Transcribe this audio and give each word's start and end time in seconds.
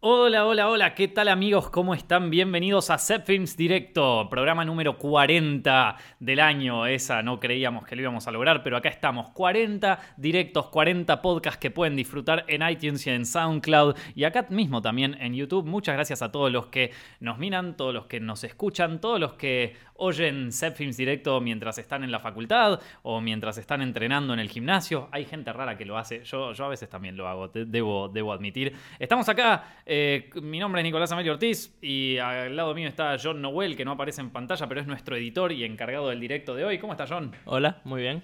Hola, 0.00 0.46
hola, 0.46 0.68
hola, 0.68 0.94
¿qué 0.94 1.08
tal 1.08 1.26
amigos? 1.26 1.70
¿Cómo 1.70 1.92
están? 1.92 2.30
Bienvenidos 2.30 2.88
a 2.88 2.98
Set 2.98 3.26
Films 3.26 3.56
Directo, 3.56 4.28
programa 4.30 4.64
número 4.64 4.96
40 4.96 5.96
del 6.20 6.38
año. 6.38 6.86
Esa 6.86 7.20
no 7.24 7.40
creíamos 7.40 7.84
que 7.84 7.96
lo 7.96 8.02
íbamos 8.02 8.28
a 8.28 8.30
lograr, 8.30 8.62
pero 8.62 8.76
acá 8.76 8.90
estamos. 8.90 9.30
40 9.30 9.98
directos, 10.16 10.66
40 10.68 11.20
podcasts 11.20 11.58
que 11.58 11.72
pueden 11.72 11.96
disfrutar 11.96 12.44
en 12.46 12.62
iTunes 12.62 13.04
y 13.08 13.10
en 13.10 13.26
SoundCloud 13.26 13.96
y 14.14 14.22
acá 14.22 14.46
mismo 14.50 14.80
también 14.80 15.16
en 15.20 15.34
YouTube. 15.34 15.66
Muchas 15.66 15.96
gracias 15.96 16.22
a 16.22 16.30
todos 16.30 16.52
los 16.52 16.66
que 16.66 16.92
nos 17.18 17.38
miran, 17.38 17.76
todos 17.76 17.92
los 17.92 18.06
que 18.06 18.20
nos 18.20 18.44
escuchan, 18.44 19.00
todos 19.00 19.18
los 19.18 19.32
que 19.32 19.74
oyen 19.98 20.52
Set 20.52 20.74
Films 20.76 20.96
Directo 20.96 21.40
mientras 21.40 21.78
están 21.78 22.02
en 22.02 22.10
la 22.10 22.18
facultad 22.18 22.80
o 23.02 23.20
mientras 23.20 23.58
están 23.58 23.82
entrenando 23.82 24.32
en 24.32 24.40
el 24.40 24.48
gimnasio. 24.48 25.08
Hay 25.12 25.24
gente 25.24 25.52
rara 25.52 25.76
que 25.76 25.84
lo 25.84 25.98
hace, 25.98 26.24
yo, 26.24 26.52
yo 26.52 26.64
a 26.64 26.68
veces 26.68 26.88
también 26.88 27.16
lo 27.16 27.28
hago, 27.28 27.48
debo, 27.48 28.08
debo 28.08 28.32
admitir. 28.32 28.74
Estamos 28.98 29.28
acá 29.28 29.76
eh, 29.84 30.30
mi 30.42 30.58
nombre 30.58 30.80
es 30.80 30.84
Nicolás 30.84 31.10
Amelio 31.12 31.32
Ortiz 31.32 31.76
y 31.82 32.18
al 32.18 32.54
lado 32.56 32.74
mío 32.74 32.88
está 32.88 33.16
John 33.22 33.40
Noel, 33.40 33.76
que 33.76 33.84
no 33.84 33.92
aparece 33.92 34.20
en 34.20 34.30
pantalla, 34.30 34.66
pero 34.66 34.80
es 34.80 34.86
nuestro 34.86 35.16
editor 35.16 35.52
y 35.52 35.64
encargado 35.64 36.08
del 36.08 36.20
directo 36.20 36.54
de 36.54 36.64
hoy. 36.64 36.78
¿Cómo 36.78 36.92
está 36.92 37.06
John? 37.08 37.32
Hola, 37.44 37.80
muy 37.84 38.02
bien. 38.02 38.22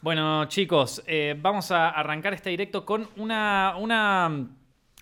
Bueno, 0.00 0.44
chicos, 0.46 1.02
eh, 1.06 1.34
vamos 1.38 1.70
a 1.70 1.88
arrancar 1.88 2.34
este 2.34 2.50
directo 2.50 2.84
con 2.84 3.08
una, 3.16 3.74
una... 3.78 4.26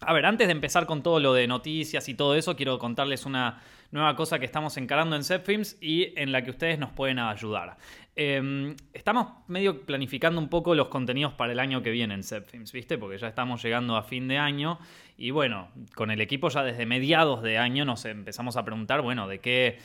A 0.00 0.12
ver, 0.12 0.26
antes 0.26 0.46
de 0.46 0.52
empezar 0.52 0.86
con 0.86 1.02
todo 1.02 1.18
lo 1.18 1.32
de 1.34 1.46
noticias 1.46 2.08
y 2.08 2.14
todo 2.14 2.34
eso, 2.34 2.54
quiero 2.56 2.78
contarles 2.78 3.26
una 3.26 3.60
nueva 3.92 4.16
cosa 4.16 4.38
que 4.38 4.46
estamos 4.46 4.76
encarando 4.76 5.14
en 5.14 5.22
Films 5.22 5.78
y 5.80 6.18
en 6.18 6.32
la 6.32 6.42
que 6.42 6.50
ustedes 6.50 6.78
nos 6.78 6.90
pueden 6.90 7.18
ayudar. 7.18 7.76
Em, 8.16 8.74
estamos 8.92 9.28
medio 9.46 9.82
planificando 9.86 10.40
un 10.40 10.48
poco 10.48 10.74
los 10.74 10.88
contenidos 10.88 11.34
para 11.34 11.52
el 11.52 11.60
año 11.60 11.82
que 11.82 11.90
viene 11.90 12.14
en 12.14 12.22
Films, 12.22 12.72
¿viste? 12.72 12.98
Porque 12.98 13.18
ya 13.18 13.28
estamos 13.28 13.62
llegando 13.62 13.96
a 13.96 14.02
fin 14.02 14.28
de 14.28 14.38
año 14.38 14.78
y 15.16 15.30
bueno, 15.30 15.68
con 15.94 16.10
el 16.10 16.20
equipo 16.20 16.48
ya 16.48 16.62
desde 16.62 16.84
mediados 16.86 17.42
de 17.42 17.58
año 17.58 17.84
nos 17.84 18.04
empezamos 18.06 18.56
a 18.56 18.64
preguntar, 18.64 19.02
bueno, 19.02 19.28
de 19.28 19.40
qué 19.40 19.78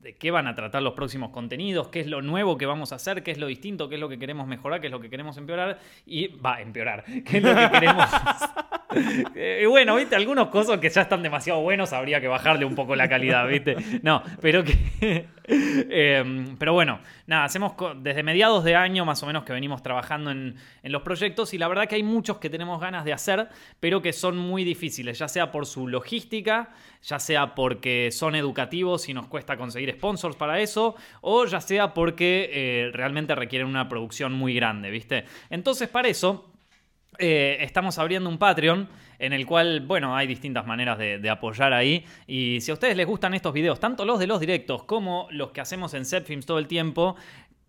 de 0.00 0.14
qué 0.14 0.30
van 0.30 0.46
a 0.46 0.54
tratar 0.54 0.82
los 0.82 0.94
próximos 0.94 1.30
contenidos, 1.30 1.88
qué 1.88 2.00
es 2.00 2.06
lo 2.06 2.22
nuevo 2.22 2.56
que 2.56 2.64
vamos 2.64 2.92
a 2.92 2.94
hacer, 2.94 3.22
qué 3.22 3.30
es 3.32 3.38
lo 3.38 3.46
distinto, 3.46 3.88
qué 3.88 3.96
es 3.96 4.00
lo 4.00 4.08
que 4.08 4.18
queremos 4.18 4.46
mejorar, 4.46 4.80
qué 4.80 4.86
es 4.86 4.90
lo 4.90 5.00
que 5.00 5.10
queremos 5.10 5.36
empeorar 5.36 5.78
y 6.06 6.28
va 6.28 6.60
empeorar, 6.60 7.04
qué 7.24 7.36
es 7.36 7.42
lo 7.42 7.54
que 7.54 7.70
queremos. 7.70 8.06
Eh, 9.36 9.66
bueno, 9.68 9.94
viste, 9.94 10.16
algunos 10.16 10.48
cosas 10.48 10.78
que 10.78 10.88
ya 10.88 11.02
están 11.02 11.22
demasiado 11.22 11.60
buenos 11.60 11.92
habría 11.92 12.20
que 12.20 12.26
bajarle 12.26 12.64
un 12.64 12.74
poco 12.74 12.96
la 12.96 13.08
calidad, 13.08 13.46
viste. 13.46 13.76
No, 14.02 14.22
pero 14.40 14.64
que 14.64 15.28
em, 15.48 16.56
pero 16.56 16.72
bueno, 16.72 17.00
nada, 17.26 17.44
hacemos 17.44 17.72
desde 17.96 18.22
mediados 18.22 18.64
de 18.64 18.76
año 18.76 19.04
más 19.04 19.22
o 19.22 19.26
menos 19.26 19.44
que 19.44 19.52
venimos 19.52 19.82
trabajando 19.82 20.30
en, 20.30 20.56
en 20.82 20.92
los 20.92 21.02
proyectos 21.02 21.54
y 21.54 21.58
la 21.58 21.68
verdad 21.68 21.88
que 21.88 21.96
hay 21.96 22.02
muchos 22.02 22.38
que 22.38 22.50
tenemos 22.50 22.80
ganas 22.80 23.04
de 23.04 23.12
hacer, 23.12 23.48
pero 23.80 24.02
que 24.02 24.12
son 24.12 24.36
muy 24.36 24.64
difíciles, 24.64 25.18
ya 25.18 25.28
sea 25.28 25.50
por 25.50 25.66
su 25.66 25.88
logística, 25.88 26.70
ya 27.02 27.18
sea 27.18 27.54
porque 27.54 28.10
son 28.12 28.34
educativos 28.34 29.08
y 29.08 29.14
nos 29.14 29.26
cuesta 29.26 29.56
conseguir 29.56 29.92
sponsors 29.92 30.36
para 30.36 30.60
eso, 30.60 30.94
o 31.20 31.46
ya 31.46 31.60
sea 31.60 31.94
porque 31.94 32.50
eh, 32.52 32.90
realmente 32.92 33.34
requieren 33.34 33.68
una 33.68 33.88
producción 33.88 34.32
muy 34.32 34.54
grande, 34.54 34.90
¿viste? 34.90 35.24
Entonces, 35.48 35.88
para 35.88 36.08
eso, 36.08 36.49
eh, 37.18 37.58
estamos 37.60 37.98
abriendo 37.98 38.28
un 38.28 38.38
Patreon 38.38 38.88
en 39.18 39.32
el 39.32 39.44
cual, 39.46 39.80
bueno, 39.80 40.16
hay 40.16 40.26
distintas 40.26 40.66
maneras 40.66 40.98
de, 40.98 41.30
apoyar 41.30 41.72
ahí. 41.72 42.04
Y 42.26 42.60
si 42.60 42.70
a 42.70 42.74
ustedes 42.74 42.96
les 42.96 43.06
gustan 43.06 43.34
estos 43.34 43.52
videos, 43.52 43.78
tanto 43.78 44.04
los 44.04 44.18
de 44.18 44.26
los 44.26 44.40
directos 44.40 44.84
como 44.84 45.28
los 45.30 45.50
que 45.50 45.60
hacemos 45.60 45.92
en 45.94 46.06
Setfilms 46.06 46.46
todo 46.46 46.58
el 46.58 46.66
tiempo, 46.66 47.16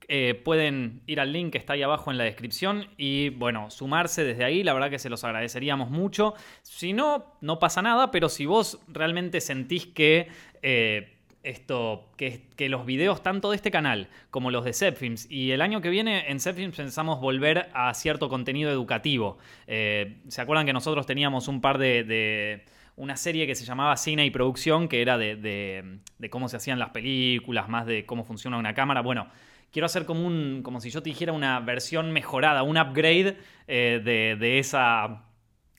eh, 0.07 0.33
pueden 0.33 1.01
ir 1.07 1.19
al 1.19 1.33
link 1.33 1.51
que 1.51 1.57
está 1.57 1.73
ahí 1.73 1.83
abajo 1.83 2.11
en 2.11 2.17
la 2.17 2.23
descripción 2.23 2.87
y 2.97 3.29
bueno, 3.29 3.69
sumarse 3.69 4.23
desde 4.23 4.43
ahí, 4.43 4.63
la 4.63 4.73
verdad 4.73 4.89
que 4.89 4.99
se 4.99 5.09
los 5.09 5.23
agradeceríamos 5.23 5.89
mucho. 5.89 6.33
Si 6.61 6.93
no, 6.93 7.35
no 7.41 7.59
pasa 7.59 7.81
nada, 7.81 8.11
pero 8.11 8.29
si 8.29 8.45
vos 8.45 8.79
realmente 8.87 9.41
sentís 9.41 9.87
que 9.87 10.29
esto, 11.43 12.09
que, 12.17 12.47
los 12.69 12.85
videos 12.85 13.23
tanto 13.23 13.49
de 13.49 13.55
este 13.55 13.71
canal 13.71 14.09
como 14.29 14.51
los 14.51 14.63
de 14.63 14.73
Zepfilms 14.73 15.29
y 15.29 15.51
el 15.51 15.61
año 15.61 15.81
que 15.81 15.89
viene 15.89 16.29
en 16.29 16.39
Zepfilms 16.39 16.75
pensamos 16.75 17.19
volver 17.19 17.69
a 17.73 17.93
cierto 17.93 18.29
contenido 18.29 18.69
educativo. 18.69 19.37
Eh, 19.67 20.17
¿Se 20.27 20.41
acuerdan 20.41 20.65
que 20.65 20.73
nosotros 20.73 21.05
teníamos 21.05 21.47
un 21.47 21.61
par 21.61 21.77
de, 21.77 22.63
una 22.95 23.17
serie 23.17 23.47
que 23.47 23.55
se 23.55 23.65
llamaba 23.65 23.97
Cine 23.97 24.25
y 24.25 24.31
Producción, 24.31 24.87
que 24.87 25.01
era 25.01 25.17
de, 25.17 25.35
de, 25.35 26.29
cómo 26.29 26.49
se 26.49 26.57
hacían 26.57 26.79
las 26.79 26.89
películas, 26.89 27.69
más 27.69 27.85
de 27.85 28.05
cómo 28.05 28.23
funciona 28.23 28.57
una 28.57 28.73
cámara? 28.73 29.01
Bueno, 29.01 29.27
quiero 29.71 29.87
hacer 29.87 30.05
como 30.05 30.25
un, 30.25 30.61
como 30.63 30.79
si 30.79 30.91
yo 30.91 31.01
te 31.01 31.09
dijera 31.09 31.33
una 31.33 31.59
versión 31.59 32.11
mejorada, 32.11 32.63
un 32.63 32.77
upgrade 32.77 33.37
eh, 33.67 34.01
de 34.03 34.59
esa 34.59 35.23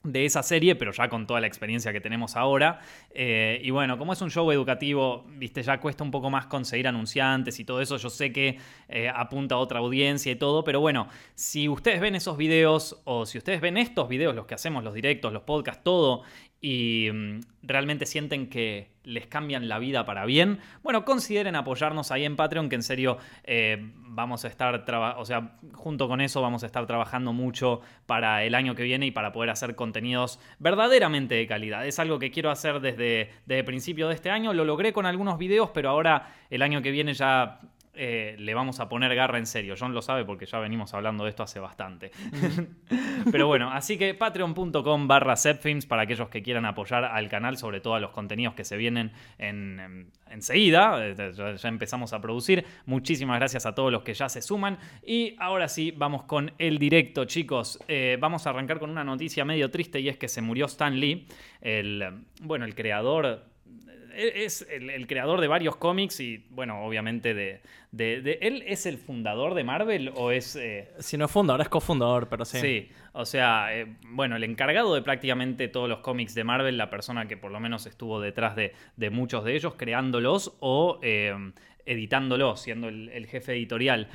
de 0.03 0.25
esa 0.25 0.43
serie, 0.43 0.75
pero 0.75 0.91
ya 0.91 1.07
con 1.07 1.25
toda 1.25 1.39
la 1.39 1.47
experiencia 1.47 1.93
que 1.93 2.01
tenemos 2.01 2.35
ahora. 2.35 2.81
Eh, 3.11 3.61
y 3.63 3.69
bueno, 3.71 3.97
como 3.97 4.13
es 4.13 4.21
un 4.21 4.29
show 4.29 4.51
educativo, 4.51 5.25
viste, 5.37 5.63
ya 5.63 5.79
cuesta 5.79 6.03
un 6.03 6.11
poco 6.11 6.29
más 6.29 6.47
conseguir 6.47 6.87
anunciantes 6.87 7.59
y 7.59 7.65
todo 7.65 7.81
eso. 7.81 7.97
Yo 7.97 8.09
sé 8.09 8.33
que 8.33 8.57
eh, 8.89 9.09
apunta 9.09 9.55
a 9.55 9.59
otra 9.59 9.79
audiencia 9.79 10.31
y 10.31 10.35
todo, 10.35 10.63
pero 10.63 10.81
bueno, 10.81 11.07
si 11.35 11.69
ustedes 11.69 12.01
ven 12.01 12.15
esos 12.15 12.35
videos 12.37 13.01
o 13.05 13.25
si 13.25 13.37
ustedes 13.37 13.61
ven 13.61 13.77
estos 13.77 14.09
videos, 14.09 14.35
los 14.35 14.45
que 14.45 14.55
hacemos, 14.55 14.83
los 14.83 14.93
directos, 14.93 15.31
los 15.31 15.43
podcasts, 15.43 15.83
todo, 15.83 16.23
y 16.63 17.09
mm, 17.11 17.41
realmente 17.61 18.05
sienten 18.05 18.47
que 18.47 18.87
les 19.03 19.27
cambian 19.27 19.67
la 19.67 19.79
vida 19.79 20.05
para 20.05 20.25
bien, 20.25 20.59
bueno, 20.81 21.03
consideren 21.03 21.57
apoyarnos 21.57 22.09
ahí 22.09 22.23
en 22.23 22.37
Patreon, 22.37 22.69
que 22.69 22.75
en 22.75 22.83
serio 22.83 23.17
eh, 23.43 23.91
vamos 23.97 24.45
a 24.45 24.47
estar, 24.47 24.85
o 25.17 25.25
sea, 25.25 25.57
junto 25.73 26.07
con 26.07 26.21
eso 26.21 26.41
vamos 26.41 26.63
a 26.63 26.67
estar 26.67 26.87
trabajando 26.87 27.33
mucho 27.33 27.81
para 28.05 28.45
el 28.45 28.55
año 28.55 28.75
que 28.75 28.83
viene 28.83 29.07
y 29.07 29.11
para 29.11 29.33
poder 29.33 29.49
hacer 29.49 29.75
contenidos 29.75 30.39
verdaderamente 30.57 31.35
de 31.35 31.45
calidad. 31.47 31.85
Es 31.85 31.99
algo 31.99 32.17
que 32.17 32.31
quiero 32.31 32.49
hacer 32.49 32.79
desde, 32.79 33.29
desde 33.45 33.59
el 33.59 33.65
principio 33.65 34.07
de 34.07 34.15
este 34.15 34.29
año, 34.29 34.53
lo 34.53 34.63
logré 34.63 34.93
con 34.93 35.05
algunos 35.05 35.37
videos, 35.37 35.69
pero 35.73 35.89
ahora 35.89 36.33
el 36.49 36.61
año 36.61 36.81
que 36.81 36.91
viene 36.91 37.13
ya 37.13 37.59
eh, 37.95 38.35
le 38.39 38.53
vamos 38.55 38.79
a 38.79 38.89
poner 38.89 39.13
garra 39.13 39.37
en 39.37 39.45
serio. 39.45 39.75
John 39.79 39.93
lo 39.93 40.01
sabe 40.01 40.25
porque 40.25 40.45
ya 40.45 40.59
venimos 40.59 40.93
hablando 40.93 41.25
de 41.25 41.29
esto 41.29 41.43
hace 41.43 41.59
bastante. 41.59 42.11
Pero 43.31 43.47
bueno, 43.47 43.71
así 43.71 43.97
que 43.97 44.13
patreon.com 44.15 45.07
barra 45.07 45.35
para 45.87 46.01
aquellos 46.01 46.29
que 46.29 46.41
quieran 46.41 46.65
apoyar 46.65 47.05
al 47.05 47.29
canal, 47.29 47.57
sobre 47.57 47.81
todo 47.81 47.95
a 47.95 47.99
los 47.99 48.11
contenidos 48.11 48.55
que 48.55 48.63
se 48.63 48.77
vienen 48.77 49.11
en, 49.37 50.11
enseguida. 50.29 51.05
Eh, 51.05 51.33
ya, 51.35 51.69
empezamos 51.69 52.13
a 52.13 52.21
producir. 52.21 52.65
Muchísimas 52.85 53.37
gracias 53.39 53.65
a 53.65 53.75
todos 53.75 53.91
los 53.91 54.01
que 54.01 54.13
ya 54.13 54.27
se 54.27 54.41
suman. 54.41 54.79
Y 55.05 55.35
ahora 55.39 55.67
sí, 55.67 55.91
vamos 55.91 56.23
con 56.23 56.51
el 56.57 56.79
directo, 56.79 57.25
chicos. 57.25 57.79
Eh, 57.87 58.17
vamos 58.19 58.47
a 58.47 58.49
arrancar 58.49 58.79
con 58.79 58.89
una 58.89 59.03
noticia 59.03 59.45
medio 59.45 59.69
triste 59.69 59.99
y 59.99 60.09
es 60.09 60.17
que 60.17 60.27
se 60.27 60.41
murió 60.41 60.65
Stan 60.65 60.99
Lee, 60.99 61.27
el, 61.61 62.23
bueno, 62.41 62.65
el 62.65 62.73
creador 62.73 63.52
es 64.15 64.67
el, 64.69 65.07
creador 65.07 65.41
de 65.41 65.47
varios 65.47 65.75
cómics 65.75 66.19
y, 66.19 66.45
bueno, 66.49 66.83
obviamente 66.85 67.33
de, 67.33 67.61
de, 67.91 68.37
¿Él 68.41 68.63
es 68.67 68.85
el 68.85 68.97
fundador 68.97 69.53
de 69.53 69.63
Marvel 69.63 70.11
o 70.15 70.31
es...? 70.31 70.55
Eh, 70.55 70.89
si 70.99 71.17
no 71.17 71.25
es 71.25 71.31
fundador, 71.31 71.61
es 71.61 71.69
cofundador, 71.69 72.27
pero 72.29 72.45
sí. 72.45 72.59
Sí, 72.59 72.89
o 73.13 73.25
sea, 73.25 73.75
eh, 73.75 73.95
bueno, 74.07 74.35
el 74.35 74.43
encargado 74.43 74.93
de 74.95 75.01
prácticamente 75.01 75.67
todos 75.67 75.89
los 75.89 75.99
cómics 75.99 76.35
de 76.35 76.43
Marvel, 76.43 76.77
la 76.77 76.89
persona 76.89 77.27
que 77.27 77.37
por 77.37 77.51
lo 77.51 77.59
menos 77.59 77.85
estuvo 77.85 78.19
detrás 78.19 78.55
de, 78.55 78.73
muchos 79.09 79.43
de 79.43 79.55
ellos, 79.55 79.75
creándolos 79.75 80.55
o 80.59 80.99
eh, 81.01 81.35
editándolos, 81.85 82.61
siendo 82.61 82.89
el, 82.89 83.27
jefe 83.27 83.53
editorial. 83.53 84.09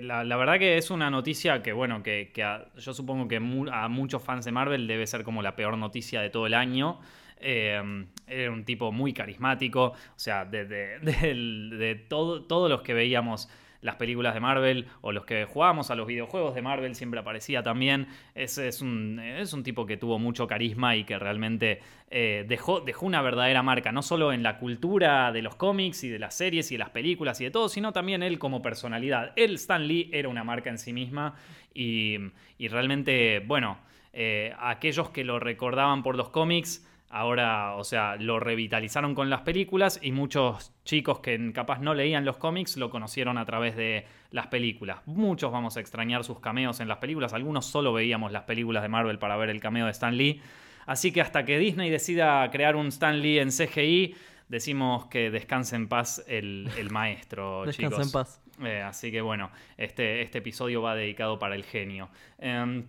La, 0.00 0.36
verdad 0.36 0.58
que 0.58 0.76
es 0.76 0.90
una 0.90 1.10
noticia 1.10 1.62
que, 1.62 1.72
bueno, 1.72 2.02
que, 2.02 2.32
yo 2.78 2.94
supongo 2.94 3.28
que 3.28 3.36
a 3.36 3.88
muchos 3.88 4.22
fans 4.22 4.44
de 4.44 4.52
Marvel 4.52 4.86
debe 4.86 5.06
ser 5.06 5.24
como 5.24 5.42
la 5.42 5.56
peor 5.56 5.76
noticia 5.76 6.20
de 6.20 6.30
todo 6.30 6.46
el 6.46 6.54
año. 6.54 7.00
Em, 7.42 8.06
era 8.26 8.50
un 8.50 8.64
tipo 8.64 8.92
muy 8.92 9.12
carismático, 9.12 9.84
o 9.84 9.96
sea, 10.16 10.44
de, 10.44 12.06
todos 12.08 12.70
los 12.70 12.82
que 12.82 12.94
veíamos 12.94 13.48
las 13.82 13.96
películas 13.96 14.32
de 14.32 14.40
Marvel 14.40 14.86
o 15.00 15.12
los 15.12 15.24
que 15.24 15.44
jugábamos 15.44 15.90
a 15.90 15.96
los 15.96 16.06
videojuegos 16.06 16.54
de 16.54 16.62
Marvel 16.62 16.94
siempre 16.94 17.20
aparecía 17.20 17.62
también. 17.62 18.06
Es, 18.34 18.80
un, 18.80 19.62
tipo 19.64 19.84
que 19.84 19.96
tuvo 19.96 20.18
mucho 20.18 20.46
carisma 20.46 20.96
y 20.96 21.04
que 21.04 21.18
realmente 21.18 21.80
eh, 22.10 22.44
dejó, 22.48 22.80
dejó 22.80 23.06
una 23.06 23.20
verdadera 23.20 23.62
marca, 23.62 23.92
no 23.92 24.02
solo 24.02 24.32
en 24.32 24.42
la 24.42 24.58
cultura 24.58 25.32
de 25.32 25.42
los 25.42 25.56
cómics 25.56 26.04
y 26.04 26.08
de 26.08 26.20
las 26.20 26.34
series 26.34 26.70
y 26.70 26.76
de 26.76 26.78
las 26.78 26.90
películas 26.90 27.40
y 27.40 27.44
de 27.44 27.50
todo, 27.50 27.68
sino 27.68 27.92
también 27.92 28.22
él 28.22 28.38
como 28.38 28.62
personalidad. 28.62 29.32
Él, 29.36 29.56
Stan 29.56 29.86
Lee, 29.86 30.08
era 30.12 30.28
una 30.28 30.44
marca 30.44 30.70
en 30.70 30.78
sí 30.78 30.92
misma 30.92 31.34
y, 31.74 32.18
realmente, 32.60 33.40
bueno, 33.40 33.78
eh, 34.12 34.54
aquellos 34.60 35.10
que 35.10 35.24
lo 35.24 35.40
recordaban 35.40 36.02
por 36.04 36.16
los 36.16 36.28
cómics, 36.28 36.86
Ahora, 37.14 37.74
o 37.76 37.84
sea, 37.84 38.16
lo 38.16 38.40
revitalizaron 38.40 39.14
con 39.14 39.28
las 39.28 39.42
películas 39.42 40.00
y 40.00 40.12
muchos 40.12 40.72
chicos 40.86 41.20
que 41.20 41.52
capaz 41.52 41.78
no 41.78 41.92
leían 41.92 42.24
los 42.24 42.38
cómics 42.38 42.78
lo 42.78 42.88
conocieron 42.88 43.36
a 43.36 43.44
través 43.44 43.76
de 43.76 44.06
las 44.30 44.46
películas. 44.46 45.00
Muchos 45.04 45.52
vamos 45.52 45.76
a 45.76 45.80
extrañar 45.80 46.24
sus 46.24 46.40
cameos 46.40 46.80
en 46.80 46.88
las 46.88 46.96
películas, 46.96 47.34
algunos 47.34 47.66
solo 47.66 47.92
veíamos 47.92 48.32
las 48.32 48.44
películas 48.44 48.82
de 48.82 48.88
Marvel 48.88 49.18
para 49.18 49.36
ver 49.36 49.50
el 49.50 49.60
cameo 49.60 49.84
de 49.84 49.90
Stan 49.92 50.16
Lee. 50.16 50.40
Así 50.86 51.12
que 51.12 51.20
hasta 51.20 51.44
que 51.44 51.58
Disney 51.58 51.90
decida 51.90 52.50
crear 52.50 52.76
un 52.76 52.86
Stan 52.86 53.20
Lee 53.20 53.40
en 53.40 53.50
CGI, 53.50 54.14
decimos 54.48 55.04
que 55.08 55.30
descanse 55.30 55.76
en 55.76 55.88
paz 55.88 56.24
el, 56.26 56.70
maestro, 56.90 57.64
descanse 57.66 58.00
en 58.00 58.10
paz. 58.10 58.40
Eh, 58.64 58.80
así 58.80 59.12
que 59.12 59.20
bueno, 59.20 59.50
este, 59.76 60.22
este 60.22 60.38
episodio 60.38 60.80
va 60.80 60.94
dedicado 60.94 61.38
para 61.38 61.56
el 61.56 61.64
genio. 61.64 62.08
Em, 62.38 62.86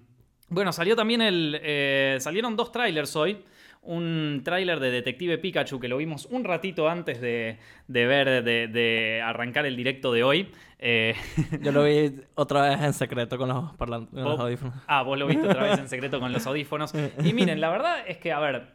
bueno, 0.48 0.72
salió 0.72 0.96
también 0.96 1.22
el. 1.22 1.60
Eh, 1.62 2.18
salieron 2.22 2.56
dos 2.56 2.72
trailers 2.72 3.16
hoy. 3.18 3.44
Un 3.86 4.42
tráiler 4.44 4.80
de 4.80 4.92
Detective 4.92 5.38
Pikachu 5.38 5.80
que 5.80 5.88
lo 5.88 5.98
vimos 5.98 6.26
un 6.28 6.44
ratito 6.44 6.90
antes 6.90 7.20
de, 7.20 7.58
de 7.88 8.06
ver, 8.06 8.44
de, 8.44 8.68
de 8.68 9.22
arrancar 9.22 9.66
el 9.66 9.76
directo 9.76 10.12
de 10.14 10.24
hoy. 10.24 10.52
Eh, 10.80 11.16
Yo 11.62 11.72
lo 11.72 11.84
vi 11.84 12.16
otra 12.36 12.70
vez 12.70 12.82
en 12.82 12.94
secreto 12.94 13.38
con 13.38 13.50
los, 13.50 13.74
con 13.74 13.92
audífonos. 14.40 14.76
Ah, 14.88 15.04
vos 15.04 15.18
lo 15.18 15.28
viste 15.28 15.48
otra 15.48 15.64
vez 15.64 15.80
en 15.80 15.88
secreto 15.90 16.20
con 16.20 16.32
los 16.32 16.46
audífonos. 16.48 16.94
Y 17.24 17.34
miren, 17.34 17.60
la 17.60 17.70
verdad 17.70 18.04
es 18.08 18.18
que, 18.18 18.32
a 18.32 18.40
ver, 18.40 18.68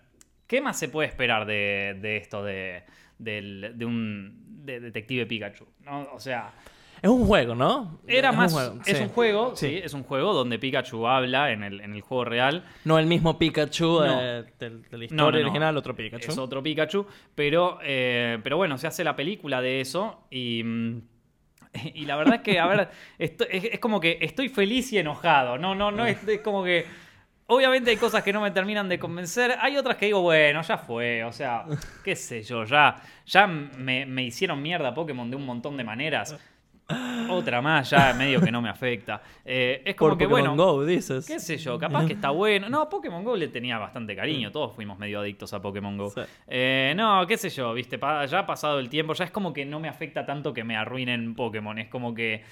¿qué 0.46 0.60
más 0.60 0.78
se 0.78 0.88
puede 0.88 1.08
esperar 1.08 1.46
de, 1.46 1.98
de 2.00 2.16
esto 2.18 2.44
de 2.44 2.84
un 3.84 4.64
de 4.64 4.80
Detective 4.80 5.26
Pikachu? 5.26 5.66
¿No? 5.84 6.08
O 6.12 6.20
sea, 6.20 6.52
Es 7.02 7.08
un 7.10 7.26
juego, 7.26 7.54
¿no? 7.54 8.00
era 8.06 8.30
Es 8.30 8.36
más. 8.36 8.52
Un 8.52 8.58
juego, 8.58 8.80
es 8.86 8.96
sí. 8.96 9.02
un 9.02 9.08
juego, 9.10 9.56
sí. 9.56 9.68
Sí. 9.68 9.80
es 9.84 9.94
un 9.94 10.02
juego 10.02 10.32
donde 10.34 10.58
Pikachu 10.58 11.06
habla 11.06 11.52
en 11.52 11.62
el, 11.62 11.80
en 11.80 11.94
el 11.94 12.00
juego 12.00 12.24
real. 12.24 12.64
No 12.84 12.98
el 12.98 13.06
mismo 13.06 13.38
Pikachu 13.38 14.00
No. 14.00 14.20
eh, 14.20 14.44
de 14.58 14.70
la 14.98 15.04
historia 15.04 15.08
No, 15.10 15.30
no, 15.30 15.38
no. 15.38 15.44
original, 15.44 15.76
otro 15.76 15.94
Pikachu. 15.94 16.30
Es 16.32 16.38
otro 16.38 16.62
Pikachu. 16.62 17.06
Pero, 17.34 17.78
eh, 17.82 18.38
pero 18.42 18.56
bueno, 18.56 18.76
se 18.78 18.86
hace 18.86 19.04
la 19.04 19.14
película 19.16 19.60
de 19.60 19.80
eso 19.80 20.24
y. 20.30 20.62
mm, 20.64 21.00
Y 21.94 22.04
la 22.06 22.16
verdad 22.16 22.36
es 22.36 22.40
que, 22.40 22.58
a 22.58 22.66
ver, 22.66 22.88
es 23.18 23.78
como 23.78 24.00
que 24.00 24.18
estoy 24.20 24.48
feliz 24.48 24.92
y 24.92 24.98
enojado. 24.98 25.58
No, 25.58 25.74
no, 25.74 25.90
no, 25.90 26.06
es, 26.06 26.26
es 26.26 26.40
como 26.40 26.64
que. 26.64 26.86
Obviamente 27.50 27.90
hay 27.90 27.96
cosas 27.96 28.22
que 28.22 28.30
no 28.32 28.42
me 28.42 28.50
terminan 28.50 28.88
de 28.90 28.98
convencer. 28.98 29.56
Hay 29.60 29.76
otras 29.78 29.96
que 29.96 30.04
digo, 30.06 30.20
bueno, 30.20 30.60
ya 30.62 30.76
fue. 30.76 31.24
O 31.24 31.32
sea, 31.32 31.64
qué 32.04 32.14
sé 32.14 32.42
yo, 32.42 32.64
ya, 32.64 32.96
ya 33.24 33.46
me, 33.46 34.04
me 34.04 34.22
hicieron 34.24 34.60
mierda 34.60 34.92
Pokémon 34.92 35.30
de 35.30 35.36
un 35.36 35.46
montón 35.46 35.76
de 35.78 35.84
maneras. 35.84 36.36
Otra 37.30 37.60
más, 37.60 37.90
ya 37.90 38.14
medio 38.14 38.40
que 38.40 38.50
no 38.50 38.62
me 38.62 38.70
afecta. 38.70 39.20
Eh, 39.44 39.82
es 39.84 39.94
como 39.94 40.10
Por 40.10 40.18
que, 40.18 40.24
Pokémon 40.24 40.56
bueno. 40.56 40.72
Go, 40.72 40.84
dices. 40.86 41.26
Qué 41.26 41.38
sé 41.38 41.58
yo, 41.58 41.78
capaz 41.78 42.06
que 42.06 42.14
está 42.14 42.30
bueno. 42.30 42.70
No, 42.70 42.88
Pokémon 42.88 43.22
Go 43.22 43.36
le 43.36 43.48
tenía 43.48 43.76
bastante 43.78 44.16
cariño. 44.16 44.50
Todos 44.50 44.74
fuimos 44.74 44.98
medio 44.98 45.20
adictos 45.20 45.52
a 45.52 45.60
Pokémon 45.60 45.98
Go. 45.98 46.10
Sí. 46.10 46.22
Eh, 46.46 46.94
no, 46.96 47.26
qué 47.26 47.36
sé 47.36 47.50
yo, 47.50 47.74
viste, 47.74 47.98
ya 47.98 48.38
ha 48.38 48.46
pasado 48.46 48.78
el 48.78 48.88
tiempo. 48.88 49.12
Ya 49.12 49.24
es 49.24 49.30
como 49.30 49.52
que 49.52 49.66
no 49.66 49.80
me 49.80 49.88
afecta 49.88 50.24
tanto 50.24 50.54
que 50.54 50.64
me 50.64 50.76
arruinen 50.76 51.34
Pokémon. 51.34 51.78
Es 51.78 51.88
como 51.88 52.14
que. 52.14 52.42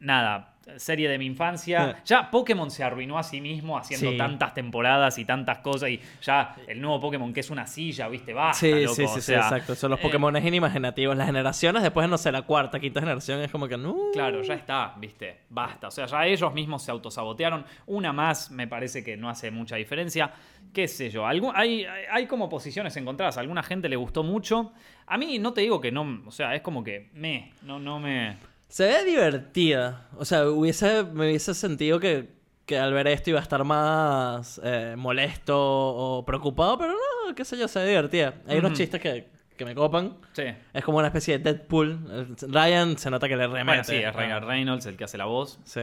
Nada, 0.00 0.54
serie 0.76 1.08
de 1.08 1.18
mi 1.18 1.26
infancia. 1.26 1.94
Sí. 1.96 2.02
Ya 2.06 2.30
Pokémon 2.30 2.70
se 2.70 2.84
arruinó 2.84 3.18
a 3.18 3.22
sí 3.22 3.40
mismo 3.40 3.78
haciendo 3.78 4.10
Sí. 4.12 4.16
tantas 4.16 4.54
temporadas 4.54 5.18
y 5.18 5.24
tantas 5.24 5.58
cosas. 5.58 5.90
Y 5.90 6.00
ya 6.22 6.54
el 6.66 6.80
nuevo 6.80 7.00
Pokémon 7.00 7.32
que 7.32 7.40
es 7.40 7.50
una 7.50 7.66
silla, 7.66 8.08
viste, 8.08 8.32
basta, 8.32 8.60
Sí, 8.60 8.70
loco. 8.84 8.94
sí, 8.94 9.02
o 9.04 9.08
sí, 9.08 9.14
sí, 9.16 9.20
sea, 9.22 9.40
exacto. 9.40 9.74
Son 9.74 9.90
los 9.90 9.98
eh, 10.00 10.02
Pokémon 10.02 10.36
inimaginativos. 10.36 11.16
Las 11.16 11.26
generaciones, 11.26 11.82
después, 11.82 12.08
no 12.08 12.18
sé, 12.18 12.30
la 12.32 12.42
cuarta, 12.42 12.78
quinta 12.80 13.00
generación, 13.00 13.40
es 13.40 13.50
como 13.50 13.66
que 13.68 13.76
no. 13.76 13.96
Claro, 14.12 14.42
ya 14.42 14.54
está, 14.54 14.94
viste, 14.98 15.38
basta. 15.50 15.88
O 15.88 15.90
sea, 15.90 16.06
ya 16.06 16.26
ellos 16.26 16.52
mismos 16.52 16.82
se 16.82 16.90
autosabotearon. 16.90 17.64
Una 17.86 18.12
más 18.12 18.50
me 18.50 18.66
parece 18.66 19.02
que 19.04 19.16
no 19.16 19.28
hace 19.30 19.50
mucha 19.50 19.76
diferencia. 19.76 20.30
Qué 20.72 20.86
sé 20.86 21.08
yo, 21.10 21.26
algún- 21.26 21.52
hay, 21.54 21.86
hay 22.10 22.26
como 22.26 22.48
posiciones 22.48 22.96
encontradas. 22.96 23.36
A 23.38 23.40
alguna 23.40 23.62
gente 23.62 23.88
le 23.88 23.96
gustó 23.96 24.22
mucho. 24.22 24.72
A 25.06 25.16
mí 25.16 25.38
no 25.38 25.54
te 25.54 25.62
digo 25.62 25.80
que 25.80 25.90
no, 25.90 26.20
o 26.26 26.30
sea, 26.30 26.54
es 26.54 26.60
como 26.60 26.84
que 26.84 27.08
me, 27.14 27.52
no, 27.62 27.78
no 27.78 27.98
me... 27.98 28.36
Se 28.68 28.84
ve 28.86 29.04
divertida. 29.04 30.08
O 30.16 30.24
sea, 30.24 30.48
hubiese, 30.48 31.04
me 31.04 31.26
hubiese 31.28 31.54
sentido 31.54 31.98
que, 32.00 32.28
que 32.66 32.78
al 32.78 32.92
ver 32.92 33.06
esto 33.08 33.30
iba 33.30 33.38
a 33.38 33.42
estar 33.42 33.64
más 33.64 34.60
eh, 34.62 34.94
molesto 34.96 35.54
o 35.58 36.24
preocupado, 36.24 36.78
pero 36.78 36.92
no, 36.92 37.34
qué 37.34 37.44
sé 37.44 37.56
yo, 37.58 37.66
se 37.68 37.80
ve 37.80 37.88
divertida. 37.88 38.34
Hay 38.46 38.58
unos 38.58 38.74
chistes 38.74 39.00
que, 39.00 39.28
que 39.56 39.64
me 39.64 39.74
copan. 39.74 40.18
Sí. 40.32 40.44
Es 40.72 40.84
como 40.84 40.98
una 40.98 41.06
especie 41.08 41.38
de 41.38 41.44
Deadpool. 41.52 42.36
Ryan 42.48 42.98
se 42.98 43.10
nota 43.10 43.26
que 43.28 43.36
le 43.36 43.46
remete. 43.46 43.64
Bueno, 43.64 43.84
sí, 43.84 43.96
es 43.96 44.06
Ah, 44.06 44.12
Ryan 44.12 44.46
Reynolds 44.46 44.86
el 44.86 44.96
que 44.96 45.04
hace 45.04 45.16
la 45.18 45.24
voz. 45.24 45.58
Sí. 45.64 45.80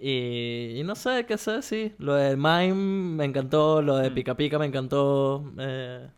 Y, 0.00 0.78
y 0.80 0.82
no 0.84 0.94
sé 0.94 1.26
qué 1.26 1.36
sé, 1.38 1.62
sí. 1.62 1.92
Lo 1.98 2.14
de 2.14 2.36
Mime 2.36 2.74
me 2.74 3.24
encantó, 3.24 3.82
lo 3.82 3.96
de 3.96 4.10
Mm. 4.10 4.14
Pica 4.14 4.34
Pica 4.36 4.58
me 4.58 4.66
encantó. 4.66 5.52
eh, 5.58 6.08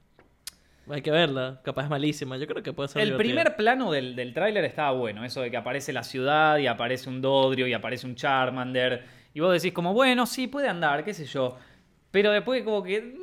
hay 0.88 1.02
que 1.02 1.10
verla, 1.10 1.60
capaz 1.64 1.84
es 1.84 1.90
malísima. 1.90 2.36
Yo 2.36 2.46
creo 2.46 2.62
que 2.62 2.72
puede 2.72 2.88
ser 2.88 3.02
El 3.02 3.16
primer 3.16 3.56
plano 3.56 3.90
del, 3.92 4.14
del 4.16 4.32
tráiler 4.34 4.64
estaba 4.64 4.92
bueno, 4.92 5.25
eso 5.25 5.40
de 5.40 5.50
que 5.50 5.56
aparece 5.56 5.92
la 5.92 6.02
ciudad 6.02 6.58
y 6.58 6.66
aparece 6.66 7.08
un 7.08 7.20
Dodrio 7.20 7.66
y 7.66 7.72
aparece 7.72 8.06
un 8.06 8.14
Charmander. 8.14 9.04
Y 9.32 9.40
vos 9.40 9.52
decís 9.52 9.72
como, 9.72 9.92
bueno, 9.94 10.26
sí, 10.26 10.46
puede 10.46 10.69
andar, 10.69 11.04
qué 11.04 11.12
sé 11.14 11.25
yo. 11.26 11.56
Pero 12.10 12.31
después 12.31 12.62
como 12.62 12.81
que... 12.84 13.16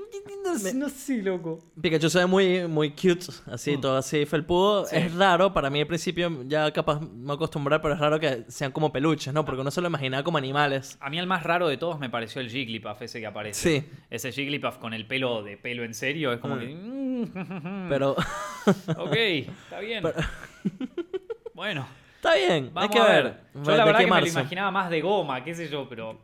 No, 0.43 0.57
sé, 0.59 0.73
no 0.73 0.89
sé, 0.89 1.21
loco. 1.23 1.59
Pikachu 1.81 2.09
se 2.09 2.19
ve 2.19 2.25
muy, 2.25 2.67
muy 2.67 2.89
cute, 2.89 3.27
así, 3.49 3.77
Mm. 3.77 3.81
todo 3.81 3.95
así 3.95 4.25
felpudo. 4.25 4.85
Sí. 4.85 4.97
Es 4.97 5.15
raro, 5.15 5.53
para 5.53 5.69
mí 5.69 5.79
al 5.79 5.87
principio 5.87 6.29
ya 6.45 6.69
capaz 6.73 6.99
me 6.99 7.31
acostumbrar, 7.31 7.81
pero 7.81 7.93
es 7.93 7.99
raro 8.01 8.19
que 8.19 8.43
sean 8.49 8.73
como 8.73 8.91
peluches, 8.91 9.33
¿no? 9.33 9.45
Porque 9.45 9.61
uno 9.61 9.71
se 9.71 9.79
lo 9.79 9.87
imaginaba 9.87 10.23
como 10.23 10.37
animales. 10.37 10.97
A 10.99 11.09
mí 11.09 11.17
el 11.17 11.27
más 11.27 11.43
raro 11.43 11.69
de 11.69 11.77
todos 11.77 11.99
me 11.99 12.09
pareció 12.09 12.41
el 12.41 12.49
Jigglypuff 12.49 13.01
ese 13.01 13.21
que 13.21 13.27
aparece. 13.27 13.79
Sí. 13.81 13.87
Ese 14.09 14.33
Jigglypuff 14.33 14.77
con 14.79 14.93
el 14.93 15.07
pelo 15.07 15.41
de 15.41 15.55
pelo 15.55 15.85
en 15.85 15.93
serio 15.93 16.33
es 16.33 16.39
como 16.39 16.59
que... 16.59 16.65
Pero 17.89 18.11
ok, 18.97 19.15
está 19.15 19.79
bien. 19.79 20.03
Pero- 20.03 20.19
Bueno, 21.53 21.85
está 22.15 22.35
bien, 22.35 22.71
vamos 22.73 22.89
hay 22.89 22.95
que 22.95 22.99
a 22.99 23.11
ver. 23.13 23.23
ver. 23.23 23.37
Yo 23.55 23.71
¿De 23.71 23.77
la 23.77 23.85
verdad 23.85 23.99
que 23.99 24.07
me 24.07 24.21
lo 24.21 24.27
imaginaba 24.27 24.71
más 24.71 24.89
de 24.89 25.01
goma, 25.01 25.43
qué 25.43 25.53
sé 25.53 25.69
yo, 25.69 25.87
pero 25.87 26.19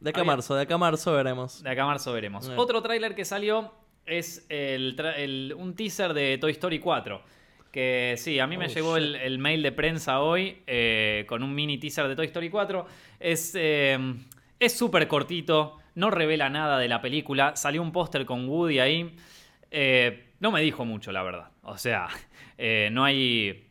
De 0.00 0.10
acá 0.10 0.20
a 0.20 0.24
marzo, 0.24 0.54
de 0.54 0.62
acá 0.62 0.74
a 0.74 0.78
marzo 0.78 1.12
veremos. 1.14 1.62
de 1.62 1.70
acá 1.70 1.82
a 1.84 1.86
marzo 1.86 2.12
veremos. 2.12 2.48
Otro 2.56 2.82
tráiler 2.82 3.14
que 3.14 3.24
salió 3.24 3.72
es 4.06 4.44
el 4.48 5.54
un 5.56 5.74
teaser 5.74 6.12
de 6.14 6.36
Toy 6.38 6.52
Story 6.52 6.78
4. 6.80 7.22
Que 7.70 8.16
sí, 8.18 8.40
a 8.40 8.46
mí 8.48 8.56
me 8.56 8.66
Oh, 8.66 8.68
llegó 8.68 8.96
el, 8.96 9.14
el 9.14 9.38
mail 9.38 9.62
de 9.62 9.70
prensa 9.70 10.20
hoy 10.20 10.60
eh, 10.66 11.24
con 11.28 11.42
un 11.44 11.54
mini 11.54 11.78
teaser 11.78 12.08
de 12.08 12.16
Toy 12.16 12.26
Story 12.26 12.50
4. 12.50 12.84
Es 13.20 13.52
eh, 13.56 13.96
es 14.58 14.76
súper 14.76 15.06
cortito, 15.06 15.76
no 15.94 16.10
revela 16.10 16.50
nada 16.50 16.78
de 16.78 16.88
la 16.88 17.00
película. 17.00 17.54
Salió 17.54 17.80
un 17.80 17.92
póster 17.92 18.26
con 18.26 18.48
Woody 18.48 18.80
ahí. 18.80 19.16
Eh, 19.70 20.34
no 20.40 20.50
me 20.50 20.60
dijo 20.60 20.84
mucho, 20.84 21.12
la 21.12 21.22
verdad. 21.22 21.50
O 21.62 21.78
sea, 21.78 22.08
eh, 22.58 22.88
no 22.92 23.04
hay... 23.04 23.69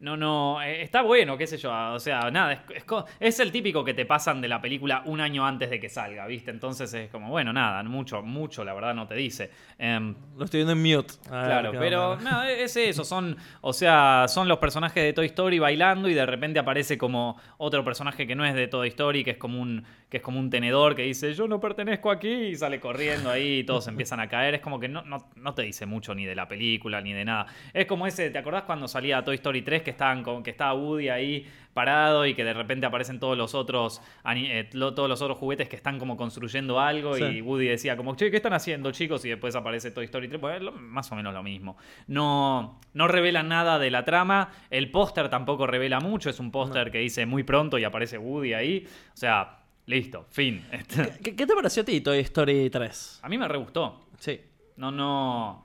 No, 0.00 0.16
no, 0.16 0.62
eh, 0.62 0.80
está 0.80 1.02
bueno, 1.02 1.36
qué 1.36 1.46
sé 1.46 1.58
yo. 1.58 1.70
O 1.92 2.00
sea, 2.00 2.30
nada, 2.30 2.54
es, 2.54 2.84
es 3.20 3.38
el 3.38 3.52
típico 3.52 3.84
que 3.84 3.92
te 3.92 4.06
pasan 4.06 4.40
de 4.40 4.48
la 4.48 4.58
película 4.58 5.02
un 5.04 5.20
año 5.20 5.46
antes 5.46 5.68
de 5.68 5.78
que 5.78 5.90
salga, 5.90 6.26
¿viste? 6.26 6.50
Entonces 6.50 6.92
es 6.94 7.10
como, 7.10 7.28
bueno, 7.28 7.52
nada, 7.52 7.82
mucho, 7.82 8.22
mucho, 8.22 8.64
la 8.64 8.72
verdad, 8.72 8.94
no 8.94 9.06
te 9.06 9.14
dice. 9.14 9.50
Em, 9.78 10.14
Lo 10.38 10.46
estoy 10.46 10.64
viendo 10.64 10.72
en 10.72 10.82
mute. 10.82 11.14
Claro, 11.28 11.72
pero 11.78 12.16
no, 12.16 12.44
es 12.44 12.74
eso, 12.76 13.04
son, 13.04 13.36
o 13.60 13.74
sea, 13.74 14.24
son 14.26 14.48
los 14.48 14.56
personajes 14.56 15.02
de 15.02 15.12
Toy 15.12 15.26
Story 15.26 15.58
bailando 15.58 16.08
y 16.08 16.14
de 16.14 16.24
repente 16.24 16.58
aparece 16.58 16.96
como 16.96 17.38
otro 17.58 17.84
personaje 17.84 18.26
que 18.26 18.34
no 18.34 18.46
es 18.46 18.54
de 18.54 18.68
Toy 18.68 18.88
Story, 18.88 19.22
que 19.22 19.32
es 19.32 19.36
como 19.36 19.60
un, 19.60 19.84
que 20.08 20.16
es 20.16 20.22
como 20.22 20.40
un 20.40 20.48
tenedor 20.48 20.94
que 20.94 21.02
dice 21.02 21.34
yo 21.34 21.46
no 21.46 21.60
pertenezco 21.60 22.10
aquí 22.10 22.30
y 22.30 22.56
sale 22.56 22.80
corriendo 22.80 23.30
ahí 23.30 23.58
y 23.58 23.64
todos 23.64 23.86
empiezan 23.86 24.20
a 24.20 24.28
caer. 24.28 24.54
Es 24.54 24.60
como 24.62 24.80
que 24.80 24.88
no, 24.88 25.02
no, 25.02 25.28
no 25.36 25.54
te 25.54 25.62
dice 25.62 25.84
mucho 25.84 26.14
ni 26.14 26.24
de 26.24 26.34
la 26.34 26.48
película 26.48 27.02
ni 27.02 27.12
de 27.12 27.26
nada. 27.26 27.46
Es 27.74 27.84
como 27.84 28.06
ese, 28.06 28.30
¿te 28.30 28.38
acordás 28.38 28.62
cuando 28.62 28.88
salía 28.88 29.22
Toy 29.22 29.34
Story 29.34 29.60
3 29.60 29.82
que 29.82 29.89
estaban 29.90 30.22
con, 30.22 30.42
que 30.42 30.50
estaba 30.50 30.74
Woody 30.74 31.08
ahí 31.08 31.46
parado 31.72 32.26
y 32.26 32.34
que 32.34 32.42
de 32.42 32.52
repente 32.52 32.84
aparecen 32.84 33.20
todos 33.20 33.38
los 33.38 33.54
otros 33.54 34.02
eh, 34.34 34.68
todos 34.72 35.08
los 35.08 35.22
otros 35.22 35.38
juguetes 35.38 35.68
que 35.68 35.76
están 35.76 35.98
como 36.00 36.16
construyendo 36.16 36.80
algo 36.80 37.14
Sí. 37.14 37.22
y 37.24 37.40
Woody 37.42 37.66
decía 37.68 37.96
como, 37.96 38.16
che, 38.16 38.30
¿qué 38.30 38.36
están 38.38 38.52
haciendo 38.54 38.90
chicos? 38.90 39.24
Y 39.24 39.28
después 39.28 39.54
aparece 39.54 39.90
Toy 39.92 40.04
Story 40.06 40.26
3, 40.28 40.40
pues, 40.40 40.60
más 40.80 41.10
o 41.12 41.14
menos 41.14 41.32
lo 41.32 41.42
mismo. 41.44 41.76
No, 42.08 42.80
no 42.92 43.06
revelan 43.08 43.48
nada 43.48 43.78
de 43.78 43.90
la 43.90 44.04
trama, 44.04 44.50
el 44.68 44.90
póster 44.90 45.28
tampoco 45.28 45.66
revela 45.66 46.00
mucho, 46.00 46.28
es 46.28 46.40
un 46.40 46.50
póster 46.50 46.90
que 46.90 46.98
dice 46.98 47.24
muy 47.24 47.44
pronto 47.44 47.78
y 47.78 47.84
aparece 47.84 48.18
Woody 48.18 48.52
ahí, 48.54 48.86
o 49.14 49.16
sea, 49.16 49.58
listo, 49.86 50.26
fin. 50.30 50.64
Este, 50.72 51.18
¿Qué, 51.22 51.36
qué 51.36 51.46
te 51.46 51.54
pareció 51.54 51.82
a 51.82 51.86
ti 51.86 52.00
Toy 52.00 52.18
Story 52.18 52.68
3? 52.68 53.20
A 53.22 53.28
mí 53.28 53.38
me 53.38 53.46
re 53.46 53.58
gustó, 53.58 54.06
Sí. 54.18 54.40
no, 54.76 54.90
no... 54.90 55.64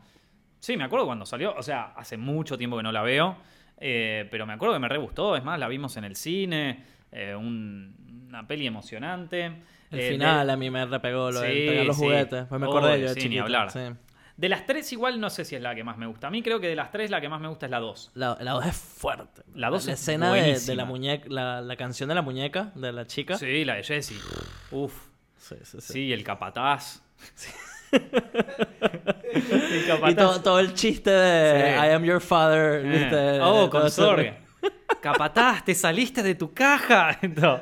Sí, 0.59 0.77
me 0.77 0.83
acuerdo 0.83 1.05
cuando 1.05 1.25
salió, 1.27 1.53
o 1.55 1.61
sea, 1.61 1.93
hace 1.95 2.17
mucho 2.17 2.57
tiempo 2.57 2.75
que 2.77 2.81
no 2.83 2.91
la 2.91 3.03
veo, 3.03 3.37
eh, 3.77 4.27
pero 4.31 4.45
me 4.45 4.53
acuerdo 4.53 4.73
que 4.75 4.79
me 4.79 4.89
re 4.89 4.97
gustó, 4.97 5.35
es 5.35 5.43
más, 5.43 5.59
la 5.59 5.67
vimos 5.67 5.95
en 5.97 6.03
el 6.05 6.15
cine, 6.15 6.83
eh, 7.11 7.35
un- 7.35 8.25
una 8.27 8.47
peli 8.47 8.67
emocionante. 8.67 9.45
El 9.91 9.99
Eh, 9.99 10.11
final 10.11 10.47
de- 10.47 10.53
a 10.53 10.57
mí 10.57 10.69
me 10.69 10.85
repegó 10.85 11.31
lo 11.31 11.39
de 11.41 11.53
Sí, 11.53 11.67
pegar 11.67 11.85
los 11.85 11.95
sí. 11.97 12.03
juguetes. 12.03 12.45
Pues 12.47 12.59
me 12.59 12.67
acordé 12.67 12.93
Obvio, 12.93 13.07
yo 13.07 13.13
de 13.13 13.21
sí, 13.21 13.29
ni 13.29 13.37
hablar. 13.39 13.71
sí. 13.71 13.79
De 14.37 14.49
las 14.49 14.65
tres 14.65 14.91
igual 14.91 15.21
no 15.21 15.29
sé 15.29 15.45
si 15.45 15.55
es 15.55 15.61
la 15.61 15.73
que 15.75 15.85
más 15.85 15.97
me 15.97 16.07
gusta. 16.07 16.27
A 16.27 16.29
mí 16.29 16.41
creo 16.43 16.59
que 16.59 16.67
de 16.67 16.75
las 16.75 16.91
tres 16.91 17.09
la 17.09 17.21
que 17.21 17.29
más 17.29 17.39
me 17.39 17.47
gusta 17.47 17.67
es 17.67 17.69
la 17.71 17.79
dos. 17.79 18.11
La, 18.15 18.37
la 18.41 18.51
2 18.51 18.65
es 18.65 18.75
fuerte. 18.75 19.43
La 19.53 19.69
dos 19.69 19.85
la 19.85 19.93
es 19.93 19.99
escena 20.01 20.33
de, 20.33 20.75
la 20.75 20.83
muñeca, 20.83 21.25
la, 21.29 21.61
la 21.61 21.75
canción 21.77 22.09
de 22.09 22.15
la 22.15 22.21
muñeca, 22.21 22.71
de 22.75 22.91
la 22.91 23.07
chica. 23.07 23.37
Sí, 23.37 23.63
la 23.63 23.75
de 23.75 23.83
Jessie. 23.83 24.17
Uf, 24.71 24.93
Sí, 25.37 25.55
sí, 25.63 25.79
sí. 25.79 25.93
sí, 25.93 26.11
el 26.13 26.23
capataz. 26.25 27.01
el 27.21 27.43
Y 27.93 29.87
capataz. 29.87 30.43
todo, 30.43 30.59
el 30.59 30.73
chiste 30.73 31.09
de 31.11 31.75
Sí. 31.79 31.85
I 31.87 31.89
am 31.91 32.03
your 32.03 32.21
father. 32.21 32.85
Eh. 32.85 32.89
¿viste? 32.89 33.39
Oh, 33.41 33.45
Todo 33.53 33.69
con 33.69 33.87
eso. 33.87 34.03
Sorg. 34.05 34.33
Capataz, 35.01 35.63
te 35.65 35.75
saliste 35.75 36.23
de 36.23 36.35
tu 36.35 36.53
caja. 36.53 37.17
No. 37.35 37.59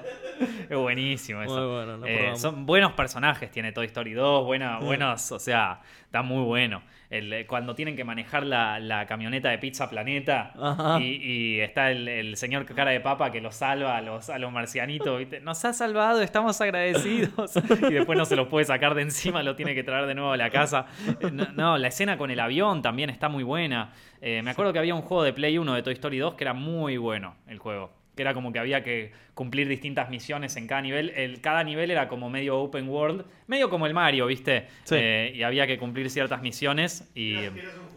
Es 0.70 0.76
buenísimo 0.78 1.42
eso. 1.44 1.54
Muy 1.56 1.68
bueno, 1.76 1.98
lo 1.98 2.06
Eh, 2.08 2.36
son 2.36 2.66
buenos 2.66 2.94
personajes, 2.94 3.52
tiene 3.52 3.72
Toy 3.72 3.86
Story 3.86 4.14
2, 4.14 4.44
buena, 4.46 4.80
Mm. 4.80 4.86
buenos, 4.86 5.32
o 5.32 5.40
sea, 5.40 5.80
está 6.06 6.22
muy 6.24 6.44
bueno. 6.44 6.82
El, 7.14 7.32
eh, 7.32 7.46
cuando 7.46 7.76
tienen 7.76 7.96
que 7.96 8.04
manejar 8.04 8.46
la, 8.46 8.80
la 8.80 9.06
camioneta 9.06 9.50
de 9.50 9.58
Pizza 9.60 9.90
Planeta 9.90 10.52
y, 11.00 11.04
y 11.22 11.60
está 11.60 11.92
el, 11.92 12.08
el 12.08 12.36
señor 12.38 12.66
cara 12.66 12.92
de 12.92 13.00
papa 13.00 13.32
que 13.32 13.40
los 13.42 13.56
salva 13.56 13.98
a 13.98 14.02
los, 14.02 14.30
a 14.30 14.40
los 14.40 14.52
marcianitos, 14.52 15.20
¿viste? 15.20 15.40
Nos 15.40 15.64
ha 15.66 15.74
salvado, 15.74 16.22
estamos 16.22 16.60
agradecidos. 16.62 17.56
Y 17.90 17.94
después 17.94 18.18
no 18.18 18.26
se 18.26 18.36
los 18.36 18.48
puede 18.48 18.66
sacar 18.66 18.96
de 18.96 19.04
encima, 19.04 19.44
lo 19.44 19.56
tiene 19.56 19.76
que 19.76 19.84
traer 19.84 20.06
de 20.08 20.16
nuevo 20.16 20.32
a 20.32 20.38
la 20.38 20.50
casa. 20.50 20.86
Eh, 21.22 21.30
No, 21.32 21.48
no, 21.54 21.78
la 21.78 21.88
escena 21.88 22.18
con 22.18 22.32
el 22.32 22.40
avión 22.40 22.82
también 22.82 23.10
está 23.10 23.30
muy 23.30 23.44
buena. 23.44 23.92
Eh, 24.22 24.42
me 24.44 24.52
acuerdo 24.52 24.74
que 24.74 24.80
había 24.80 24.96
un 24.96 25.02
juego 25.02 25.24
de 25.24 25.34
Play 25.34 25.58
1 25.58 25.74
de 25.74 25.84
Toy 25.84 25.94
Story 25.94 26.18
2 26.18 26.36
que 26.36 26.44
era 26.44 26.54
muy 26.54 26.98
bueno 26.98 27.36
el 27.48 27.60
juego. 27.60 27.92
Que 28.16 28.22
era 28.22 28.34
como 28.34 28.54
que 28.54 28.60
había 28.60 28.84
que 28.84 29.12
cumplir 29.34 29.68
distintas 29.68 30.10
misiones 30.10 30.56
en 30.56 30.68
cada 30.68 30.82
nivel. 30.82 31.10
El, 31.16 31.42
cada 31.42 31.64
nivel 31.64 31.92
era 31.92 32.08
como 32.08 32.30
medio 32.30 32.60
open 32.60 32.88
world, 32.88 33.26
medio 33.48 33.70
como 33.70 33.88
el 33.88 33.94
Mario, 33.94 34.28
¿viste? 34.28 34.68
Sí. 34.84 34.96
Eh, 34.98 35.32
y 35.36 35.44
había 35.44 35.66
que 35.68 35.78
cumplir 35.78 36.10
ciertas 36.10 36.42
misiones. 36.42 37.10
Y, 37.16 37.38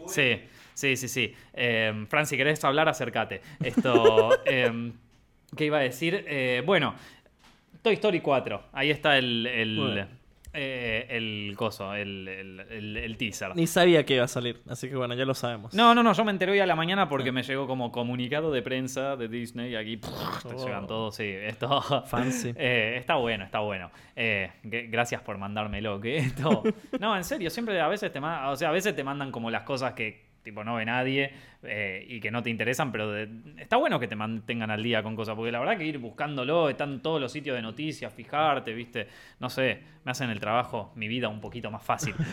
sí, 0.07 0.41
sí, 0.73 0.95
sí, 0.95 1.07
sí. 1.07 1.33
Eh, 1.53 2.05
Fran, 2.09 2.25
si 2.25 2.37
querés 2.37 2.63
hablar, 2.63 2.89
acércate. 2.89 3.41
Esto, 3.63 4.31
eh, 4.45 4.91
¿qué 5.55 5.65
iba 5.65 5.77
a 5.77 5.81
decir? 5.81 6.25
Eh, 6.27 6.63
bueno, 6.65 6.95
Toy 7.81 7.93
Story 7.93 8.21
4. 8.21 8.63
Ahí 8.73 8.89
está 8.89 9.17
el. 9.17 10.07
Eh, 10.59 11.05
el 11.09 11.53
coso, 11.55 11.93
el, 11.93 12.27
el- 12.27 12.59
el- 12.69 12.97
el 12.97 13.17
teaser. 13.17 13.55
Ni 13.55 13.67
sabía 13.67 14.03
que 14.05 14.15
iba 14.15 14.23
a 14.25 14.27
salir, 14.27 14.59
así 14.67 14.89
que 14.89 14.95
bueno, 14.95 15.13
ya 15.13 15.23
lo 15.25 15.33
sabemos. 15.35 15.73
No, 15.73 15.93
no, 15.93 16.01
no, 16.03 16.13
yo 16.13 16.25
me 16.25 16.31
enteré 16.31 16.51
hoy 16.53 16.59
a 16.59 16.65
la 16.65 16.75
mañana 16.75 17.07
porque 17.07 17.31
me 17.31 17.43
llegó 17.43 17.67
como 17.67 17.91
comunicado 17.91 18.51
de 18.51 18.61
prensa 18.61 19.15
de 19.15 19.27
Disney. 19.27 19.75
Aquí 19.75 19.97
pff, 19.97 20.43
te 20.47 20.55
Oh. 20.55 20.65
llegan 20.65 20.87
todos, 20.87 21.15
sí. 21.15 21.25
Esto, 21.25 21.81
Fancy. 22.07 22.53
Eh, 22.57 22.95
está 22.97 23.15
bueno, 23.15 23.45
está 23.45 23.59
bueno. 23.59 23.91
Eh, 24.15 24.49
gracias 24.63 25.21
por 25.21 25.37
mandármelo. 25.37 26.01
Que 26.01 26.17
esto. 26.17 26.63
No, 26.99 27.15
en 27.15 27.23
serio, 27.23 27.49
siempre 27.49 27.79
a 27.79 27.87
veces 27.87 28.11
te 28.11 28.19
mandan, 28.19 28.45
o 28.49 28.55
sea, 28.55 28.69
a 28.69 28.71
veces 28.71 28.95
te 28.95 29.03
mandan 29.03 29.31
como 29.31 29.51
las 29.51 29.61
cosas 29.63 29.93
que 29.93 30.26
tipo 30.47 30.63
no 30.63 30.75
ve 30.75 30.85
nadie 30.85 31.31
eh, 31.63 32.05
y 32.07 32.19
que 32.19 32.31
no 32.31 32.41
te 32.41 32.49
interesan, 32.49 32.91
pero 32.91 33.11
de- 33.11 33.29
está 33.57 33.77
bueno 33.77 33.99
que 33.99 34.07
te 34.07 34.15
mantengan 34.15 34.71
al 34.71 34.81
día 34.81 35.03
con 35.03 35.15
cosas, 35.15 35.35
porque 35.35 35.51
la 35.51 35.59
verdad 35.59 35.77
que 35.77 35.85
ir 35.85 35.97
buscándolo, 35.97 36.69
están 36.69 37.01
todos 37.01 37.19
los 37.21 37.31
sitios 37.31 37.55
de 37.55 37.61
noticias, 37.61 38.13
fijarte, 38.13 38.73
viste, 38.73 39.07
no 39.39 39.49
sé, 39.49 39.79
me 40.03 40.11
hacen 40.11 40.29
el 40.29 40.39
trabajo, 40.39 40.91
mi 40.95 41.07
vida 41.07 41.27
un 41.27 41.41
poquito 41.41 41.69
más 41.71 41.83
fácil. 41.83 42.13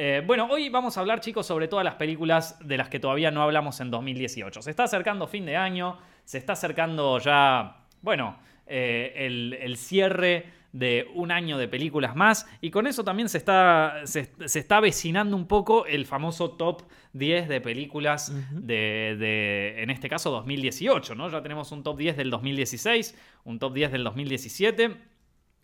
Eh, 0.00 0.22
bueno, 0.24 0.46
hoy 0.50 0.68
vamos 0.68 0.96
a 0.96 1.00
hablar, 1.00 1.20
chicos, 1.20 1.44
sobre 1.46 1.66
todas 1.66 1.84
las 1.84 1.94
películas 1.96 2.56
de 2.66 2.76
las 2.76 2.88
que 2.88 3.00
todavía 3.00 3.30
no 3.32 3.42
hablamos 3.42 3.80
en 3.80 3.90
2018. 3.90 4.62
Se 4.62 4.70
está 4.70 4.84
acercando 4.84 5.26
fin 5.26 5.44
de 5.44 5.56
año, 5.56 5.98
se 6.24 6.38
está 6.38 6.52
acercando 6.52 7.18
ya, 7.18 7.78
bueno, 8.00 8.38
eh, 8.66 9.12
el, 9.16 9.56
el 9.60 9.76
cierre 9.76 10.44
de 10.72 11.10
un 11.14 11.30
año 11.30 11.56
de 11.56 11.66
películas 11.66 12.14
más 12.14 12.46
y 12.60 12.70
con 12.70 12.86
eso 12.86 13.02
también 13.02 13.28
se 13.28 13.38
está, 13.38 14.02
se, 14.04 14.32
se 14.44 14.58
está 14.58 14.76
avecinando 14.76 15.34
un 15.36 15.46
poco 15.46 15.86
el 15.86 16.04
famoso 16.04 16.50
top 16.50 16.82
10 17.14 17.48
de 17.48 17.60
películas 17.60 18.32
de, 18.50 19.16
de, 19.18 19.82
en 19.82 19.90
este 19.90 20.08
caso, 20.08 20.30
2018, 20.30 21.14
¿no? 21.14 21.30
Ya 21.30 21.42
tenemos 21.42 21.72
un 21.72 21.82
top 21.82 21.96
10 21.96 22.16
del 22.18 22.30
2016, 22.30 23.16
un 23.44 23.58
top 23.58 23.72
10 23.72 23.92
del 23.92 24.04
2017 24.04 24.96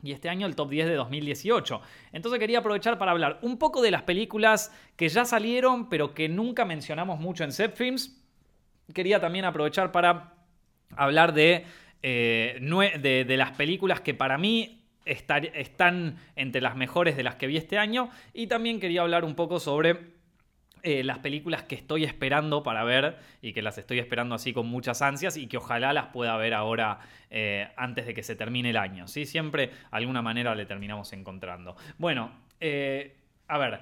y 0.02 0.12
este 0.12 0.28
año 0.28 0.46
el 0.46 0.56
top 0.56 0.70
10 0.70 0.86
de 0.86 0.94
2018. 0.94 1.80
Entonces 2.12 2.40
quería 2.40 2.60
aprovechar 2.60 2.98
para 2.98 3.12
hablar 3.12 3.38
un 3.42 3.58
poco 3.58 3.82
de 3.82 3.90
las 3.90 4.02
películas 4.02 4.72
que 4.96 5.08
ya 5.08 5.24
salieron, 5.24 5.88
pero 5.88 6.14
que 6.14 6.28
nunca 6.28 6.64
mencionamos 6.64 7.20
mucho 7.20 7.44
en 7.44 7.52
Set 7.52 7.76
Films. 7.76 8.22
Quería 8.92 9.20
también 9.20 9.44
aprovechar 9.44 9.92
para 9.92 10.34
hablar 10.96 11.34
de, 11.34 11.64
eh, 12.02 12.58
de 13.00 13.36
las 13.36 13.52
películas 13.52 14.00
que 14.00 14.14
para 14.14 14.38
mí 14.38 14.83
están 15.04 16.16
entre 16.36 16.60
las 16.60 16.76
mejores 16.76 17.16
de 17.16 17.22
las 17.22 17.36
que 17.36 17.46
vi 17.46 17.56
este 17.56 17.78
año. 17.78 18.10
Y 18.32 18.46
también 18.46 18.80
quería 18.80 19.02
hablar 19.02 19.24
un 19.24 19.34
poco 19.34 19.60
sobre 19.60 20.14
eh, 20.86 21.02
las 21.02 21.20
películas 21.20 21.62
que 21.62 21.74
estoy 21.74 22.04
esperando 22.04 22.62
para 22.62 22.84
ver 22.84 23.16
y 23.40 23.54
que 23.54 23.62
las 23.62 23.78
estoy 23.78 24.00
esperando 24.00 24.34
así 24.34 24.52
con 24.52 24.66
muchas 24.66 25.00
ansias 25.00 25.38
y 25.38 25.46
que 25.46 25.56
ojalá 25.56 25.94
las 25.94 26.08
pueda 26.08 26.36
ver 26.36 26.52
ahora 26.52 26.98
eh, 27.30 27.68
antes 27.74 28.04
de 28.04 28.12
que 28.12 28.22
se 28.22 28.36
termine 28.36 28.68
el 28.68 28.76
año. 28.76 29.08
¿sí? 29.08 29.24
Siempre 29.24 29.70
alguna 29.90 30.20
manera 30.20 30.54
le 30.54 30.66
terminamos 30.66 31.14
encontrando. 31.14 31.74
Bueno, 31.96 32.32
eh, 32.60 33.16
a 33.48 33.56
ver. 33.56 33.80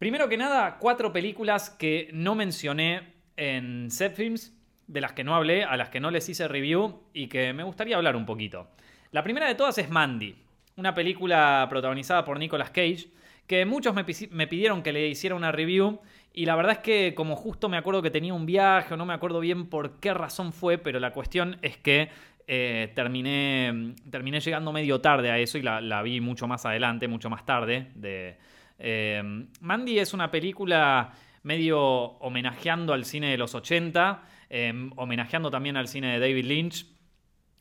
Primero 0.00 0.28
que 0.28 0.36
nada, 0.36 0.78
cuatro 0.80 1.12
películas 1.12 1.70
que 1.70 2.10
no 2.12 2.34
mencioné 2.34 3.12
en 3.36 3.88
Set 3.88 4.16
Films, 4.16 4.52
de 4.88 5.00
las 5.00 5.12
que 5.12 5.22
no 5.22 5.36
hablé, 5.36 5.62
a 5.62 5.76
las 5.76 5.88
que 5.90 6.00
no 6.00 6.10
les 6.10 6.28
hice 6.28 6.48
review 6.48 7.04
y 7.14 7.28
que 7.28 7.52
me 7.52 7.62
gustaría 7.62 7.94
hablar 7.94 8.16
un 8.16 8.26
poquito. 8.26 8.68
La 9.12 9.22
primera 9.22 9.46
de 9.46 9.54
todas 9.54 9.76
es 9.76 9.90
Mandy, 9.90 10.34
una 10.76 10.94
película 10.94 11.66
protagonizada 11.68 12.24
por 12.24 12.38
Nicolas 12.38 12.70
Cage, 12.70 13.08
que 13.46 13.66
muchos 13.66 13.94
me, 13.94 14.04
pidieron 14.46 14.82
que 14.82 14.90
le 14.90 15.06
hiciera 15.06 15.36
una 15.36 15.52
review 15.52 16.00
y 16.32 16.46
la 16.46 16.56
verdad 16.56 16.72
es 16.72 16.78
que 16.78 17.14
como 17.14 17.36
justo 17.36 17.68
me 17.68 17.76
acuerdo 17.76 18.00
que 18.00 18.10
tenía 18.10 18.32
un 18.32 18.46
viaje 18.46 18.96
no 18.96 19.04
me 19.04 19.12
acuerdo 19.12 19.40
bien 19.40 19.66
por 19.66 20.00
qué 20.00 20.14
razón 20.14 20.54
fue, 20.54 20.78
pero 20.78 20.98
la 20.98 21.12
cuestión 21.12 21.58
es 21.60 21.76
que 21.76 22.08
eh, 22.46 22.90
terminé, 22.94 23.94
terminé 24.10 24.40
llegando 24.40 24.72
medio 24.72 25.02
tarde 25.02 25.30
a 25.30 25.38
eso 25.38 25.58
y 25.58 25.62
la, 25.62 25.82
la 25.82 26.00
vi 26.00 26.22
mucho 26.22 26.46
más 26.46 26.64
adelante, 26.64 27.06
mucho 27.06 27.28
más 27.28 27.44
tarde. 27.44 27.88
De, 27.94 28.38
eh, 28.78 29.22
Mandy 29.60 29.98
es 29.98 30.14
una 30.14 30.30
película 30.30 31.12
medio 31.42 31.78
homenajeando 31.82 32.94
al 32.94 33.04
cine 33.04 33.30
de 33.30 33.36
los 33.36 33.54
80, 33.54 34.22
eh, 34.48 34.90
homenajeando 34.96 35.50
también 35.50 35.76
al 35.76 35.88
cine 35.88 36.14
de 36.14 36.18
David 36.18 36.46
Lynch, 36.46 36.86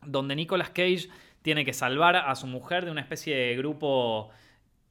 donde 0.05 0.35
Nicolas 0.35 0.69
Cage 0.69 1.09
tiene 1.41 1.65
que 1.65 1.73
salvar 1.73 2.15
a 2.15 2.35
su 2.35 2.47
mujer 2.47 2.85
de 2.85 2.91
una 2.91 3.01
especie 3.01 3.35
de 3.35 3.55
grupo 3.55 4.29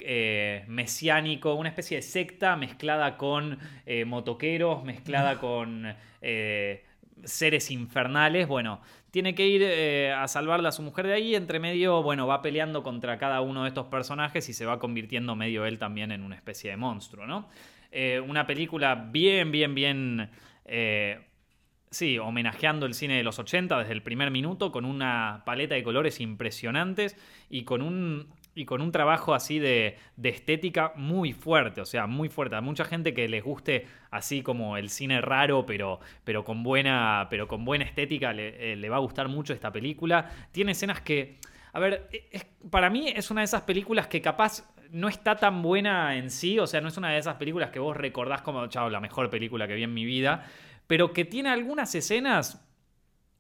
eh, 0.02 0.64
mesiánico, 0.66 1.54
una 1.54 1.68
especie 1.68 1.98
de 1.98 2.02
secta 2.02 2.56
mezclada 2.56 3.16
con 3.18 3.58
eh, 3.84 4.04
motoqueros, 4.06 4.82
mezclada 4.82 5.38
con 5.38 5.94
eh, 6.22 6.84
seres 7.24 7.70
infernales. 7.70 8.48
Bueno, 8.48 8.80
tiene 9.10 9.34
que 9.34 9.46
ir 9.46 10.12
a 10.12 10.26
salvarla 10.28 10.70
a 10.70 10.72
su 10.72 10.82
mujer 10.82 11.06
de 11.06 11.14
ahí. 11.14 11.34
Entre 11.34 11.58
medio, 11.60 12.02
bueno, 12.02 12.26
va 12.26 12.40
peleando 12.40 12.82
contra 12.82 13.18
cada 13.18 13.42
uno 13.42 13.64
de 13.64 13.68
estos 13.68 13.86
personajes 13.86 14.48
y 14.48 14.54
se 14.54 14.64
va 14.64 14.78
convirtiendo 14.78 15.36
medio 15.36 15.66
él 15.66 15.78
también 15.78 16.12
en 16.12 16.22
una 16.22 16.36
especie 16.36 16.70
de 16.70 16.76
monstruo, 16.76 17.26
¿no? 17.26 17.48
Una 18.26 18.46
película 18.46 18.94
bien, 18.94 19.50
bien, 19.50 19.74
bien. 19.74 20.30
Sí, 21.92 22.18
homenajeando 22.18 22.86
el 22.86 22.94
cine 22.94 23.16
de 23.16 23.24
los 23.24 23.40
80 23.40 23.76
desde 23.80 23.92
el 23.92 24.02
primer 24.02 24.30
minuto, 24.30 24.70
con 24.70 24.84
una 24.84 25.42
paleta 25.44 25.74
de 25.74 25.82
colores 25.82 26.20
impresionantes 26.20 27.16
y 27.48 27.64
con 27.64 27.82
un, 27.82 28.28
y 28.54 28.64
con 28.64 28.80
un 28.80 28.92
trabajo 28.92 29.34
así 29.34 29.58
de, 29.58 29.96
de 30.16 30.28
estética 30.28 30.92
muy 30.94 31.32
fuerte, 31.32 31.80
o 31.80 31.84
sea, 31.84 32.06
muy 32.06 32.28
fuerte. 32.28 32.54
A 32.54 32.60
mucha 32.60 32.84
gente 32.84 33.12
que 33.12 33.28
les 33.28 33.42
guste 33.42 33.88
así 34.12 34.40
como 34.42 34.76
el 34.76 34.88
cine 34.88 35.20
raro, 35.20 35.66
pero, 35.66 35.98
pero, 36.22 36.44
con, 36.44 36.62
buena, 36.62 37.26
pero 37.28 37.48
con 37.48 37.64
buena 37.64 37.84
estética, 37.86 38.32
le, 38.32 38.72
eh, 38.72 38.88
va 38.88 38.96
a 38.96 39.00
gustar 39.00 39.26
mucho 39.26 39.52
esta 39.52 39.72
película. 39.72 40.30
Tiene 40.52 40.72
escenas 40.72 41.00
que, 41.00 41.38
a 41.72 41.80
ver, 41.80 42.08
es- 42.30 42.46
para 42.70 42.88
mí 42.88 43.08
es 43.08 43.32
una 43.32 43.40
de 43.40 43.46
esas 43.46 43.62
películas 43.62 44.06
que 44.06 44.20
capaz 44.22 44.62
no 44.92 45.08
está 45.08 45.36
tan 45.36 45.62
buena 45.62 46.16
en 46.16 46.30
sí, 46.30 46.58
o 46.58 46.66
sea, 46.66 46.80
no 46.80 46.88
es 46.88 46.96
una 46.96 47.10
de 47.10 47.18
esas 47.18 47.36
películas 47.36 47.70
que 47.70 47.78
vos 47.78 47.96
recordás 47.96 48.42
como, 48.42 48.66
chao, 48.68 48.90
la 48.90 49.00
mejor 49.00 49.30
película 49.30 49.68
que 49.68 49.74
vi 49.74 49.84
en 49.84 49.94
mi 49.94 50.04
vida, 50.04 50.46
pero 50.90 51.12
que 51.12 51.24
tiene 51.24 51.50
algunas 51.50 51.94
escenas 51.94 52.60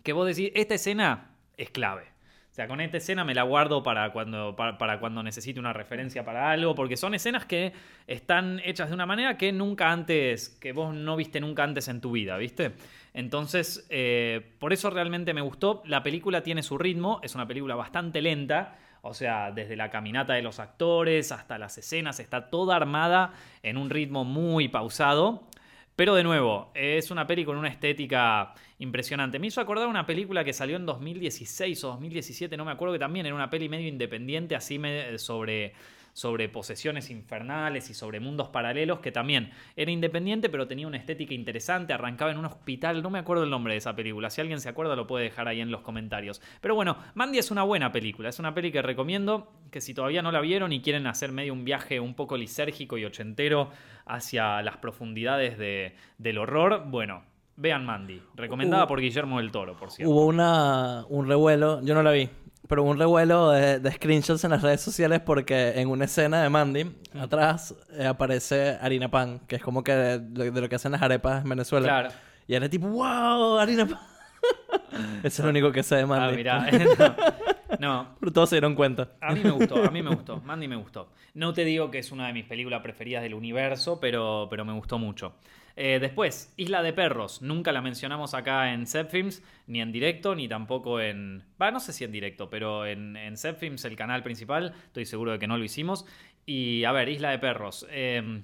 que 0.04 0.12
vos 0.12 0.24
decís, 0.24 0.52
esta 0.54 0.74
escena 0.74 1.32
es 1.56 1.70
clave. 1.70 2.04
O 2.48 2.54
sea, 2.54 2.68
con 2.68 2.80
esta 2.80 2.98
escena 2.98 3.24
me 3.24 3.34
la 3.34 3.42
guardo 3.42 3.82
para 3.82 4.12
cuando, 4.12 4.54
para, 4.54 5.00
cuando 5.00 5.20
necesite 5.24 5.58
una 5.58 5.72
referencia 5.72 6.24
para 6.24 6.52
algo, 6.52 6.76
porque 6.76 6.96
son 6.96 7.12
escenas 7.12 7.46
que 7.46 7.72
están 8.06 8.60
hechas 8.64 8.90
de 8.90 8.94
una 8.94 9.04
manera 9.04 9.36
que 9.36 9.50
nunca 9.50 9.90
antes, 9.90 10.50
que 10.60 10.70
vos 10.70 10.94
no 10.94 11.16
viste 11.16 11.40
nunca 11.40 11.64
antes 11.64 11.88
en 11.88 12.00
tu 12.00 12.12
vida, 12.12 12.36
¿viste? 12.36 12.70
Entonces, 13.14 13.84
eh, 13.90 14.54
por 14.60 14.72
eso 14.72 14.88
realmente 14.88 15.34
me 15.34 15.40
gustó. 15.40 15.82
La 15.86 16.04
película 16.04 16.44
tiene 16.44 16.62
su 16.62 16.78
ritmo, 16.78 17.18
es 17.24 17.34
una 17.34 17.48
película 17.48 17.74
bastante 17.74 18.22
lenta, 18.22 18.78
o 19.02 19.12
sea, 19.12 19.50
desde 19.50 19.74
la 19.74 19.90
caminata 19.90 20.34
de 20.34 20.42
los 20.42 20.60
actores 20.60 21.32
hasta 21.32 21.58
las 21.58 21.76
escenas, 21.78 22.20
está 22.20 22.48
toda 22.48 22.76
armada 22.76 23.32
en 23.64 23.76
un 23.76 23.90
ritmo 23.90 24.24
muy 24.24 24.68
pausado. 24.68 25.49
Pero 25.96 26.14
de 26.14 26.24
nuevo, 26.24 26.70
es 26.74 27.10
una 27.10 27.26
peli 27.26 27.44
con 27.44 27.56
una 27.56 27.68
estética 27.68 28.54
impresionante. 28.78 29.38
Me 29.38 29.48
hizo 29.48 29.60
acordar 29.60 29.86
una 29.86 30.06
película 30.06 30.44
que 30.44 30.52
salió 30.52 30.76
en 30.76 30.86
2016 30.86 31.84
o 31.84 31.88
2017, 31.88 32.56
no 32.56 32.64
me 32.64 32.72
acuerdo, 32.72 32.94
que 32.94 32.98
también 32.98 33.26
era 33.26 33.34
una 33.34 33.50
peli 33.50 33.68
medio 33.68 33.88
independiente, 33.88 34.56
así 34.56 34.80
sobre, 35.18 35.74
sobre 36.20 36.50
posesiones 36.50 37.08
infernales 37.08 37.88
y 37.88 37.94
sobre 37.94 38.20
mundos 38.20 38.48
paralelos, 38.50 39.00
que 39.00 39.10
también 39.10 39.52
era 39.74 39.90
independiente, 39.90 40.50
pero 40.50 40.66
tenía 40.68 40.86
una 40.86 40.98
estética 40.98 41.32
interesante, 41.32 41.94
arrancaba 41.94 42.30
en 42.30 42.36
un 42.36 42.44
hospital, 42.44 43.02
no 43.02 43.08
me 43.08 43.18
acuerdo 43.18 43.44
el 43.44 43.48
nombre 43.48 43.72
de 43.72 43.78
esa 43.78 43.96
película, 43.96 44.28
si 44.28 44.42
alguien 44.42 44.60
se 44.60 44.68
acuerda 44.68 44.94
lo 44.96 45.06
puede 45.06 45.24
dejar 45.24 45.48
ahí 45.48 45.62
en 45.62 45.70
los 45.70 45.80
comentarios. 45.80 46.42
Pero 46.60 46.74
bueno, 46.74 46.98
Mandy 47.14 47.38
es 47.38 47.50
una 47.50 47.62
buena 47.62 47.90
película, 47.90 48.28
es 48.28 48.38
una 48.38 48.52
peli 48.52 48.70
que 48.70 48.82
recomiendo, 48.82 49.50
que 49.70 49.80
si 49.80 49.94
todavía 49.94 50.20
no 50.20 50.30
la 50.30 50.42
vieron 50.42 50.74
y 50.74 50.82
quieren 50.82 51.06
hacer 51.06 51.32
medio 51.32 51.54
un 51.54 51.64
viaje 51.64 52.00
un 52.00 52.12
poco 52.12 52.36
lisérgico 52.36 52.98
y 52.98 53.06
ochentero 53.06 53.70
hacia 54.04 54.60
las 54.60 54.76
profundidades 54.76 55.56
de- 55.56 55.94
del 56.18 56.36
horror, 56.36 56.84
bueno, 56.86 57.22
vean 57.56 57.86
Mandy, 57.86 58.20
recomendada 58.34 58.84
Hubo- 58.84 58.88
por 58.88 59.00
Guillermo 59.00 59.38
del 59.38 59.50
Toro, 59.50 59.74
por 59.74 59.90
cierto. 59.90 60.12
Hubo 60.12 60.26
una, 60.26 61.06
un 61.08 61.26
revuelo, 61.26 61.80
yo 61.82 61.94
no 61.94 62.02
la 62.02 62.10
vi, 62.12 62.28
pero 62.70 62.82
hubo 62.84 62.90
un 62.92 62.98
revuelo 62.98 63.50
de, 63.50 63.78
de 63.80 63.92
screenshots 63.92 64.42
en 64.44 64.50
las 64.52 64.62
redes 64.62 64.80
sociales 64.80 65.20
porque 65.20 65.72
en 65.78 65.88
una 65.88 66.06
escena 66.06 66.42
de 66.42 66.48
Mandy, 66.48 66.84
Mm. 66.84 67.20
atrás 67.20 67.74
eh, 67.92 68.06
aparece 68.06 68.78
harina 68.80 69.10
pan, 69.10 69.40
que 69.48 69.56
es 69.56 69.62
como 69.62 69.82
que 69.84 69.92
de, 69.92 70.50
de 70.50 70.60
lo 70.60 70.68
que 70.68 70.76
hacen 70.76 70.92
las 70.92 71.02
arepas 71.02 71.42
en 71.42 71.50
Venezuela. 71.50 71.86
Claro. 71.86 72.08
Y 72.48 72.54
era 72.54 72.68
tipo, 72.68 72.86
wow, 72.88 73.58
harina 73.58 73.84
pan. 73.86 73.98
Eso 75.22 75.42
es 75.42 75.44
lo 75.44 75.50
único 75.50 75.70
que 75.72 75.82
sé 75.82 75.96
de 75.96 76.02
Ah, 76.02 76.06
Mandy. 76.06 76.36
mirá. 76.36 76.66
no. 77.78 77.78
no. 77.78 78.08
Pero 78.20 78.32
todos 78.32 78.48
se 78.48 78.56
dieron 78.56 78.74
cuenta. 78.74 79.08
A 79.20 79.32
mí 79.34 79.40
me 79.42 79.50
gustó, 79.50 79.82
a 79.84 79.90
mí 79.90 80.02
me 80.02 80.14
gustó. 80.14 80.40
Mandy 80.44 80.68
me 80.68 80.76
gustó. 80.76 81.08
No 81.34 81.52
te 81.52 81.64
digo 81.64 81.90
que 81.90 81.98
es 81.98 82.10
una 82.12 82.26
de 82.28 82.32
mis 82.32 82.44
películas 82.44 82.80
preferidas 82.82 83.22
del 83.22 83.34
universo, 83.34 83.98
pero, 84.00 84.46
pero 84.50 84.64
me 84.64 84.72
gustó 84.72 84.98
mucho. 84.98 85.34
Eh, 85.82 85.98
después, 85.98 86.52
Isla 86.58 86.82
de 86.82 86.92
Perros. 86.92 87.40
Nunca 87.40 87.72
la 87.72 87.80
mencionamos 87.80 88.34
acá 88.34 88.74
en 88.74 88.86
Zepfilms, 88.86 89.42
ni 89.66 89.80
en 89.80 89.92
directo, 89.92 90.34
ni 90.34 90.46
tampoco 90.46 91.00
en... 91.00 91.42
Va, 91.60 91.70
no 91.70 91.80
sé 91.80 91.94
si 91.94 92.04
en 92.04 92.12
directo, 92.12 92.50
pero 92.50 92.84
en, 92.84 93.16
en 93.16 93.38
Zepfilms, 93.38 93.86
el 93.86 93.96
canal 93.96 94.22
principal, 94.22 94.74
estoy 94.84 95.06
seguro 95.06 95.32
de 95.32 95.38
que 95.38 95.46
no 95.46 95.56
lo 95.56 95.64
hicimos. 95.64 96.04
Y 96.44 96.84
a 96.84 96.92
ver, 96.92 97.08
Isla 97.08 97.30
de 97.30 97.38
Perros. 97.38 97.86
Eh, 97.88 98.42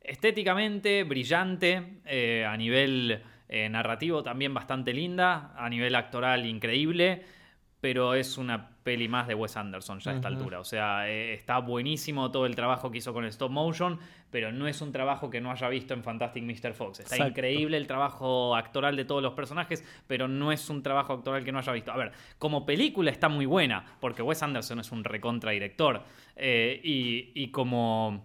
estéticamente, 0.00 1.02
brillante, 1.02 1.98
eh, 2.04 2.46
a 2.48 2.56
nivel 2.56 3.20
eh, 3.48 3.68
narrativo 3.68 4.22
también 4.22 4.54
bastante 4.54 4.92
linda, 4.92 5.54
a 5.56 5.68
nivel 5.68 5.96
actoral 5.96 6.46
increíble, 6.46 7.24
pero 7.80 8.14
es 8.14 8.38
una 8.38 8.70
peli 8.84 9.08
más 9.08 9.26
de 9.26 9.34
Wes 9.34 9.56
Anderson 9.56 9.98
ya 9.98 10.12
a 10.12 10.14
esta 10.14 10.28
altura. 10.28 10.60
O 10.60 10.64
sea, 10.64 11.08
eh, 11.10 11.34
está 11.34 11.58
buenísimo 11.58 12.30
todo 12.30 12.46
el 12.46 12.54
trabajo 12.54 12.92
que 12.92 12.98
hizo 12.98 13.12
con 13.12 13.24
el 13.24 13.30
stop 13.30 13.50
motion, 13.50 13.98
pero 14.30 14.52
no 14.52 14.66
es 14.68 14.80
un 14.80 14.92
trabajo 14.92 15.30
que 15.30 15.40
no 15.40 15.50
haya 15.50 15.68
visto 15.68 15.94
en 15.94 16.02
Fantastic 16.02 16.42
Mr. 16.44 16.74
Fox. 16.74 17.00
Está 17.00 17.14
Exacto. 17.16 17.30
increíble 17.30 17.76
el 17.76 17.86
trabajo 17.86 18.54
actoral 18.56 18.96
de 18.96 19.04
todos 19.04 19.22
los 19.22 19.32
personajes, 19.34 19.84
pero 20.06 20.28
no 20.28 20.52
es 20.52 20.68
un 20.68 20.82
trabajo 20.82 21.12
actoral 21.14 21.44
que 21.44 21.52
no 21.52 21.58
haya 21.58 21.72
visto. 21.72 21.92
A 21.92 21.96
ver, 21.96 22.12
como 22.38 22.66
película 22.66 23.10
está 23.10 23.28
muy 23.28 23.46
buena, 23.46 23.84
porque 24.00 24.22
Wes 24.22 24.42
Anderson 24.42 24.80
es 24.80 24.92
un 24.92 25.04
recontra 25.04 25.52
director. 25.52 26.02
eh, 26.36 26.80
y, 26.84 27.32
y 27.34 27.50
como 27.50 28.24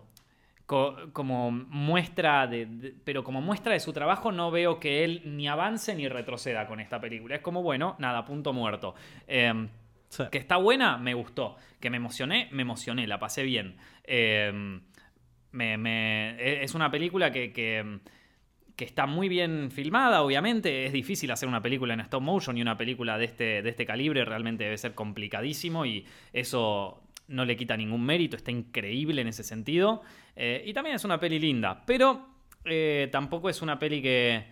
co- 0.66 0.98
como 1.14 1.50
muestra 1.52 2.46
de, 2.48 2.66
de- 2.66 2.94
pero 3.04 3.24
como 3.24 3.42
muestra 3.42 3.74
de 3.74 3.80
su 3.80 3.94
trabajo 3.94 4.32
no 4.32 4.52
veo 4.52 4.80
que 4.80 5.04
él 5.04 5.22
ni 5.26 5.48
avance 5.48 5.96
ni 5.96 6.08
retroceda 6.08 6.68
con 6.68 6.80
esta 6.80 7.00
película 7.00 7.36
es 7.36 7.42
como 7.42 7.62
bueno 7.62 7.96
nada 8.00 8.24
punto 8.26 8.52
muerto 8.54 8.96
Em, 9.28 9.70
Sí. 10.10 10.24
que 10.30 10.38
está 10.38 10.58
buena 10.58 10.98
me 10.98 11.14
gustó 11.14 11.56
que 11.80 11.90
me 11.90 11.96
emocioné 11.98 12.50
me 12.52 12.64
emocioné 12.64 13.08
la 13.08 13.18
pasé 13.20 13.44
bien 13.44 13.78
Em, 14.04 14.82
me- 15.52 15.78
me- 15.78 16.32
e- 16.40 16.64
es 16.64 16.74
una 16.76 16.90
película 16.92 17.32
que, 17.32 17.52
que, 17.52 18.00
que 18.76 18.86
está 18.86 19.06
muy 19.06 19.30
bien 19.30 19.70
filmada, 19.72 20.22
obviamente. 20.24 20.86
Es 20.86 20.94
difícil 20.94 21.32
hacer 21.32 21.48
una 21.50 21.62
película 21.62 21.94
en 21.94 22.00
stop 22.02 22.22
motion 22.22 22.58
y 22.58 22.62
una 22.62 22.78
película 22.78 23.18
de 23.18 23.26
este, 23.26 23.62
de 23.62 23.70
este 23.70 23.86
calibre 23.86 24.26
realmente 24.26 24.64
debe 24.64 24.78
ser 24.78 24.94
complicadísimo 24.94 25.86
y 25.86 26.06
eso 26.34 27.04
no 27.28 27.46
le 27.46 27.56
quita 27.56 27.78
ningún 27.78 28.04
mérito, 28.04 28.36
está 28.36 28.52
increíble 28.52 29.22
en 29.22 29.28
ese 29.28 29.44
sentido. 29.44 30.02
Eh, 30.36 30.64
y 30.66 30.74
también 30.74 30.96
es 30.96 31.04
una 31.06 31.20
peli 31.20 31.40
linda, 31.40 31.84
pero 31.86 32.28
eh, 32.66 33.08
tampoco 33.12 33.50
es 33.50 33.62
una 33.62 33.80
peli 33.80 34.02
que, 34.02 34.44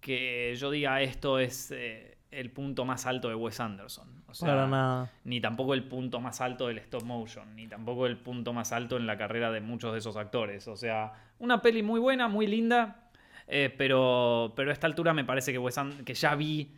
que 0.00 0.54
yo 0.56 0.70
diga 0.70 1.02
esto 1.02 1.38
es 1.38 1.72
eh, 1.74 2.13
el 2.40 2.50
punto 2.50 2.84
más 2.84 3.06
alto 3.06 3.28
de 3.28 3.34
Wes 3.34 3.60
Anderson. 3.60 4.22
O 4.28 4.34
sea, 4.34 4.48
Para 4.48 4.66
nada. 4.66 5.10
ni 5.24 5.40
tampoco 5.40 5.74
el 5.74 5.84
punto 5.84 6.20
más 6.20 6.40
alto 6.40 6.66
del 6.68 6.78
stop 6.78 7.02
motion, 7.04 7.54
ni 7.56 7.66
tampoco 7.68 8.06
el 8.06 8.16
punto 8.16 8.52
más 8.52 8.72
alto 8.72 8.96
en 8.96 9.06
la 9.06 9.16
carrera 9.16 9.50
de 9.52 9.60
muchos 9.60 9.92
de 9.92 9.98
esos 10.00 10.16
actores. 10.16 10.66
O 10.68 10.76
sea, 10.76 11.12
una 11.38 11.62
peli 11.62 11.82
muy 11.82 12.00
buena, 12.00 12.28
muy 12.28 12.46
linda, 12.46 13.10
eh, 13.46 13.72
pero, 13.76 14.52
pero 14.56 14.70
a 14.70 14.72
esta 14.72 14.86
altura 14.86 15.12
me 15.12 15.24
parece 15.24 15.52
que, 15.52 15.58
Wes 15.58 15.76
que 16.04 16.14
ya 16.14 16.34
vi 16.34 16.74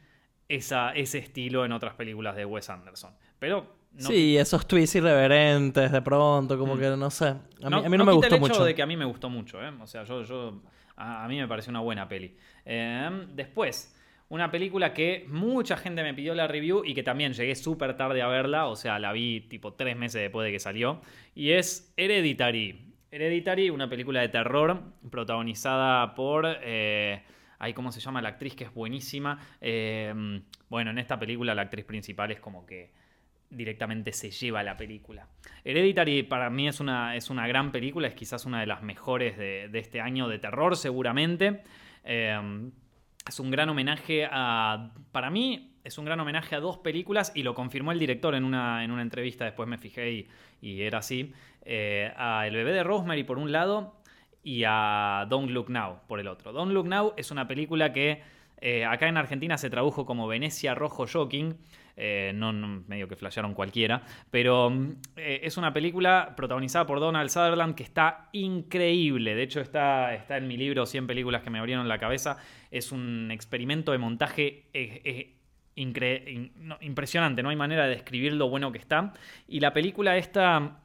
esa, 0.49 0.93
ese 0.93 1.19
estilo 1.19 1.65
en 1.65 1.73
otras 1.73 1.95
películas 1.95 2.37
de 2.37 2.45
Wes 2.45 2.69
Anderson. 2.71 3.13
Pero 3.39 3.75
no, 3.93 4.09
sí, 4.09 4.37
esos 4.37 4.67
twists 4.67 4.97
irreverentes 4.97 5.91
de 5.91 6.03
pronto, 6.03 6.59
como 6.59 6.75
Mm. 6.77 6.79
que 6.79 6.89
no 6.97 7.11
sé. 7.11 7.29
A 7.29 7.33
mí 7.35 7.41
no, 7.63 7.71
no, 7.71 7.77
a 7.79 7.89
mí 7.89 7.97
no 7.97 8.05
me 8.05 8.13
gustó 8.13 8.27
el 8.29 8.35
hecho 8.35 8.41
mucho. 8.41 8.65
de 8.65 8.75
que 8.75 8.83
a 8.83 8.87
mí 8.87 8.97
me 8.97 9.05
gustó 9.07 9.31
mucho, 9.31 9.63
¿eh? 9.63 9.73
O 9.81 9.87
sea, 9.87 10.05
yo, 10.05 10.23
yo 10.25 10.61
a, 10.97 11.25
a 11.25 11.29
mí 11.29 11.39
me 11.39 11.49
pareció 11.49 11.71
una 11.71 11.81
buena 11.81 12.07
peli. 12.09 12.37
Eh, 12.65 13.27
después, 13.33 13.96
una 14.29 14.51
película 14.51 14.93
que 14.93 15.25
mucha 15.29 15.77
gente 15.77 16.03
me 16.03 16.15
pidió 16.15 16.35
la 16.35 16.47
review 16.47 16.85
y 16.85 16.95
que 16.95 17.03
también 17.03 17.33
llegué 17.33 17.55
súper 17.55 17.97
tarde 17.97 18.23
a 18.23 18.27
verla, 18.27 18.67
o 18.67 18.77
sea, 18.77 18.99
la 18.99 19.13
vi 19.13 19.41
tipo 19.43 19.75
tres 19.75 19.97
meses 19.97 20.21
después 20.21 20.45
de 20.45 20.53
que 20.53 20.59
salió, 20.59 21.01
y 21.35 21.51
es 21.51 21.93
Hereditary. 21.97 22.95
Hereditary, 23.11 23.71
una 23.71 23.89
película 23.89 24.21
de 24.21 24.29
terror 24.29 24.83
protagonizada 25.11 26.15
por... 26.15 26.45
eh, 26.63 27.23
Ay, 27.59 27.73
¿cómo 27.73 27.91
se 27.91 28.01
llama 28.01 28.21
la 28.21 28.29
actriz? 28.29 28.55
Que 28.55 28.65
es 28.65 28.75
buenísima. 28.75 29.39
Eh, 29.63 30.13
bueno, 30.69 30.91
en 30.91 30.99
esta 30.99 31.19
película 31.19 31.55
la 31.55 31.63
actriz 31.63 31.87
principal 31.87 32.31
es 32.31 32.39
como 32.39 32.67
que 32.67 32.93
directamente 33.49 34.13
se 34.13 34.31
lleva 34.31 34.63
la 34.63 34.77
película. 34.77 35.27
Hereditary 35.65 36.25
para 36.25 36.51
mí 36.51 36.69
es 36.69 36.81
una, 36.81 37.17
es 37.17 37.31
una 37.31 37.47
gran 37.49 37.73
película, 37.73 38.09
es 38.09 38.15
quizás 38.15 38.45
una 38.45 38.61
de 38.61 38.67
las 38.67 38.83
mejores 38.83 39.39
de, 39.39 39.69
de 39.71 39.79
este 39.79 40.03
año 40.03 40.29
de 40.29 40.39
terror 40.39 40.77
seguramente. 40.77 41.63
Eh, 42.05 42.39
es 43.29 43.41
un 43.41 43.51
gran 43.51 43.69
homenaje 43.69 44.29
a... 44.31 44.91
Para 45.13 45.31
mí 45.31 45.73
es 45.85 45.99
un 45.99 46.05
gran 46.05 46.19
homenaje 46.21 46.55
a 46.57 46.61
dos 46.61 46.79
películas 46.79 47.33
y 47.35 47.43
lo 47.43 47.55
confirmó 47.55 47.93
el 47.93 47.99
director 47.99 48.35
en 48.35 48.45
una, 48.45 48.85
en 48.85 48.91
una 48.91 49.03
entrevista, 49.03 49.45
después 49.45 49.69
me 49.69 49.79
fijé 49.79 50.13
y, 50.13 50.29
y 50.61 50.83
era 50.83 50.99
así. 50.99 51.33
Eh, 51.63 52.13
a 52.17 52.47
El 52.47 52.55
bebé 52.55 52.73
de 52.73 52.83
Rosemary 52.83 53.25
por 53.25 53.39
un 53.39 53.53
lado 53.53 53.95
y 54.43 54.63
a 54.67 55.27
Don't 55.29 55.51
Look 55.51 55.71
Now 55.71 56.01
por 56.07 56.21
el 56.21 56.29
otro. 56.29 56.53
Don't 56.53 56.73
Look 56.73 56.87
Now 56.87 57.15
es 57.17 57.31
una 57.31 57.49
película 57.49 57.93
que 57.93 58.23
eh, 58.61 58.85
acá 58.85 59.09
en 59.09 59.17
Argentina 59.17 59.59
se 59.59 59.71
tradujo 59.71 60.07
como 60.07 60.27
Venecia 60.27 60.75
Rojo 60.75 61.07
Shocking. 61.07 61.57
Eh, 61.99 62.33
no, 62.35 62.53
medio 62.53 63.09
que 63.09 63.17
flashearon 63.17 63.55
cualquiera. 63.55 64.03
Pero 64.31 64.71
mm, 64.71 64.91
eh, 65.17 65.41
es 65.43 65.57
una 65.57 65.73
película 65.73 66.35
protagonizada 66.37 66.87
por 66.87 67.01
Donald 67.01 67.31
Sutherland 67.31 67.75
que 67.75 67.83
está 67.83 68.29
increíble. 68.33 69.35
De 69.35 69.43
hecho, 69.43 69.61
está, 69.61 70.15
está 70.15 70.37
en 70.37 70.47
mi 70.49 70.57
libro 70.57 70.85
100 70.85 71.07
películas 71.07 71.43
que 71.43 71.51
me 71.51 71.59
abrieron 71.59 71.89
la 71.89 71.99
cabeza. 71.99 72.39
Es 72.71 72.93
un 72.93 73.31
experimento 73.31 73.93
de 73.93 73.99
montaje 73.99 74.65
impresionante. 76.81 77.43
No 77.43 77.49
hay 77.49 77.57
manera 77.57 77.85
de 77.85 77.91
describir 77.91 78.35
lo 78.35 78.49
bueno 78.49 78.73
que 78.73 78.79
está. 78.79 79.15
Y 79.49 79.61
la 79.61 79.73
película 79.73 80.17
esta 80.17 80.81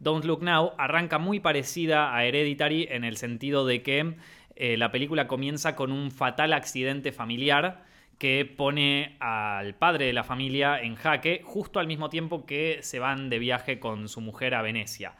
Don't 0.00 0.24
Look 0.24 0.42
Now 0.42 0.72
arranca 0.78 1.18
muy 1.18 1.40
parecida 1.40 2.16
a 2.16 2.24
Hereditary 2.24 2.88
en 2.90 3.04
el 3.04 3.18
sentido 3.18 3.66
de 3.66 3.82
que 3.82 4.16
eh, 4.62 4.76
la 4.76 4.92
película 4.92 5.26
comienza 5.26 5.74
con 5.74 5.90
un 5.90 6.10
fatal 6.10 6.52
accidente 6.52 7.12
familiar 7.12 7.82
que 8.18 8.44
pone 8.44 9.16
al 9.18 9.74
padre 9.74 10.04
de 10.04 10.12
la 10.12 10.22
familia 10.22 10.82
en 10.82 10.96
jaque 10.96 11.40
justo 11.42 11.80
al 11.80 11.86
mismo 11.86 12.10
tiempo 12.10 12.44
que 12.44 12.80
se 12.82 12.98
van 12.98 13.30
de 13.30 13.38
viaje 13.38 13.80
con 13.80 14.06
su 14.10 14.20
mujer 14.20 14.54
a 14.54 14.60
Venecia. 14.60 15.14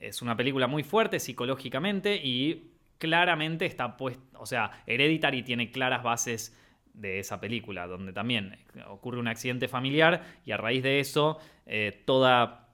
Es 0.00 0.22
una 0.22 0.36
película 0.36 0.66
muy 0.66 0.82
fuerte 0.82 1.20
psicológicamente 1.20 2.16
y 2.16 2.72
claramente 2.98 3.64
está 3.64 3.96
puesta, 3.96 4.36
o 4.40 4.46
sea, 4.46 4.72
Hereditary 4.88 5.44
tiene 5.44 5.70
claras 5.70 6.02
bases 6.02 6.58
de 6.92 7.20
esa 7.20 7.40
película, 7.40 7.86
donde 7.86 8.12
también 8.12 8.58
ocurre 8.88 9.20
un 9.20 9.28
accidente 9.28 9.68
familiar 9.68 10.24
y 10.44 10.50
a 10.50 10.56
raíz 10.56 10.82
de 10.82 10.98
eso 10.98 11.38
eh, 11.64 12.02
toda 12.06 12.66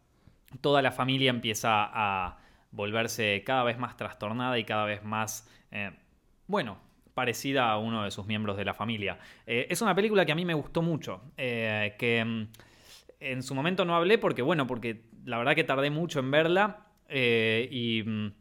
toda 0.62 0.80
la 0.80 0.92
familia 0.92 1.28
empieza 1.28 1.90
a 1.92 2.38
volverse 2.70 3.42
cada 3.44 3.64
vez 3.64 3.78
más 3.78 3.98
trastornada 3.98 4.58
y 4.58 4.64
cada 4.64 4.86
vez 4.86 5.04
más, 5.04 5.46
eh, 5.70 5.90
bueno, 6.46 6.78
parecida 7.14 7.70
a 7.70 7.78
uno 7.78 8.04
de 8.04 8.10
sus 8.10 8.26
miembros 8.26 8.56
de 8.56 8.64
la 8.64 8.74
familia. 8.74 9.18
Eh, 9.46 9.66
es 9.70 9.80
una 9.82 9.94
película 9.94 10.26
que 10.26 10.32
a 10.32 10.34
mí 10.34 10.44
me 10.44 10.54
gustó 10.54 10.82
mucho, 10.82 11.22
eh, 11.36 11.94
que 11.98 12.24
mm, 12.24 12.48
en 13.20 13.42
su 13.42 13.54
momento 13.54 13.84
no 13.84 13.96
hablé 13.96 14.18
porque, 14.18 14.42
bueno, 14.42 14.66
porque 14.66 15.02
la 15.24 15.38
verdad 15.38 15.54
que 15.54 15.64
tardé 15.64 15.90
mucho 15.90 16.20
en 16.20 16.30
verla 16.30 16.86
eh, 17.08 17.68
y, 17.70 18.02
mm, 18.04 18.32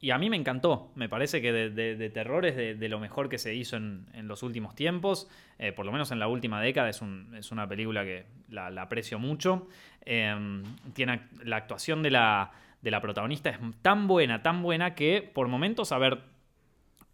y 0.00 0.10
a 0.10 0.18
mí 0.18 0.30
me 0.30 0.36
encantó. 0.36 0.90
Me 0.96 1.08
parece 1.08 1.40
que 1.40 1.52
de, 1.52 1.70
de- 1.70 2.10
terror 2.10 2.44
es 2.46 2.56
de, 2.56 2.88
lo 2.88 2.98
mejor 3.00 3.28
que 3.28 3.38
se 3.38 3.54
hizo 3.54 3.76
en, 3.76 4.06
en 4.14 4.28
los 4.28 4.42
últimos 4.42 4.74
tiempos, 4.76 5.28
por 5.74 5.84
lo 5.86 5.90
menos 5.90 6.12
en 6.12 6.20
la 6.20 6.28
última 6.28 6.60
década. 6.60 6.88
Es, 6.88 7.02
es 7.34 7.50
una 7.50 7.68
película 7.68 8.04
que 8.04 8.26
la, 8.48 8.70
la 8.70 8.82
aprecio 8.82 9.18
mucho. 9.18 9.66
Eh, 10.04 10.62
tiene 10.92 11.22
la 11.42 11.56
actuación 11.56 12.02
de 12.04 12.12
la, 12.12 12.52
de 12.80 12.90
la 12.92 13.00
protagonista 13.00 13.50
es 13.50 13.58
tan 13.82 14.06
buena, 14.06 14.42
tan 14.42 14.62
buena 14.62 14.94
que 14.94 15.28
por 15.34 15.48
momentos, 15.48 15.90
a 15.90 15.98
ver, 15.98 16.20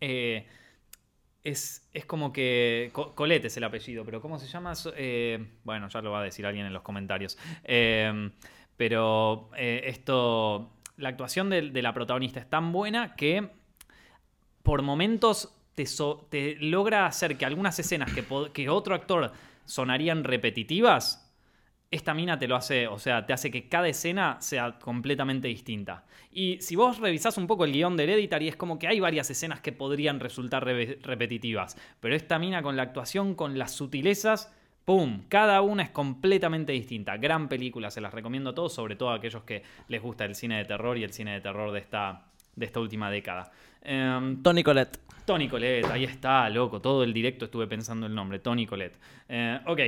eh, 0.00 0.46
es, 1.42 1.88
es 1.92 2.07
como 2.07 2.33
que. 2.33 2.90
Co- 2.92 3.14
Colette 3.14 3.46
es 3.46 3.57
el 3.57 3.64
apellido, 3.64 4.04
pero 4.04 4.20
¿cómo 4.20 4.38
se 4.38 4.46
llama? 4.46 4.72
Eh, 4.96 5.44
bueno, 5.64 5.88
ya 5.88 6.00
lo 6.00 6.11
va 6.11 6.20
a 6.20 6.24
decir 6.24 6.46
alguien 6.46 6.66
en 6.66 6.72
los 6.72 6.83
comentarios. 6.83 7.38
Eh, 7.64 8.30
pero 8.76 9.50
eh, 9.57 9.83
esto. 9.87 10.70
La 10.96 11.09
actuación 11.09 11.50
de, 11.50 11.62
la 11.83 11.92
protagonista 11.92 12.38
es 12.40 12.48
tan 12.48 12.70
buena 12.70 13.16
que 13.16 13.48
por 14.62 14.83
momentos 14.83 15.52
te, 15.74 15.85
te 16.30 16.57
logra 16.61 17.07
hacer 17.07 17.37
que 17.37 17.44
algunas 17.44 17.78
escenas 17.78 18.12
que, 18.12 18.24
que 18.52 18.68
otro 18.68 18.94
actor 18.94 19.33
sonarían 19.64 20.22
repetitivas, 20.24 21.24
esta 21.94 22.14
mina 22.14 22.38
te 22.38 22.46
lo 22.48 22.57
hace, 22.57 22.87
o 22.88 22.98
sea, 22.98 23.24
te 23.26 23.33
hace 23.33 23.50
que 23.50 23.68
cada 23.68 23.88
escena 23.88 24.37
sea 24.40 24.78
completamente 24.78 25.48
distinta. 25.48 26.04
Y 26.33 26.59
si 26.61 26.76
vos 26.76 26.98
revisás 26.98 27.38
un 27.38 27.46
poco 27.46 27.64
el 27.64 27.72
guion 27.72 27.96
de 27.96 28.04
Hereditary, 28.04 28.48
es 28.48 28.57
como 28.57 28.78
que 28.78 28.88
hay 28.88 29.00
varias 29.00 29.30
escenas 29.30 29.61
que 29.61 29.72
podrían 29.72 30.20
resultar 30.20 30.64
re- 30.64 30.98
repetitivas. 31.02 31.76
Pero 32.00 32.14
esta 32.14 32.38
mina 32.38 32.62
con 32.62 32.76
la 32.76 32.83
actuación, 32.83 33.35
con 33.35 33.59
las 33.59 33.72
sutilezas, 33.72 34.52
¡Pum! 34.85 35.22
Cada 35.30 35.62
una 35.62 35.83
es 35.83 35.88
completamente 35.88 36.72
distinta. 36.72 37.16
Gran 37.16 37.48
película, 37.48 37.90
se 37.90 38.02
las 38.02 38.12
recomiendo 38.12 38.50
a 38.50 38.54
todos, 38.54 38.74
sobre 38.74 38.96
todo 38.96 39.11
a 39.11 39.14
aquellos 39.14 39.42
que 39.44 39.62
les 39.88 40.02
gusta 40.02 40.26
el 40.26 40.35
cine 40.35 40.59
de 40.59 40.66
terror 40.66 40.98
y 40.98 41.04
el 41.04 41.12
cine 41.14 41.33
de 41.33 41.40
terror 41.40 41.72
de 41.72 41.78
esta, 41.78 42.26
de 42.54 42.66
esta 42.66 42.80
última 42.80 43.11
década. 43.11 43.50
Em, 43.80 44.42
Tony 44.42 44.62
Colette. 44.62 44.98
Tony 45.24 45.48
Colette, 45.48 45.87
ahí 45.87 46.04
está, 46.04 46.50
loco. 46.50 46.83
Todo 46.83 47.02
el 47.02 47.14
directo 47.14 47.46
estuve 47.46 47.66
pensando 47.66 48.04
el 48.07 48.14
nombre, 48.14 48.40
Tony 48.40 48.66
Colette. 48.66 48.98
Eh, 49.26 49.59
ok. 49.64 49.80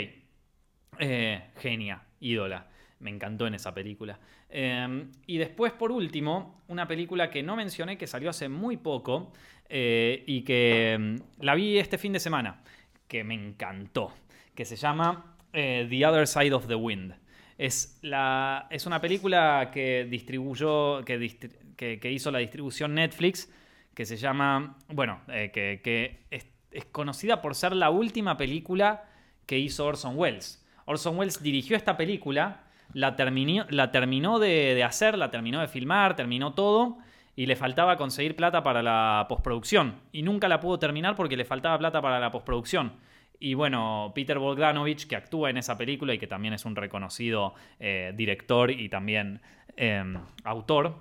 Eh, 0.98 1.42
genia, 1.60 2.02
ídola. 2.20 2.66
Me 3.00 3.10
encantó 3.10 3.46
en 3.46 3.54
esa 3.54 3.74
película. 3.74 4.18
Eh, 4.48 5.06
y 5.26 5.38
después, 5.38 5.72
por 5.72 5.92
último, 5.92 6.62
una 6.68 6.86
película 6.86 7.30
que 7.30 7.42
no 7.42 7.56
mencioné, 7.56 7.98
que 7.98 8.06
salió 8.06 8.30
hace 8.30 8.48
muy 8.48 8.76
poco 8.76 9.32
eh, 9.68 10.24
y 10.26 10.42
que 10.42 10.96
mm, 10.98 11.44
la 11.44 11.54
vi 11.54 11.78
este 11.78 11.98
fin 11.98 12.12
de 12.12 12.20
semana, 12.20 12.62
que 13.08 13.24
me 13.24 13.34
encantó, 13.34 14.14
que 14.54 14.64
se 14.64 14.76
llama 14.76 15.36
eh, 15.52 15.86
The 15.88 16.06
Other 16.06 16.26
Side 16.26 16.52
of 16.52 16.66
the 16.68 16.74
Wind. 16.74 17.14
Es, 17.58 17.98
una 18.02 19.00
película 19.00 19.70
que 19.72 20.06
distribuyó, 20.08 21.04
que, 21.04 22.10
hizo 22.10 22.30
la 22.30 22.38
distribución 22.38 22.94
Netflix, 22.94 23.50
que 23.94 24.04
se 24.04 24.16
llama, 24.16 24.76
bueno, 24.88 25.22
que, 25.26 25.80
que 25.82 26.26
es, 26.30 26.46
es 26.70 26.84
conocida 26.84 27.40
por 27.40 27.54
ser 27.54 27.74
la 27.74 27.88
última 27.88 28.36
película 28.36 29.04
que 29.46 29.58
hizo 29.58 29.86
Orson 29.86 30.18
Welles. 30.18 30.65
Orson 30.86 31.18
Welles 31.18 31.42
dirigió 31.42 31.76
esta 31.76 31.96
película, 31.96 32.62
la 32.92 33.14
terminó, 33.16 33.66
la 33.68 33.90
terminó 33.90 34.38
de, 34.38 34.82
hacer, 34.82 35.18
la 35.18 35.30
terminó 35.30 35.60
de 35.60 35.68
filmar, 35.68 36.16
terminó 36.16 36.54
todo, 36.54 36.98
y 37.34 37.46
le 37.46 37.54
faltaba 37.56 37.96
conseguir 37.96 38.34
plata 38.34 38.62
para 38.62 38.82
la 38.82 39.26
postproducción. 39.28 39.96
Y 40.12 40.22
nunca 40.22 40.48
la 40.48 40.58
pudo 40.60 40.78
terminar 40.78 41.14
porque 41.16 41.36
le 41.36 41.44
faltaba 41.44 41.76
plata 41.78 42.00
para 42.00 42.18
la 42.18 42.30
postproducción. 42.30 42.94
Y 43.38 43.52
bueno, 43.52 44.12
Peter 44.14 44.38
Bogdanovich, 44.38 45.06
que 45.06 45.16
actúa 45.16 45.50
en 45.50 45.58
esa 45.58 45.76
película 45.76 46.14
y 46.14 46.18
que 46.18 46.26
también 46.26 46.54
es 46.54 46.64
un 46.64 46.74
reconocido 46.74 47.54
eh, 47.78 48.12
director 48.16 48.70
y 48.70 48.88
también 48.88 49.42
eh, 49.76 50.02
autor, 50.44 50.94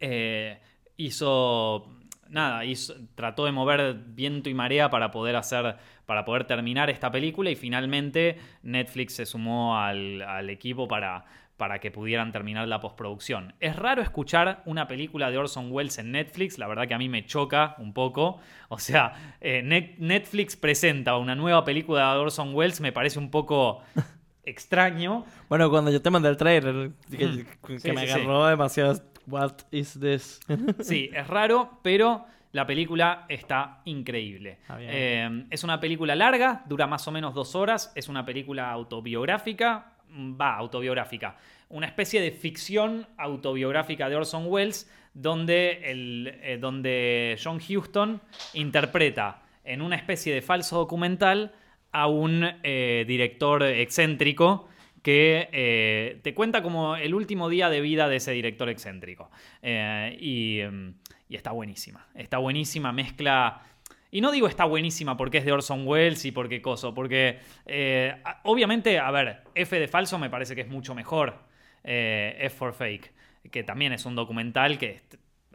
eh, 0.00 0.58
hizo 0.96 1.90
nada, 2.28 2.64
hizo- 2.64 2.94
trató 3.14 3.44
de 3.44 3.52
mover 3.52 3.94
viento 3.94 4.48
y 4.48 4.54
marea 4.54 4.88
para 4.88 5.10
poder 5.10 5.36
hacer, 5.36 5.76
para 6.12 6.26
poder 6.26 6.44
terminar 6.44 6.90
esta 6.90 7.10
película 7.10 7.48
y 7.48 7.56
finalmente 7.56 8.36
Netflix 8.62 9.14
se 9.14 9.24
sumó 9.24 9.78
al, 9.78 10.20
al 10.20 10.50
equipo 10.50 10.86
para, 10.86 11.24
para 11.56 11.78
que 11.78 11.90
pudieran 11.90 12.32
terminar 12.32 12.68
la 12.68 12.80
postproducción. 12.80 13.54
Es 13.60 13.76
raro 13.76 14.02
escuchar 14.02 14.60
una 14.66 14.86
película 14.88 15.30
de 15.30 15.38
Orson 15.38 15.72
Welles 15.72 15.96
en 15.96 16.12
Netflix, 16.12 16.58
la 16.58 16.66
verdad 16.66 16.86
que 16.86 16.92
a 16.92 16.98
mí 16.98 17.08
me 17.08 17.24
choca 17.24 17.76
un 17.78 17.94
poco. 17.94 18.40
O 18.68 18.78
sea, 18.78 19.14
eh, 19.40 19.62
Net- 19.64 19.94
Netflix 19.96 20.54
presenta 20.54 21.16
una 21.16 21.34
nueva 21.34 21.64
película 21.64 22.12
de 22.12 22.18
Orson 22.20 22.54
Welles, 22.54 22.82
me 22.82 22.92
parece 22.92 23.18
un 23.18 23.30
poco 23.30 23.80
extraño. 24.44 25.24
Bueno, 25.48 25.70
cuando 25.70 25.90
yo 25.90 26.02
te 26.02 26.10
mandé 26.10 26.28
el 26.28 26.36
trailer, 26.36 26.90
que, 27.10 27.16
que 27.16 27.26
Mm. 27.26 27.78
Sí, 27.78 27.92
me 27.92 28.00
sí, 28.02 28.06
sí. 28.06 28.12
agarró 28.12 28.46
demasiado. 28.46 29.00
What 29.26 29.52
is 29.70 29.98
this? 29.98 30.40
Sí, 30.80 31.08
es 31.14 31.26
raro, 31.26 31.78
pero 31.82 32.26
la 32.52 32.66
película 32.66 33.26
está 33.28 33.80
increíble. 33.84 34.58
Ah, 34.68 34.76
bien. 34.76 34.90
Eh, 34.92 35.46
es 35.50 35.64
una 35.64 35.80
película 35.80 36.14
larga, 36.14 36.62
dura 36.66 36.86
más 36.86 37.06
o 37.08 37.12
menos 37.12 37.34
dos 37.34 37.54
horas, 37.54 37.92
es 37.94 38.08
una 38.08 38.24
película 38.24 38.70
autobiográfica, 38.70 39.94
va, 40.10 40.56
autobiográfica, 40.56 41.36
una 41.70 41.86
especie 41.86 42.20
de 42.20 42.30
ficción 42.30 43.06
autobiográfica 43.16 44.08
de 44.08 44.16
Orson 44.16 44.44
Welles, 44.46 44.90
donde, 45.14 45.90
el, 45.90 46.38
eh, 46.42 46.58
donde 46.60 47.38
John 47.42 47.56
Huston 47.58 48.20
interpreta 48.54 49.42
en 49.64 49.82
una 49.82 49.96
especie 49.96 50.34
de 50.34 50.42
falso 50.42 50.76
documental 50.76 51.52
a 51.92 52.06
un 52.06 52.44
eh, 52.62 53.04
director 53.06 53.62
excéntrico 53.62 54.68
que 55.02 55.48
eh, 55.52 56.20
te 56.22 56.32
cuenta 56.32 56.62
como 56.62 56.96
el 56.96 57.14
último 57.14 57.48
día 57.48 57.68
de 57.68 57.80
vida 57.80 58.08
de 58.08 58.16
ese 58.16 58.32
director 58.32 58.68
excéntrico. 58.68 59.30
Eh, 59.60 60.16
y, 60.20 60.60
mm, 60.62 60.94
y 61.32 61.36
está 61.36 61.50
buenísima. 61.50 62.06
Está 62.14 62.36
buenísima, 62.38 62.92
mezcla... 62.92 63.62
Y 64.10 64.20
no 64.20 64.30
digo 64.30 64.46
está 64.46 64.66
buenísima 64.66 65.16
porque 65.16 65.38
es 65.38 65.46
de 65.46 65.52
Orson 65.52 65.88
Welles 65.88 66.22
y 66.26 66.32
porque 66.32 66.60
coso, 66.60 66.92
porque 66.92 67.38
eh, 67.64 68.14
obviamente, 68.42 68.98
a 68.98 69.10
ver, 69.10 69.42
F 69.54 69.80
de 69.80 69.88
falso 69.88 70.18
me 70.18 70.28
parece 70.28 70.54
que 70.54 70.60
es 70.60 70.68
mucho 70.68 70.94
mejor. 70.94 71.38
eh, 71.82 72.36
F 72.38 72.56
for 72.56 72.74
Fake, 72.74 73.14
que 73.50 73.62
también 73.62 73.94
es 73.94 74.04
un 74.04 74.14
documental 74.14 74.76
que, 74.76 75.00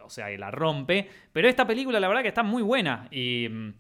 o 0.02 0.10
sea, 0.10 0.30
que 0.30 0.40
la 0.40 0.50
rompe. 0.50 1.08
Pero 1.32 1.48
esta 1.48 1.68
película 1.68 2.00
la 2.00 2.08
verdad 2.08 2.24
que 2.24 2.30
está 2.30 2.42
muy 2.42 2.64
buena 2.64 3.08
y... 3.12 3.48
mm, 3.48 3.74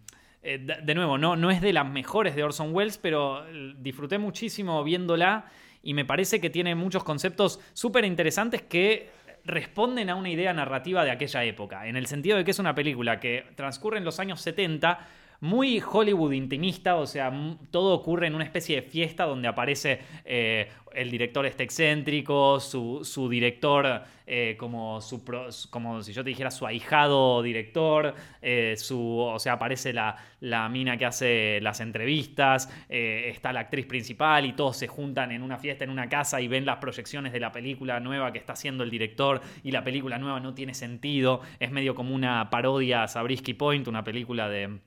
eh, 0.44 0.60
de, 0.60 0.96
nuevo, 0.96 1.18
no, 1.18 1.36
no 1.36 1.50
es 1.50 1.60
de 1.62 1.74
las 1.74 1.90
mejores 1.90 2.36
de 2.36 2.44
Orson 2.44 2.74
Welles, 2.76 3.00
pero 3.00 3.44
disfruté 3.80 4.20
muchísimo 4.20 4.84
viéndola 4.84 5.46
y 5.82 5.94
me 5.94 6.06
parece 6.06 6.40
que 6.40 6.50
tiene 6.50 6.76
muchos 6.76 7.04
conceptos 7.04 7.60
súper 7.74 8.06
interesantes 8.06 8.62
que 8.62 9.10
responden 9.48 10.10
a 10.10 10.16
una 10.16 10.30
idea 10.30 10.54
narrativa 10.54 11.04
de 11.04 11.12
aquella 11.12 11.44
época, 11.46 11.88
en 11.88 11.96
el 11.96 12.06
sentido 12.06 12.38
de 12.38 12.44
que 12.44 12.52
es 12.52 12.60
una 12.60 12.76
película 12.76 13.20
que 13.20 13.46
transcurre 13.56 13.98
en 13.98 14.04
los 14.04 14.20
años 14.20 14.42
70, 14.42 15.00
muy 15.39 15.82
Hollywood 15.86 16.32
intimista, 16.32 16.95
o 16.95 17.06
sea, 17.06 17.32
todo 17.69 17.93
ocurre 17.93 18.28
en 18.28 18.36
una 18.36 18.43
especie 18.43 18.78
de 18.78 18.82
fiesta 18.82 19.26
donde 19.26 19.47
aparece 19.47 20.00
eh, 20.26 20.69
el 20.93 21.12
director 21.12 21.45
este 21.45 21.63
excéntrico, 21.63 22.60
su, 22.60 23.30
director 23.30 24.02
eh, 24.26 24.56
como, 24.58 25.00
su 25.00 25.23
como 25.69 26.02
si 26.02 26.12
yo 26.12 26.23
te 26.23 26.30
dijera 26.30 26.50
su 26.50 26.65
ahijado 26.65 27.43
director, 27.43 28.15
eh, 28.41 28.73
su, 28.78 29.19
o 29.19 29.38
sea, 29.38 29.54
aparece 29.54 29.93
la, 29.93 30.17
la 30.39 30.67
mina 30.69 30.97
que 30.97 31.06
hace 31.06 31.60
las 31.62 31.82
entrevistas, 31.82 32.69
está 32.89 33.54
la 33.54 33.60
actriz 33.62 33.86
principal 33.86 34.45
y 34.45 34.54
todos 34.54 34.78
se 34.78 34.88
juntan 34.88 35.32
en 35.32 35.43
una 35.43 35.60
fiesta 35.60 35.84
en 35.84 35.91
una 35.91 36.10
casa 36.10 36.41
y 36.41 36.47
ven 36.47 36.65
las 36.65 36.78
proyecciones 36.78 37.32
de 37.32 37.39
la 37.39 37.52
película 37.52 38.00
nueva 38.00 38.32
que 38.32 38.39
está 38.39 38.54
haciendo 38.54 38.84
el 38.84 38.89
director 38.89 39.41
y 39.63 39.69
la 39.69 39.84
película 39.84 40.17
nueva 40.17 40.39
no 40.39 40.56
tiene 40.56 40.73
sentido, 40.73 41.41
es 41.60 41.71
medio 41.71 41.93
como 41.93 42.15
una 42.15 42.50
parodia 42.50 43.04
a 43.04 43.08
Sabrisky 43.08 43.54
Point, 43.54 43.88
una 43.88 44.04
película 44.04 44.50
de 44.50 44.80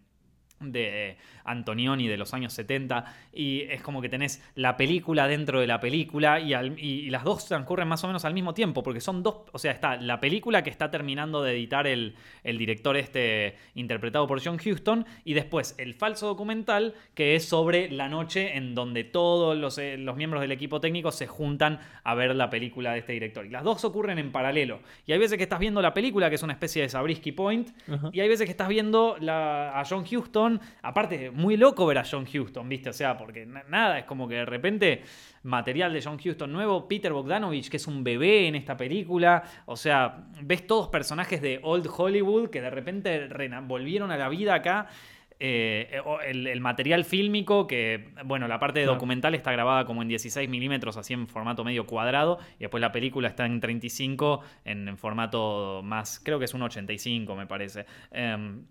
de 0.60 1.16
Antonioni 1.44 2.06
de 2.06 2.18
los 2.18 2.34
años 2.34 2.52
70 2.52 3.04
y 3.32 3.62
es 3.62 3.80
como 3.82 4.02
que 4.02 4.08
tenés 4.10 4.42
la 4.54 4.76
película 4.76 5.26
dentro 5.26 5.58
de 5.60 5.66
la 5.66 5.80
película 5.80 6.38
y, 6.38 6.52
al- 6.52 6.78
y- 6.78 7.00
y 7.06 7.10
las 7.10 7.24
dos 7.24 7.46
transcurren 7.46 7.88
más 7.88 8.04
o 8.04 8.06
menos 8.08 8.24
al 8.26 8.34
mismo 8.34 8.52
tiempo 8.52 8.82
porque 8.82 9.00
son 9.00 9.22
dos, 9.22 9.36
o 9.52 9.58
sea, 9.58 9.72
está 9.72 9.96
la 9.96 10.20
película 10.20 10.62
que 10.62 10.68
está 10.70 10.90
terminando 10.90 11.42
de 11.42 11.52
editar 11.52 11.86
el, 11.86 12.14
el 12.44 12.58
director 12.58 12.96
este 12.98 13.56
interpretado 13.74 14.26
por 14.26 14.42
John 14.44 14.58
Huston 14.64 15.06
y 15.24 15.32
después 15.32 15.74
el 15.78 15.94
falso 15.94 16.26
documental 16.26 16.94
que 17.14 17.34
es 17.36 17.48
sobre 17.48 17.90
la 17.90 18.08
noche 18.08 18.56
en 18.56 18.74
donde 18.74 19.04
todos 19.04 19.56
los, 19.56 19.78
eh, 19.78 19.96
los 19.96 20.16
miembros 20.16 20.42
del 20.42 20.52
equipo 20.52 20.80
técnico 20.80 21.10
se 21.10 21.26
juntan 21.26 21.80
a 22.04 22.14
ver 22.14 22.34
la 22.36 22.50
película 22.50 22.92
de 22.92 22.98
este 22.98 23.12
director. 23.14 23.46
Y 23.46 23.48
las 23.50 23.64
dos 23.64 23.84
ocurren 23.84 24.18
en 24.18 24.30
paralelo. 24.30 24.80
Y 25.06 25.12
hay 25.12 25.18
veces 25.18 25.36
que 25.38 25.44
estás 25.44 25.58
viendo 25.58 25.80
la 25.80 25.94
película 25.94 26.28
que 26.28 26.34
es 26.36 26.42
una 26.42 26.52
especie 26.52 26.82
de 26.82 26.88
Sabrisky 26.88 27.32
Point 27.32 27.70
y 28.12 28.20
hay 28.20 28.28
veces 28.28 28.44
que 28.44 28.50
estás 28.50 28.68
viendo 28.68 29.16
la- 29.20 29.78
a 29.80 29.84
John 29.84 30.04
Huston, 30.10 30.49
aparte, 30.82 31.30
muy 31.30 31.56
loco 31.58 31.84
ver 31.86 31.98
a 31.98 32.04
John 32.10 32.24
Huston, 32.24 32.68
¿viste? 32.68 32.88
O 32.88 32.92
sea, 32.94 33.16
porque 33.18 33.44
na- 33.46 33.64
nada, 33.68 33.98
es 33.98 34.04
como 34.06 34.26
que 34.26 34.36
de 34.36 34.46
repente 34.46 35.02
material 35.42 35.92
de 35.92 36.02
John 36.02 36.18
Huston 36.24 36.50
nuevo, 36.50 36.88
Peter 36.88 37.12
Bogdanovich, 37.12 37.68
que 37.68 37.76
es 37.76 37.86
un 37.86 38.02
bebé 38.02 38.48
en 38.48 38.54
esta 38.54 38.76
película, 38.76 39.42
o 39.66 39.76
sea, 39.76 40.24
ves 40.42 40.66
todos 40.66 40.88
personajes 40.88 41.40
de 41.42 41.60
Old 41.62 41.86
Hollywood 41.94 42.48
que 42.50 42.60
de 42.60 42.70
repente 42.70 43.28
volvieron 43.64 44.10
a 44.10 44.16
la 44.16 44.28
vida 44.28 44.54
acá. 44.54 44.88
Eh, 45.42 46.02
el, 46.26 46.46
el 46.46 46.60
material 46.60 47.02
fílmico, 47.06 47.66
que, 47.66 48.10
bueno, 48.26 48.46
la 48.46 48.58
parte 48.58 48.80
de 48.80 48.84
Claro. 48.84 48.96
documental 48.96 49.34
está 49.34 49.50
grabada 49.50 49.86
como 49.86 50.02
en 50.02 50.08
16 50.08 50.46
milímetros, 50.50 50.98
así 50.98 51.14
en 51.14 51.26
formato 51.28 51.64
medio 51.64 51.86
cuadrado, 51.86 52.38
y 52.58 52.64
después 52.64 52.82
la 52.82 52.92
película 52.92 53.28
está 53.28 53.46
en 53.46 53.58
35, 53.58 54.42
en, 54.66 54.86
en 54.86 54.98
formato 54.98 55.80
más, 55.82 56.20
creo 56.22 56.38
que 56.38 56.44
es 56.44 56.52
un 56.52 56.60
85, 56.60 57.34
me 57.36 57.46
parece. 57.46 57.86
Em, 58.12 58.66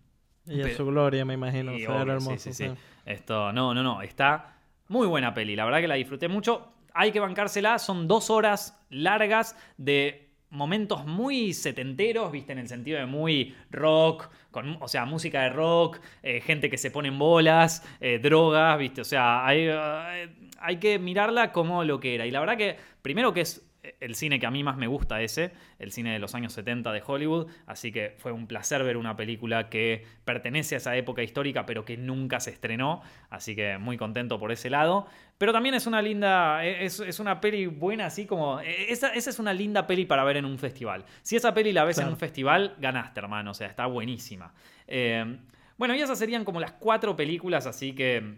Y 0.50 0.62
es 0.62 0.76
su 0.76 0.86
gloria, 0.86 1.24
me 1.26 1.36
imagino. 1.36 1.78
y 1.78 1.86
obvio, 1.86 2.14
hermoso. 2.14 2.38
sí, 2.38 2.54
sí, 2.54 2.54
sí. 2.54 2.70
sí. 2.70 2.76
Esto, 3.06 3.52
no, 3.54 3.74
no, 3.74 3.84
no. 3.84 4.02
Está 4.02 4.56
muy 4.88 5.08
buena 5.08 5.34
peli. 5.34 5.56
La 5.56 5.66
verdad 5.66 5.80
que 5.80 5.88
la 5.88 5.96
disfruté 5.96 6.28
mucho. 6.28 6.74
Hay 6.94 7.12
que 7.12 7.20
bancársela. 7.20 7.80
Son 7.80 8.08
dos 8.08 8.30
horas 8.30 8.80
largas 8.90 9.56
de 9.78 10.30
momentos 10.52 11.06
muy 11.06 11.54
setenteros, 11.54 12.32
viste, 12.32 12.54
en 12.54 12.60
el 12.60 12.68
sentido 12.68 13.00
de 13.00 13.06
muy 13.06 13.56
rock, 13.70 14.30
con, 14.52 14.78
o 14.82 14.88
sea, 14.88 15.06
música 15.06 15.44
de 15.44 15.50
rock, 15.50 16.00
eh, 16.24 16.42
gente 16.42 16.70
que 16.70 16.78
se 16.78 16.90
pone 16.90 17.10
en 17.10 17.20
bolas, 17.20 17.84
eh, 18.00 18.20
drogas, 18.20 18.78
viste, 18.80 19.02
o 19.02 19.06
sea, 19.06 19.46
hay, 19.46 19.68
eh, 19.70 20.30
hay 20.60 20.78
que 20.78 20.98
mirarla 20.98 21.52
como 21.52 21.84
lo 21.84 22.00
que 22.00 22.16
era. 22.16 22.26
Y 22.26 22.32
la 22.32 22.40
verdad 22.40 22.58
que, 22.58 22.78
primero 23.02 23.34
que 23.34 23.42
es 23.42 23.69
el 24.00 24.16
cine 24.16 24.40
que 24.40 24.46
a 24.46 24.52
mí 24.52 24.64
más 24.64 24.78
me 24.78 24.88
gusta 24.88 25.22
ese, 25.22 25.52
el 25.80 25.92
cine 25.92 26.12
de 26.14 26.20
los 26.20 26.36
años 26.36 26.54
70 26.54 26.92
de 26.92 27.02
Hollywood, 27.06 27.48
así 27.66 27.92
que 27.92 28.16
fue 28.18 28.32
un 28.32 28.46
placer 28.48 28.84
ver 28.84 28.98
una 28.98 29.16
película 29.16 29.70
que 29.70 30.06
pertenece 30.26 30.76
a 30.76 30.78
esa 30.80 30.96
época 30.98 31.24
histórica 31.24 31.66
pero 31.66 31.86
que 31.86 31.96
nunca 31.98 32.40
se 32.40 32.52
estrenó, 32.52 33.02
así 33.30 33.56
que 33.56 33.78
muy 33.78 33.96
contento 33.98 34.40
por 34.40 34.52
ese 34.52 34.70
lado. 34.70 35.08
Pero 35.38 35.54
también 35.54 35.76
es 35.76 35.88
una 35.88 36.02
linda, 36.02 36.66
es, 36.66 37.00
es 37.00 37.20
una 37.20 37.40
peli 37.40 37.68
buena 37.68 38.08
así 38.08 38.26
como, 38.26 38.60
e, 38.60 38.92
esa, 38.92 39.14
esa 39.14 39.30
es 39.30 39.40
una 39.40 39.54
linda 39.54 39.88
peli 39.88 40.06
para 40.06 40.24
ver 40.26 40.36
en 40.38 40.46
un 40.46 40.58
festival. 40.60 41.06
Si 41.22 41.36
esa 41.38 41.54
peli 41.54 41.72
la 41.72 41.86
ves 41.86 41.98
en 42.00 42.08
un 42.10 42.18
festival, 42.18 42.76
ganaste 42.80 43.20
hermano, 43.22 43.52
o 43.52 43.54
sea, 43.54 43.68
está 43.68 43.86
buenísima. 43.86 44.54
Eh, 44.88 45.38
bueno, 45.78 45.96
y 45.96 46.02
esas 46.02 46.20
serían 46.20 46.44
como 46.44 46.60
las 46.60 46.74
cuatro 46.74 47.16
películas 47.16 47.66
así 47.66 47.94
que 47.94 48.36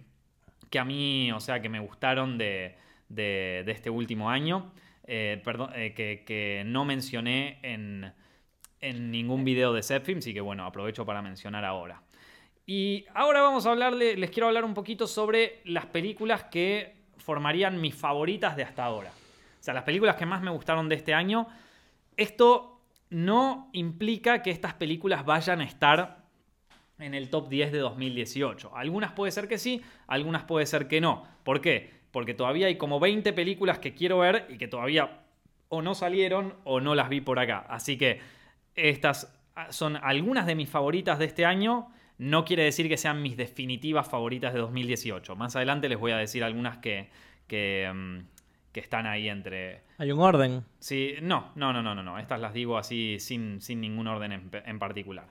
que 0.69 0.80
a 0.80 0.86
mí, 0.86 1.32
o 1.34 1.39
sea, 1.41 1.60
que 1.62 1.67
me 1.67 1.80
gustaron 1.80 2.38
de, 2.38 2.75
de- 3.10 3.63
de 3.65 3.71
este 3.73 3.89
último 3.89 4.30
año, 4.30 4.71
eh, 5.13 5.41
perdón, 5.43 5.71
eh, 5.76 5.93
que, 5.93 6.63
no 6.65 6.86
mencioné 6.86 7.60
en, 7.63 8.13
ningún 9.12 9.43
video 9.43 9.74
de 9.74 9.84
Zepfilms 9.84 10.26
y 10.28 10.34
que 10.34 10.39
bueno, 10.39 10.65
aprovecho 10.65 11.06
para 11.06 11.21
mencionar 11.21 11.65
ahora. 11.65 12.02
Y 12.65 13.06
ahora 13.13 13.41
vamos 13.41 13.65
a 13.65 13.71
hablarle, 13.71 14.15
les 14.15 14.32
quiero 14.32 14.47
hablar 14.47 14.63
un 14.63 14.74
poquito 14.74 15.08
sobre 15.08 15.60
las 15.65 15.86
películas 15.88 16.45
que 16.45 16.95
formarían 17.17 17.82
mis 17.82 17.93
favoritas 17.93 18.56
de 18.56 18.63
hasta 18.63 18.86
ahora. 18.86 19.10
O 19.10 19.63
sea, 19.63 19.74
las 19.74 19.84
películas 19.84 20.15
que 20.15 20.26
más 20.26 20.41
me 20.41 20.50
gustaron 20.50 20.88
de 20.88 20.95
este 20.95 21.13
año. 21.13 21.45
Esto 22.15 22.80
no 23.10 23.69
implica 23.74 24.41
que 24.41 24.52
estas 24.52 24.76
películas 24.76 25.26
vayan 25.26 25.60
a 25.60 25.65
estar 25.65 26.24
en 27.00 27.15
el 27.15 27.30
top 27.30 27.50
10 27.50 27.74
de 27.74 27.80
2018. 27.80 28.78
Algunas 28.78 29.12
puede 29.12 29.34
ser 29.34 29.50
que 29.50 29.58
sí, 29.58 29.82
algunas 30.08 30.43
puede 30.45 30.65
ser 30.65 30.88
que 30.88 31.02
no. 31.02 31.28
¿Por 31.43 31.60
qué? 31.60 32.01
Porque 32.12 32.34
todavía 32.34 32.67
hay 32.67 32.78
como 32.78 33.00
20 33.00 33.34
películas 33.34 33.80
que 33.80 33.93
quiero 33.93 34.19
ver 34.19 34.45
y 34.50 34.58
que 34.58 34.67
todavía 34.67 35.21
o 35.69 35.82
no 35.82 35.95
salieron 35.95 36.56
o 36.63 36.82
no 36.82 36.95
las 36.95 37.10
vi 37.10 37.21
por 37.21 37.39
acá. 37.39 37.65
Así 37.69 37.97
que 37.97 38.19
estas 38.76 39.34
son 39.69 39.97
algunas 39.97 40.45
de 40.45 40.56
mis 40.56 40.69
favoritas 40.69 41.19
de 41.19 41.26
este 41.26 41.45
año. 41.45 41.88
No 42.17 42.45
quiere 42.45 42.63
decir 42.63 42.88
que 42.88 42.97
sean 42.97 43.21
mis 43.21 43.38
definitivas 43.38 44.08
favoritas 44.08 44.54
de 44.54 44.60
2018. 44.60 45.36
Más 45.36 45.56
adelante 45.56 45.89
les 45.89 45.97
voy 45.97 46.12
a 46.12 46.17
decir 46.17 46.43
algunas 46.43 46.78
que, 46.78 47.10
que, 47.47 47.89
mm, 47.93 48.19
que 48.71 48.80
están 48.80 49.08
ahí 49.08 49.30
entre, 49.30 49.82
Hay 49.97 50.12
un 50.12 50.19
orden. 50.19 50.63
Sí, 50.80 51.15
no, 51.21 51.52
no, 51.56 51.74
no, 51.74 51.82
no, 51.82 51.95
no, 51.95 52.04
no. 52.04 52.19
Estas 52.19 52.39
las 52.39 52.54
digo 52.54 52.78
así 52.78 53.17
sin, 53.19 53.62
sin 53.62 53.82
ningún 53.82 54.08
orden 54.08 54.34
en, 54.34 54.52
en 54.65 54.80
particular. 54.80 55.28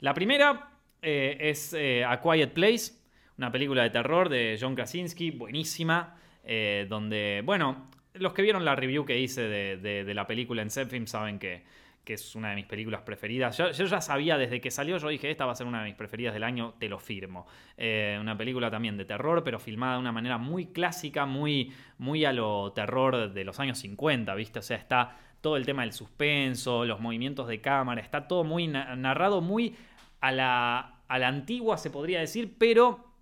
La 0.00 0.14
primera 0.14 0.70
eh, 1.02 1.36
es 1.40 1.74
eh, 1.74 2.04
A 2.04 2.20
Quiet 2.20 2.52
Place, 2.52 2.92
una 3.36 3.50
película 3.50 3.82
de 3.82 3.90
terror 3.90 4.28
de 4.28 4.56
John 4.60 4.74
Krasinski, 4.74 5.30
buenísima, 5.30 6.16
eh, 6.44 6.86
donde, 6.88 7.42
bueno, 7.44 7.88
los 8.14 8.32
que 8.32 8.42
vieron 8.42 8.64
la 8.64 8.74
review 8.76 9.04
que 9.04 9.18
hice 9.18 9.42
de, 9.42 10.14
la 10.14 10.26
película 10.26 10.62
en 10.62 10.70
Zepfilm 10.70 11.06
saben 11.06 11.38
que, 11.38 11.62
que 12.04 12.14
es 12.14 12.34
una 12.34 12.50
de 12.50 12.56
mis 12.56 12.66
películas 12.66 13.02
preferidas. 13.02 13.56
Yo, 13.56 13.70
ya 13.70 14.00
sabía 14.00 14.36
desde 14.36 14.60
que 14.60 14.70
salió, 14.70 14.98
yo 14.98 15.08
dije, 15.08 15.30
esta 15.30 15.46
va 15.46 15.52
a 15.52 15.54
ser 15.56 15.66
una 15.66 15.80
de 15.82 15.86
mis 15.86 15.94
preferidas 15.94 16.34
del 16.34 16.44
año, 16.44 16.74
te 16.78 16.88
lo 16.88 16.98
firmo. 16.98 17.46
Eh, 17.76 18.18
una 18.20 18.36
película 18.36 18.70
también 18.70 18.96
de 18.96 19.04
terror, 19.04 19.42
pero 19.44 19.58
filmada 19.58 19.94
de 19.94 20.00
una 20.00 20.12
manera 20.12 20.38
muy 20.38 20.66
clásica, 20.66 21.26
muy, 21.26 21.72
muy 21.98 22.24
a 22.24 22.32
lo 22.32 22.72
terror 22.72 23.32
de 23.32 23.44
los 23.44 23.60
años 23.60 23.78
50, 23.78 24.34
¿viste? 24.34 24.58
O 24.58 24.62
sea, 24.62 24.76
está 24.76 25.16
todo 25.40 25.56
el 25.56 25.64
tema 25.64 25.82
del 25.82 25.92
suspenso, 25.92 26.84
los 26.84 27.00
movimientos 27.00 27.48
de 27.48 27.60
cámara, 27.60 28.00
está 28.00 28.28
todo 28.28 28.44
muy 28.44 28.68
na- 28.68 28.94
narrado, 28.96 29.40
muy 29.40 29.74
a 30.20 30.32
la, 30.32 31.00
a 31.08 31.18
la 31.18 31.28
antigua, 31.28 31.78
se 31.78 31.90
podría 31.90 32.20
decir, 32.20 32.56
pero 32.58 33.12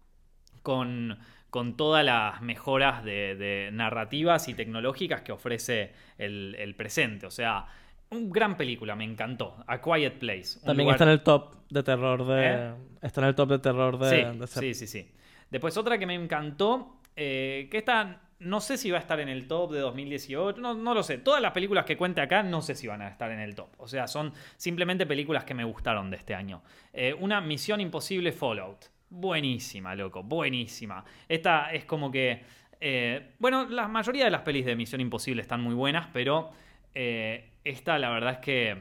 con, 0.62 1.18
con 1.50 1.76
todas 1.76 2.04
las 2.04 2.40
mejoras 2.42 3.04
de, 3.04 3.34
de 3.36 3.70
narrativas 3.72 4.48
y 4.48 4.54
tecnológicas 4.54 5.22
que 5.22 5.32
ofrece 5.32 5.92
el, 6.18 6.54
el 6.58 6.74
presente. 6.76 7.26
O 7.26 7.30
sea, 7.30 7.66
un 8.10 8.30
gran 8.30 8.56
película, 8.56 8.96
me 8.96 9.04
encantó. 9.04 9.56
A 9.66 9.80
Quiet 9.80 10.18
Place. 10.18 10.60
También 10.64 10.86
lugar- 10.86 10.94
está 10.96 11.04
en 11.04 11.10
el 11.10 11.22
top 11.22 11.54
de 11.68 11.82
terror 11.82 12.26
de. 12.26 12.44
¿Eh? 12.46 12.74
Está 13.02 13.20
en 13.22 13.26
el 13.28 13.34
top 13.34 13.48
de 13.50 13.58
terror 13.58 13.98
de. 13.98 14.10
sí, 14.32 14.38
de 14.38 14.46
ser- 14.46 14.62
sí, 14.62 14.74
sí, 14.74 14.86
sí. 14.86 15.10
Después 15.50 15.76
otra 15.76 15.98
que 15.98 16.06
me 16.06 16.14
encantó, 16.14 17.00
eh, 17.16 17.68
que 17.70 17.78
esta 17.78 18.22
no 18.38 18.60
sé 18.60 18.78
si 18.78 18.90
va 18.90 18.96
a 18.96 19.00
estar 19.00 19.20
en 19.20 19.28
el 19.28 19.46
top 19.46 19.72
de 19.72 19.80
2018, 19.80 20.60
no, 20.60 20.72
no 20.74 20.94
lo 20.94 21.02
sé. 21.02 21.18
Todas 21.18 21.42
las 21.42 21.52
películas 21.52 21.84
que 21.84 21.96
cuente 21.96 22.20
acá 22.22 22.42
no 22.42 22.62
sé 22.62 22.74
si 22.74 22.86
van 22.86 23.02
a 23.02 23.08
estar 23.08 23.30
en 23.30 23.38
el 23.40 23.54
top. 23.54 23.68
O 23.78 23.86
sea, 23.86 24.06
son 24.06 24.32
simplemente 24.56 25.04
películas 25.04 25.44
que 25.44 25.52
me 25.52 25.64
gustaron 25.64 26.10
de 26.10 26.16
este 26.16 26.34
año. 26.34 26.62
Eh, 26.92 27.14
una 27.18 27.40
Misión 27.42 27.80
Imposible 27.80 28.32
Fallout. 28.32 28.86
Buenísima, 29.10 29.94
loco, 29.96 30.22
buenísima. 30.22 31.04
Esta 31.28 31.72
es 31.72 31.84
como 31.84 32.10
que... 32.10 32.44
eh, 32.80 33.32
bueno, 33.38 33.68
la 33.68 33.88
mayoría 33.88 34.24
de 34.24 34.30
las 34.30 34.42
pelis 34.42 34.64
de 34.64 34.76
Misión 34.76 35.00
Imposible 35.00 35.42
están 35.42 35.60
muy 35.60 35.74
buenas, 35.74 36.06
pero 36.12 36.50
eh, 36.94 37.50
esta 37.64 37.98
la 37.98 38.10
verdad 38.10 38.34
es 38.34 38.38
que 38.38 38.80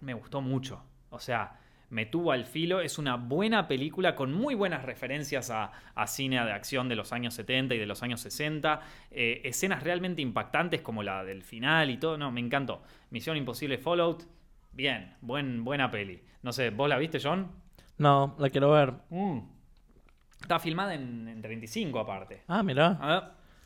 me 0.00 0.14
gustó 0.14 0.40
mucho. 0.40 0.82
O 1.10 1.20
sea, 1.20 1.60
me 1.90 2.06
tuvo 2.06 2.32
al 2.32 2.44
filo. 2.44 2.80
Es 2.80 2.98
una 2.98 3.14
buena 3.16 3.68
película 3.68 4.16
con 4.16 4.32
muy 4.32 4.54
buenas 4.56 4.84
referencias 4.84 5.50
a, 5.50 5.70
a 5.94 6.06
cine 6.08 6.44
de 6.44 6.52
acción 6.52 6.88
de 6.88 6.96
los 6.96 7.12
años 7.12 7.34
70 7.34 7.74
y 7.76 7.78
de 7.78 7.86
los 7.86 8.02
años 8.02 8.20
60. 8.20 8.80
Eh, 9.12 9.42
escenas 9.44 9.82
realmente 9.84 10.22
impactantes 10.22 10.82
como 10.82 11.02
la 11.04 11.22
del 11.24 11.42
final 11.44 11.90
y 11.90 11.98
todo. 11.98 12.18
No, 12.18 12.32
me 12.32 12.40
encantó. 12.40 12.82
Misión 13.10 13.36
Imposible 13.36 13.78
Fallout. 13.78 14.24
Bien, 14.72 15.14
buen, 15.20 15.62
buena 15.64 15.90
peli. 15.90 16.20
No 16.42 16.52
sé, 16.52 16.70
¿vos 16.70 16.88
la 16.88 16.98
viste, 16.98 17.18
John? 17.22 17.52
No, 17.98 18.34
la 18.38 18.50
quiero 18.50 18.70
ver. 18.72 18.94
Mm. 19.10 19.38
Está 20.42 20.58
filmada 20.58 20.94
en, 20.94 21.28
en 21.28 21.40
35 21.40 21.98
aparte. 21.98 22.42
Ah, 22.48 22.62
mira. 22.62 22.98
A 23.00 23.06
ver. 23.06 23.22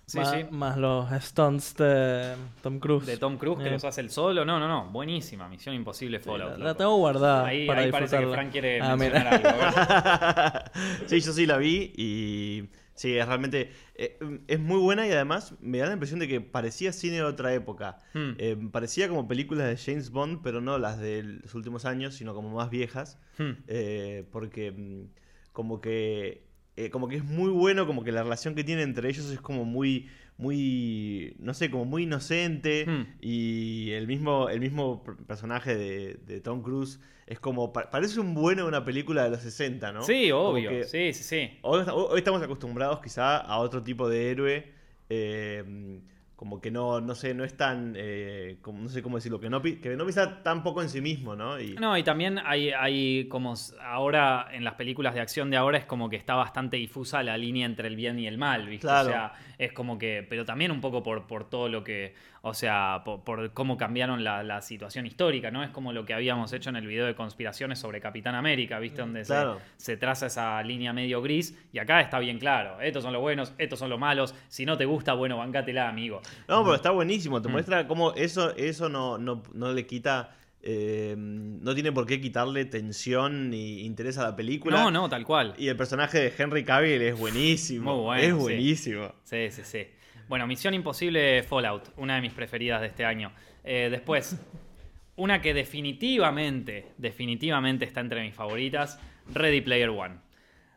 Sí, 0.08 0.18
más, 0.18 0.30
sí. 0.30 0.44
más 0.52 0.76
los 0.76 1.10
stunts 1.20 1.74
de 1.78 2.34
Tom 2.62 2.78
Cruise. 2.78 3.06
De 3.06 3.16
Tom 3.16 3.36
Cruise 3.38 3.58
que 3.60 3.68
Eh, 3.68 3.72
los 3.72 3.84
hace 3.84 4.00
el 4.02 4.10
solo. 4.10 4.44
No, 4.44 4.60
no, 4.60 4.68
no. 4.68 4.88
Buenísima. 4.92 5.48
Misión 5.48 5.74
Imposible 5.74 6.20
sí, 6.20 6.24
Fallout. 6.28 6.58
la, 6.58 6.74
tengo 6.76 6.96
guardada. 6.96 7.44
Ahí, 7.46 7.66
para 7.66 7.80
ahí 7.80 7.90
parece 7.90 8.16
que. 8.18 8.26
Frank 8.28 8.52
quiere 8.52 8.80
Ah, 8.80 8.96
mira. 8.96 9.18
mencionar 9.30 9.44
algo. 9.44 10.70
Sí, 11.06 11.20
yo 11.20 11.32
sí 11.32 11.44
la 11.46 11.56
vi 11.56 11.92
y 11.96 12.68
sí, 12.94 13.16
es 13.18 13.26
realmente 13.26 13.72
eh, 13.96 14.16
es 14.46 14.60
muy 14.60 14.78
buena 14.78 15.08
y 15.08 15.10
además 15.10 15.54
me 15.60 15.78
da 15.78 15.86
la 15.86 15.94
impresión 15.94 16.20
de 16.20 16.28
que 16.28 16.40
parecía 16.40 16.92
cine 16.92 17.16
de 17.16 17.22
otra 17.24 17.52
época. 17.52 17.98
Hmm. 18.14 18.32
Eh, 18.38 18.56
parecía 18.70 19.08
como 19.08 19.26
películas 19.26 19.66
de 19.66 19.76
James 19.76 20.10
Bond, 20.10 20.40
pero 20.42 20.60
no 20.60 20.78
las 20.78 21.00
de 21.00 21.24
los 21.42 21.52
últimos 21.56 21.84
años, 21.84 22.14
sino 22.14 22.32
como 22.32 22.50
más 22.50 22.70
viejas, 22.70 23.18
Hmm. 23.38 23.52
eh, 23.66 24.24
porque 24.30 24.70
mm, 24.70 25.08
como 25.52 25.80
que 25.80 26.45
eh, 26.76 26.90
como 26.90 27.08
que 27.08 27.16
es 27.16 27.24
muy 27.24 27.50
bueno, 27.50 27.86
como 27.86 28.04
que 28.04 28.12
la 28.12 28.22
relación 28.22 28.54
que 28.54 28.64
tiene 28.64 28.82
entre 28.82 29.08
ellos 29.08 29.30
es 29.30 29.40
como 29.40 29.64
muy 29.64 30.08
muy 30.38 31.34
no 31.38 31.54
sé, 31.54 31.70
como 31.70 31.84
muy 31.86 32.02
inocente 32.02 32.84
Hmm. 32.86 33.16
y 33.20 33.90
el 33.92 34.06
mismo 34.06 34.48
el 34.50 34.60
mismo 34.60 35.02
per- 35.02 35.16
personaje 35.16 35.74
de, 35.74 36.14
de 36.26 36.40
Tom 36.40 36.62
Cruise 36.62 37.00
es 37.26 37.40
como 37.40 37.72
pa- 37.72 37.90
parece 37.90 38.20
un 38.20 38.34
bueno 38.34 38.62
de 38.62 38.68
una 38.68 38.84
película 38.84 39.24
de 39.24 39.30
los 39.30 39.40
60, 39.40 39.92
¿no? 39.92 40.02
Sí, 40.02 40.30
obvio. 40.32 40.68
que- 40.70 40.84
Sí, 40.84 41.12
sí, 41.12 41.24
sí. 41.24 41.50
Hoy, 41.62 41.84
hoy 41.90 42.18
estamos 42.18 42.42
acostumbrados 42.42 43.00
quizá 43.00 43.38
a 43.38 43.58
otro 43.58 43.82
tipo 43.82 44.08
de 44.08 44.30
héroe, 44.30 44.72
eh, 45.08 46.00
como 46.37 46.61
que 46.61 46.70
no, 46.70 47.01
no 47.01 47.14
sé, 47.14 47.33
no 47.33 47.44
es 47.44 47.57
tan, 47.57 47.94
eh, 47.96 48.59
como, 48.61 48.83
no 48.83 48.88
sé 48.90 49.03
cómo 49.03 49.16
decirlo, 49.16 49.40
que 49.40 49.49
no, 49.49 49.62
que 49.62 49.96
no 49.96 50.05
piensa 50.05 50.42
tan 50.42 50.62
poco 50.62 50.83
en 50.83 50.90
sí 50.90 51.01
mismo, 51.01 51.35
¿no? 51.35 51.59
Y, 51.59 51.75
No, 51.77 51.96
y 51.96 52.03
también 52.03 52.38
hay, 52.44 52.70
hay 52.72 53.27
como 53.29 53.55
ahora 53.83 54.49
en 54.53 54.62
las 54.62 54.75
películas 54.75 55.14
de 55.14 55.20
acción 55.20 55.51
de 55.51 55.57
ahora 55.57 55.79
es 55.79 55.87
como 55.87 56.11
que 56.11 56.16
está 56.16 56.35
bastante 56.35 56.77
difusa 56.77 57.22
la 57.22 57.38
línea 57.38 57.64
entre 57.64 57.88
el 57.88 57.96
bien 57.96 58.18
y 58.18 58.27
el 58.27 58.37
mal, 58.37 58.66
¿viste? 58.66 58.87
Claro. 58.87 59.09
O 59.09 59.12
sea, 59.12 59.33
es 59.59 59.72
como 59.72 59.99
que, 59.99 60.27
pero 60.29 60.44
también 60.44 60.70
un 60.70 60.81
poco 60.83 61.03
por, 61.03 61.27
por 61.27 61.49
todo 61.49 61.70
lo 61.70 61.83
que, 61.83 62.14
o 62.42 62.53
sea, 62.53 63.01
por, 63.05 63.25
por 63.25 63.53
cómo 63.55 63.79
cambiaron 63.79 64.22
la, 64.22 64.42
la 64.42 64.61
situación 64.61 65.07
histórica, 65.07 65.51
¿no? 65.51 65.64
Es 65.64 65.70
como 65.70 65.94
lo 65.94 66.05
que 66.05 66.12
habíamos 66.12 66.53
hecho 66.53 66.68
en 66.68 66.77
el 66.77 66.87
video 66.87 67.07
de 67.07 67.14
conspiraciones 67.14 67.79
sobre 67.79 68.01
Capitán 68.01 68.35
América, 68.35 68.79
¿viste? 68.79 69.01
Donde 69.01 69.25
se- 69.25 69.33
se, 69.79 69.96
traza 69.96 70.27
esa 70.27 70.62
línea 70.62 70.92
medio 70.92 71.22
gris 71.22 71.59
y 71.72 71.79
acá 71.79 72.03
está 72.03 72.18
bien 72.18 72.38
claro, 72.38 72.81
estos 72.83 73.03
son 73.03 73.14
los 73.14 73.22
buenos, 73.22 73.55
estos 73.57 73.79
son 73.79 73.88
los 73.88 73.99
malos, 73.99 74.35
si 74.49 74.66
no 74.66 74.77
te 74.77 74.85
gusta, 74.85 75.14
bueno, 75.14 75.38
bancátela, 75.38 75.88
amigo. 75.88 76.20
No, 76.48 76.62
pero 76.64 76.74
está 76.76 76.90
buenísimo, 76.90 77.38
Mm. 77.38 77.42
te 77.42 77.48
muestra 77.48 77.86
cómo 77.88 78.12
eso, 78.14 78.54
eso 78.56 78.88
no, 78.88 79.18
no, 79.18 79.42
no 79.54 79.72
le 79.72 79.86
quita, 79.86 80.36
eh, 80.62 81.14
no 81.16 81.74
tiene 81.74 81.92
por 81.92 82.06
qué 82.06 82.20
quitarle 82.20 82.64
tensión 82.64 83.50
ni 83.50 83.82
interés 83.82 84.18
a 84.18 84.22
la 84.24 84.36
película. 84.36 84.76
No, 84.82 84.90
no, 84.90 85.08
tal 85.08 85.24
cual. 85.24 85.54
Y 85.58 85.68
el 85.68 85.76
personaje 85.76 86.18
de 86.18 86.32
Henry 86.36 86.64
Cavill 86.64 87.02
es 87.02 87.18
buenísimo. 87.18 87.94
Muy 87.94 88.04
bueno, 88.04 88.22
es 88.22 88.28
sí. 88.28 88.32
buenísimo. 88.40 89.14
Sí, 89.24 89.50
sí, 89.50 89.62
sí. 89.64 89.86
Bueno, 90.28 90.46
Misión 90.46 90.74
Imposible 90.74 91.42
Fallout, 91.44 91.90
una 91.98 92.16
de 92.16 92.20
mis 92.20 92.32
preferidas 92.32 92.80
de 92.80 92.88
este 92.88 93.04
año. 93.04 93.32
Eh, 93.62 93.88
después, 93.90 94.36
una 95.16 95.40
que 95.40 95.54
definitivamente, 95.54 96.86
definitivamente 96.98 97.84
está 97.84 98.00
entre 98.00 98.22
mis 98.22 98.34
favoritas, 98.34 98.98
Ready 99.32 99.60
Player 99.60 99.90
One. 99.90 100.16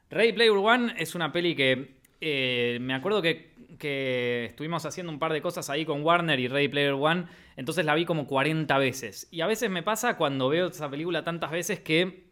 Ready 0.09 0.33
Player 0.33 0.51
One 0.51 0.93
es 0.97 1.15
una 1.15 1.31
peli 1.31 1.55
que 1.55 1.95
eh, 2.21 2.77
me 2.81 2.93
acuerdo 2.93 3.21
que, 3.21 3.48
que 3.79 4.45
estuvimos 4.45 4.85
haciendo 4.85 5.11
un 5.11 5.19
par 5.19 5.33
de 5.33 5.41
cosas 5.41 5.69
ahí 5.71 5.85
con 5.85 6.03
Warner 6.03 6.39
y 6.39 6.47
Ready 6.47 6.67
Player 6.67 6.93
One, 6.93 7.25
entonces 7.57 7.85
la 7.85 7.95
vi 7.95 8.05
como 8.05 8.27
40 8.27 8.77
veces. 8.77 9.27
Y 9.31 9.41
a 9.41 9.47
veces 9.47 9.69
me 9.71 9.83
pasa 9.83 10.17
cuando 10.17 10.49
veo 10.49 10.67
esa 10.67 10.89
película 10.91 11.23
tantas 11.23 11.51
veces 11.51 11.79
que 11.79 12.31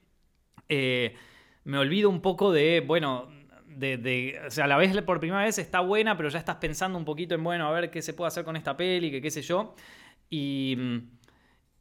eh, 0.69 1.15
me 1.63 1.77
olvido 1.77 2.09
un 2.09 2.21
poco 2.21 2.51
de, 2.51 2.83
bueno, 2.85 3.29
de, 3.67 4.39
o 4.47 4.51
sea, 4.51 4.67
la 4.67 4.77
vez 4.77 4.99
por 5.03 5.19
primera 5.19 5.43
vez 5.43 5.57
está 5.59 5.81
buena, 5.81 6.17
pero 6.17 6.29
ya 6.29 6.39
estás 6.39 6.57
pensando 6.57 6.97
un 6.97 7.05
poquito 7.05 7.35
en, 7.35 7.43
bueno, 7.43 7.67
a 7.67 7.71
ver 7.71 7.91
qué 7.91 8.01
se 8.01 8.13
puede 8.13 8.27
hacer 8.29 8.43
con 8.45 8.55
esta 8.55 8.75
peli, 8.77 9.11
que 9.11 9.21
qué 9.21 9.31
sé 9.31 9.41
yo. 9.41 9.75
Y, 10.29 10.77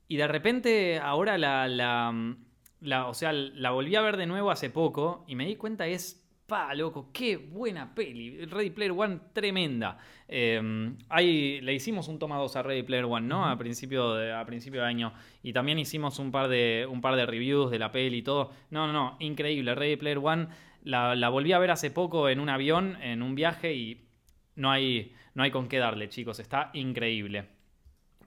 y 0.09 0.17
de 0.17 0.29
repente 0.29 0.99
ahora 0.99 1.39
la- 1.39 3.07
o 3.09 3.15
sea, 3.15 3.33
la 3.33 3.71
volví 3.71 3.97
a 3.97 4.01
ver 4.03 4.17
de 4.17 4.27
nuevo 4.27 4.51
hace 4.51 4.71
poco 4.71 5.25
y 5.27 5.35
me 5.35 5.47
di 5.47 5.57
cuenta 5.57 5.85
que 5.87 5.95
es 5.95 6.26
Pa, 6.47 6.73
loco, 6.75 7.11
qué 7.13 7.37
buena 7.37 7.93
peli. 7.93 8.45
Ready 8.45 8.71
Player 8.71 8.93
One, 8.93 9.19
tremenda. 9.33 9.99
Eh, 10.29 10.95
ahí 11.09 11.61
le 11.61 11.75
hicimos 11.75 12.07
un 12.07 12.21
toma 12.21 12.37
2 12.37 12.55
a 12.55 12.63
Ready 12.63 12.85
Player 12.85 13.05
One, 13.05 13.27
¿no? 13.27 13.45
a, 13.45 13.59
principio 13.59 14.15
de, 14.15 14.33
a 14.33 14.47
principio 14.47 14.83
de 14.83 14.87
año. 14.87 15.13
Y 15.43 15.53
también 15.53 15.81
hicimos 15.81 16.21
un 16.21 16.31
par, 16.31 16.47
de, 16.47 16.87
un 16.89 17.01
par 17.01 17.17
de 17.17 17.27
reviews 17.27 17.73
de 17.73 17.81
la 17.81 17.91
peli 17.91 18.19
y 18.19 18.23
todo. 18.23 18.53
No, 18.71 18.87
no, 18.87 18.93
no, 18.93 19.17
increíble. 19.19 19.75
Ready 19.75 19.97
Player 19.97 20.19
One 20.19 20.47
la, 20.85 21.17
la 21.17 21.31
volví 21.31 21.53
a 21.53 21.59
ver 21.59 21.73
hace 21.73 21.91
poco 21.91 22.29
en 22.29 22.39
un 22.39 22.49
avión, 22.49 22.97
en 23.03 23.23
un 23.23 23.35
viaje, 23.35 23.75
y 23.75 24.07
no 24.55 24.71
hay, 24.71 25.13
no 25.35 25.43
hay 25.43 25.51
con 25.51 25.67
qué 25.67 25.79
darle, 25.79 26.09
chicos. 26.09 26.39
Está 26.39 26.71
increíble. 26.75 27.49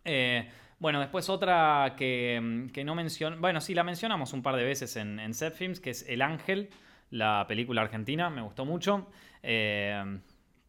Eh, 0.04 0.46
bueno, 0.78 1.00
después 1.00 1.30
otra 1.30 1.96
que, 1.98 2.68
que 2.74 2.84
no 2.84 2.96
mencionó. 2.96 3.38
Bueno, 3.38 3.62
sí, 3.62 3.74
la 3.74 3.86
mencionamos 3.86 4.34
un 4.34 4.44
par 4.44 4.58
de 4.58 4.66
veces 4.66 4.98
en, 4.98 5.22
en 5.22 5.34
Set 5.34 5.54
Films, 5.56 5.80
que 5.80 5.92
es 5.92 6.06
El 6.10 6.22
Ángel 6.22 6.70
la 7.12 7.46
película 7.48 7.82
argentina, 7.82 8.30
me 8.30 8.42
gustó 8.42 8.66
mucho. 8.66 9.08
Eh, 9.42 10.20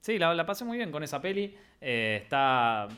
sí, 0.01 0.19
la, 0.19 0.47
pasé 0.47 0.65
muy 0.65 0.77
bien 0.77 0.91
con 0.91 1.03
esa 1.03 1.21
peli. 1.21 1.55
Eh, 1.81 2.21
está 2.23 2.89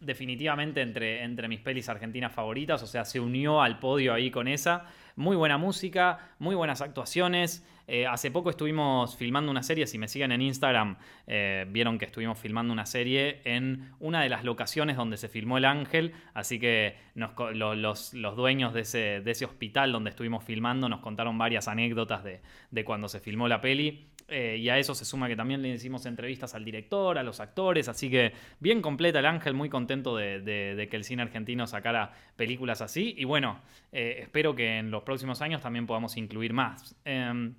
definitivamente 0.00 0.80
entre, 0.80 1.22
entre 1.22 1.48
mis 1.48 1.60
pelis 1.60 1.88
argentinas 1.88 2.32
favoritas, 2.32 2.82
o 2.82 2.86
sea, 2.86 3.04
se 3.04 3.18
unió 3.18 3.60
al 3.62 3.78
podio 3.78 4.14
ahí 4.14 4.30
con 4.30 4.48
esa. 4.48 4.86
Muy 5.18 5.34
buena 5.34 5.58
música, 5.58 6.20
muy 6.38 6.54
buenas 6.54 6.80
actuaciones. 6.80 7.66
Eh, 7.88 8.06
hace 8.06 8.30
poco 8.30 8.50
estuvimos 8.50 9.16
filmando 9.16 9.50
una 9.50 9.64
serie, 9.64 9.88
si 9.88 9.98
me 9.98 10.06
siguen 10.06 10.30
en 10.30 10.40
Instagram, 10.40 10.96
eh, 11.26 11.66
vieron 11.68 11.98
que 11.98 12.04
estuvimos 12.04 12.38
filmando 12.38 12.72
una 12.72 12.86
serie 12.86 13.40
en 13.42 13.90
una 13.98 14.22
de 14.22 14.28
las 14.28 14.44
locaciones 14.44 14.96
donde 14.96 15.16
se 15.16 15.28
filmó 15.28 15.58
El 15.58 15.64
Ángel, 15.64 16.12
así 16.34 16.60
que 16.60 16.98
los, 17.16 18.12
dueños 18.12 18.72
de 18.74 18.82
ese, 18.82 19.44
hospital 19.44 19.90
donde 19.90 20.10
estuvimos 20.10 20.44
filmando 20.44 20.88
nos 20.88 21.00
contaron 21.00 21.36
varias 21.36 21.66
anécdotas 21.66 22.22
de 22.22 22.84
cuando 22.84 23.08
se 23.08 23.18
filmó 23.18 23.48
la 23.48 23.60
peli. 23.60 24.06
Eh, 24.28 24.58
y 24.60 24.68
a 24.68 24.78
eso 24.78 24.94
se 24.94 25.04
suma 25.04 25.26
que 25.26 25.36
también 25.36 25.62
le 25.62 25.70
hicimos 25.70 26.04
entrevistas 26.04 26.54
al 26.54 26.64
director, 26.64 27.16
a 27.16 27.22
los 27.22 27.40
actores, 27.40 27.88
así 27.88 28.10
que 28.10 28.32
bien 28.60 28.82
completa 28.82 29.20
el 29.20 29.26
Ángel, 29.26 29.54
muy 29.54 29.70
contento 29.70 30.16
de, 30.16 30.40
de, 30.40 30.74
de 30.74 30.88
que 30.88 30.96
el 30.96 31.04
cine 31.04 31.22
argentino 31.22 31.66
sacara 31.66 32.12
películas 32.36 32.82
así. 32.82 33.14
Y 33.16 33.24
bueno, 33.24 33.60
eh, 33.92 34.18
espero 34.20 34.54
que 34.54 34.78
en 34.78 34.90
los 34.90 35.02
próximos 35.02 35.40
años 35.40 35.62
también 35.62 35.86
podamos 35.86 36.16
incluir 36.16 36.52
más. 36.52 36.94
Eh, 37.04 37.52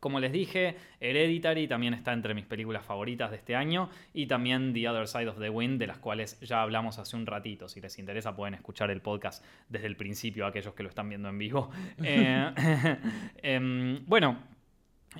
como 0.00 0.20
les 0.20 0.30
dije, 0.30 0.76
Hereditary 1.00 1.66
también 1.66 1.92
está 1.92 2.12
entre 2.12 2.32
mis 2.32 2.46
películas 2.46 2.84
favoritas 2.84 3.30
de 3.30 3.36
este 3.36 3.56
año 3.56 3.90
y 4.14 4.26
también 4.26 4.72
The 4.72 4.88
Other 4.88 5.08
Side 5.08 5.28
of 5.28 5.38
the 5.40 5.50
Wind, 5.50 5.80
de 5.80 5.88
las 5.88 5.98
cuales 5.98 6.38
ya 6.40 6.62
hablamos 6.62 6.98
hace 6.98 7.16
un 7.16 7.26
ratito. 7.26 7.68
Si 7.68 7.80
les 7.80 7.98
interesa 7.98 8.36
pueden 8.36 8.54
escuchar 8.54 8.90
el 8.90 9.00
podcast 9.00 9.44
desde 9.68 9.88
el 9.88 9.96
principio, 9.96 10.46
aquellos 10.46 10.74
que 10.74 10.84
lo 10.84 10.88
están 10.88 11.08
viendo 11.08 11.28
en 11.28 11.38
vivo. 11.38 11.70
eh, 12.02 12.52
eh, 13.42 14.00
bueno, 14.06 14.38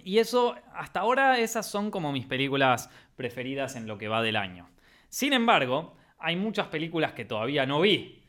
y 0.05 0.19
eso, 0.19 0.57
hasta 0.75 1.01
ahora 1.01 1.39
esas 1.39 1.69
son 1.71 1.91
como 1.91 2.13
mis 2.13 2.27
películas 2.27 2.91
preferidas 3.17 3.77
en 3.77 3.87
lo 3.87 3.99
que 3.99 4.09
va 4.09 4.23
del 4.23 4.37
año. 4.37 4.69
Sin 5.09 5.33
embargo, 5.33 5.97
hay 6.19 6.37
muchas 6.37 6.69
películas 6.69 7.13
que 7.13 7.25
todavía 7.25 7.67
no 7.67 7.81
vi 7.81 8.23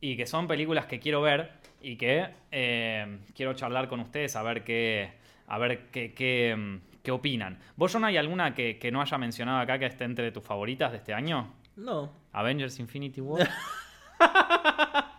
y 0.00 0.16
que 0.16 0.26
son 0.26 0.46
películas 0.46 0.86
que 0.86 0.98
quiero 0.98 1.22
ver 1.22 1.52
y 1.80 1.96
que 1.96 2.28
eh, 2.50 3.18
quiero 3.34 3.54
charlar 3.54 3.88
con 3.88 4.00
ustedes 4.00 4.36
a 4.36 4.42
ver 4.42 4.64
qué, 4.64 5.12
a 5.46 5.58
ver 5.58 5.90
qué, 5.90 6.14
qué, 6.14 6.80
qué 7.02 7.10
opinan. 7.10 7.58
¿Vos, 7.76 7.92
John, 7.92 8.04
hay 8.04 8.16
alguna 8.16 8.54
que, 8.54 8.78
que, 8.78 8.90
no 8.90 9.02
haya 9.02 9.18
mencionado 9.18 9.60
acá 9.60 9.78
que 9.78 9.86
esté 9.86 10.04
entre 10.04 10.32
tus 10.32 10.42
favoritas 10.42 10.92
de 10.92 10.98
este 10.98 11.12
año? 11.12 11.52
No. 11.76 12.12
Avengers 12.32 12.78
Infinity 12.78 13.20
War. 13.20 13.48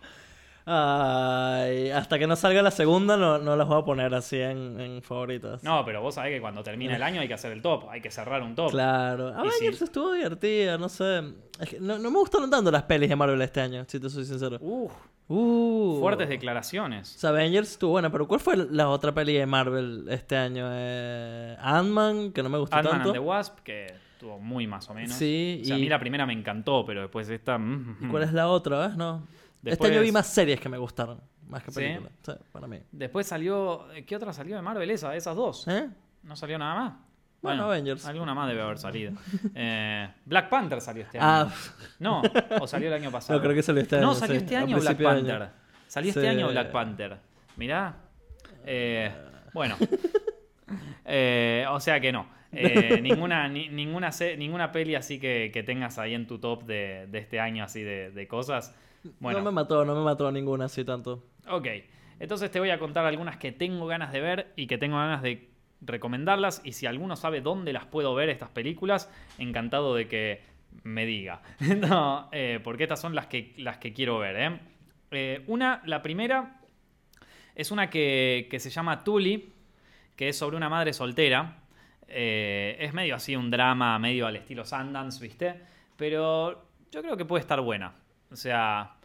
Ay, 0.65 1.89
hasta 1.89 2.17
que 2.17 2.25
no 2.25 2.37
salga 2.37 2.61
la 2.61 2.71
segunda 2.71 3.17
no, 3.17 3.37
no 3.37 3.57
las 3.57 3.67
voy 3.67 3.81
a 3.81 3.85
poner 3.85 4.13
así 4.15 4.39
en, 4.39 4.79
en, 4.79 5.01
favoritas. 5.01 5.61
No, 5.61 5.83
pero 5.83 6.01
vos 6.01 6.15
sabés 6.15 6.33
que 6.33 6.41
cuando 6.41 6.63
termina 6.63 6.95
el 6.95 7.03
año 7.03 7.19
hay 7.19 7.27
que 7.27 7.33
hacer 7.33 7.51
el 7.51 7.61
top, 7.61 7.89
hay 7.89 7.99
que 7.99 8.09
cerrar 8.09 8.41
un 8.41 8.55
top. 8.55 8.71
Claro. 8.71 9.27
Avengers 9.29 9.77
si... 9.77 9.83
estuvo 9.83 10.13
divertida, 10.13 10.77
no 10.77 10.87
sé. 10.87 11.21
Es 11.59 11.69
que 11.69 11.79
no, 11.81 11.99
no, 11.99 12.09
me 12.09 12.17
gustaron 12.17 12.49
tanto 12.49 12.71
las 12.71 12.83
pelis 12.83 13.09
de 13.09 13.15
Marvel 13.15 13.41
este 13.41 13.59
año, 13.59 13.83
si 13.87 13.99
te 13.99 14.09
soy 14.09 14.23
sincero. 14.23 14.57
Uh, 14.61 14.89
uh. 15.27 15.99
Fuertes 15.99 16.29
declaraciones. 16.29 17.13
O 17.13 17.19
sea, 17.19 17.31
Avengers 17.31 17.71
estuvo 17.71 17.91
buena, 17.91 18.09
pero 18.09 18.25
¿cuál 18.25 18.39
fue 18.39 18.55
la 18.55 18.87
otra 18.87 19.13
peli 19.13 19.33
de 19.33 19.45
Marvel 19.45 20.05
este 20.09 20.37
año? 20.37 20.69
Eh, 20.71 21.57
Ant-Man, 21.59 22.31
que 22.31 22.41
no 22.41 22.47
me 22.47 22.57
gustó 22.57 22.77
Ant 22.77 22.89
tanto. 22.89 23.09
And 23.09 23.13
the 23.13 23.19
Wasp, 23.19 23.59
que 23.59 23.87
estuvo 24.13 24.39
muy 24.39 24.65
más 24.65 24.89
o 24.89 24.93
menos. 24.93 25.11
Sí. 25.11 25.59
O 25.61 25.65
sea, 25.65 25.75
y... 25.75 25.79
a 25.79 25.81
mí 25.81 25.89
la 25.89 25.99
primera 25.99 26.25
me 26.25 26.31
encantó, 26.31 26.85
pero 26.85 27.01
después 27.01 27.27
esta... 27.27 27.59
¿Y 27.99 28.07
cuál 28.07 28.23
es 28.23 28.31
la 28.31 28.47
otra, 28.47 28.87
ves? 28.87 28.95
No. 28.95 29.27
Después... 29.63 29.89
Este 29.89 29.97
año 29.97 30.03
vi 30.03 30.11
más 30.11 30.27
series 30.27 30.59
que 30.59 30.67
me 30.67 30.77
gustaron, 30.77 31.21
más 31.47 31.63
que 31.63 31.71
películas. 31.71 32.11
¿Sí? 32.21 32.31
Sí, 32.33 32.37
para 32.51 32.67
mí. 32.67 32.81
Después 32.91 33.25
salió. 33.25 33.87
¿Qué 34.05 34.15
otra 34.15 34.33
salió 34.33 34.57
de 34.57 34.61
Marvel? 34.61 34.91
Esa, 34.91 35.15
esas 35.15 35.37
dos. 35.37 35.65
¿Eh? 35.69 35.89
¿No 36.23 36.35
salió 36.35 36.57
nada 36.57 36.75
más? 36.75 36.93
Bueno, 37.41 37.63
bueno 37.63 37.63
Avengers. 37.71 38.05
Alguna 38.05 38.33
más 38.33 38.49
debe 38.49 38.61
haber 38.61 38.77
salido. 38.77 39.13
eh, 39.55 40.09
Black 40.25 40.49
Panther 40.49 40.81
salió 40.81 41.03
este 41.03 41.17
año. 41.17 41.27
Ah. 41.27 41.53
No, 41.99 42.21
o 42.59 42.67
salió 42.67 42.89
el 42.89 42.93
año 42.93 43.09
pasado. 43.09 43.39
No, 43.39 43.43
creo 43.43 43.55
que 43.55 43.63
salió 43.63 43.81
este 43.81 43.95
año. 43.95 44.05
No, 44.05 44.15
salió 44.15 44.35
sí. 44.35 44.43
este 44.43 44.57
año 44.57 44.77
Black 44.77 45.01
Panther. 45.01 45.41
Año. 45.41 45.51
Salió 45.87 46.09
este 46.09 46.21
sí. 46.21 46.27
año 46.27 46.49
Black 46.49 46.71
Panther. 46.71 47.17
Mirá. 47.55 47.95
Eh, 48.65 49.11
bueno. 49.53 49.77
Eh, 51.05 51.65
o 51.69 51.79
sea 51.81 51.99
que 51.99 52.11
no. 52.11 52.25
Eh, 52.51 52.99
ninguna, 53.03 53.47
ni, 53.47 53.67
ninguna, 53.67 54.09
ninguna 54.37 54.71
peli 54.71 54.95
así 54.95 55.19
que, 55.19 55.51
que, 55.53 55.61
tengas 55.61 55.99
ahí 55.99 56.13
en 56.13 56.25
tu 56.25 56.39
top 56.39 56.63
de, 56.63 57.07
de 57.11 57.19
este 57.19 57.39
año 57.39 57.63
así 57.63 57.83
de, 57.83 58.09
de 58.09 58.27
cosas. 58.27 58.73
Bueno. 59.19 59.39
No 59.39 59.45
me 59.45 59.51
mató, 59.51 59.85
no 59.85 59.95
me 59.95 60.03
mató 60.03 60.31
ninguna 60.31 60.65
así 60.65 60.83
tanto. 60.83 61.23
Ok, 61.49 61.67
entonces 62.19 62.51
te 62.51 62.59
voy 62.59 62.69
a 62.69 62.79
contar 62.79 63.05
algunas 63.05 63.37
que 63.37 63.51
tengo 63.51 63.85
ganas 63.85 64.11
de 64.11 64.21
ver 64.21 64.53
y 64.55 64.67
que 64.67 64.77
tengo 64.77 64.97
ganas 64.97 65.21
de 65.21 65.49
recomendarlas. 65.81 66.61
Y 66.63 66.73
si 66.73 66.85
alguno 66.85 67.15
sabe 67.15 67.41
dónde 67.41 67.73
las 67.73 67.85
puedo 67.85 68.15
ver, 68.15 68.29
estas 68.29 68.49
películas, 68.49 69.11
encantado 69.37 69.95
de 69.95 70.07
que 70.07 70.41
me 70.83 71.05
diga. 71.05 71.41
no, 71.77 72.29
eh, 72.31 72.59
porque 72.63 72.83
estas 72.83 73.01
son 73.01 73.15
las 73.15 73.27
que, 73.27 73.53
las 73.57 73.77
que 73.77 73.93
quiero 73.93 74.19
ver. 74.19 74.35
¿eh? 74.37 74.59
Eh, 75.11 75.43
una, 75.47 75.81
la 75.85 76.01
primera, 76.01 76.61
es 77.55 77.71
una 77.71 77.89
que, 77.89 78.47
que, 78.49 78.59
se 78.59 78.69
llama 78.69 79.03
Tully, 79.03 79.53
que 80.15 80.29
es 80.29 80.37
sobre 80.37 80.57
una 80.57 80.69
madre 80.69 80.93
soltera. 80.93 81.59
Eh, 82.07 82.77
es 82.79 82.93
medio 82.93 83.15
así 83.15 83.35
un 83.35 83.49
drama, 83.49 83.97
medio 83.99 84.27
al 84.27 84.35
estilo 84.35 84.65
Sundance, 84.65 85.21
¿viste? 85.21 85.55
Pero 85.97 86.65
yo 86.91 87.01
creo 87.01 87.17
que 87.17 87.25
puede 87.25 87.41
estar 87.41 87.59
buena. 87.61 87.93
O 88.33 88.35
sea, 88.35 88.95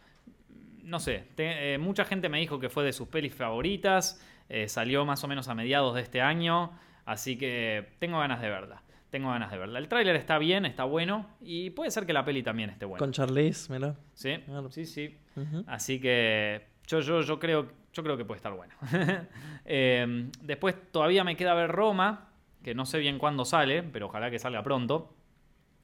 no 0.83 0.99
sé, 0.99 1.27
te, 1.35 1.75
eh, 1.75 1.77
mucha 1.77 2.03
gente 2.03 2.29
me 2.29 2.39
dijo 2.39 2.59
que 2.59 2.69
fue 2.69 2.83
de 2.83 2.91
sus 2.93 3.07
pelis 3.07 3.33
favoritas, 3.33 4.19
eh, 4.49 4.67
salió 4.67 5.05
más 5.05 5.23
o 5.23 5.27
menos 5.27 5.47
a 5.47 5.55
mediados 5.55 5.93
de 5.93 6.01
este 6.01 6.19
año, 6.19 6.71
así 7.05 7.37
que 7.37 7.93
tengo 7.99 8.19
ganas 8.19 8.41
de 8.41 8.49
verla. 8.49 8.81
Tengo 9.11 9.29
ganas 9.29 9.51
de 9.51 9.57
verla. 9.57 9.79
El 9.79 9.87
tráiler 9.87 10.15
está 10.15 10.37
bien, 10.37 10.65
está 10.65 10.83
bueno 10.83 11.27
y 11.41 11.71
puede 11.71 11.89
ser 11.91 12.05
que 12.05 12.13
la 12.13 12.25
peli 12.25 12.43
también 12.43 12.69
esté 12.69 12.85
buena. 12.85 12.99
Con 12.99 13.11
Charlize, 13.11 13.71
mira. 13.71 13.95
Sí, 14.13 14.37
claro. 14.45 14.71
sí, 14.71 14.85
sí. 14.85 15.17
Uh 15.35 15.41
-huh. 15.41 15.63
Así 15.67 15.99
que 15.99 16.67
yo, 16.85 16.99
yo, 16.99 17.21
yo, 17.21 17.39
creo, 17.39 17.69
yo 17.93 18.03
creo 18.03 18.17
que 18.17 18.25
puede 18.25 18.37
estar 18.37 18.53
buena. 18.53 18.75
eh, 19.65 20.29
después 20.41 20.75
todavía 20.91 21.23
me 21.23 21.35
queda 21.35 21.55
ver 21.55 21.71
Roma, 21.71 22.29
que 22.63 22.75
no 22.75 22.85
sé 22.85 22.99
bien 22.99 23.17
cuándo 23.17 23.45
sale, 23.45 23.81
pero 23.83 24.07
ojalá 24.07 24.29
que 24.29 24.37
salga 24.37 24.61
pronto, 24.61 25.15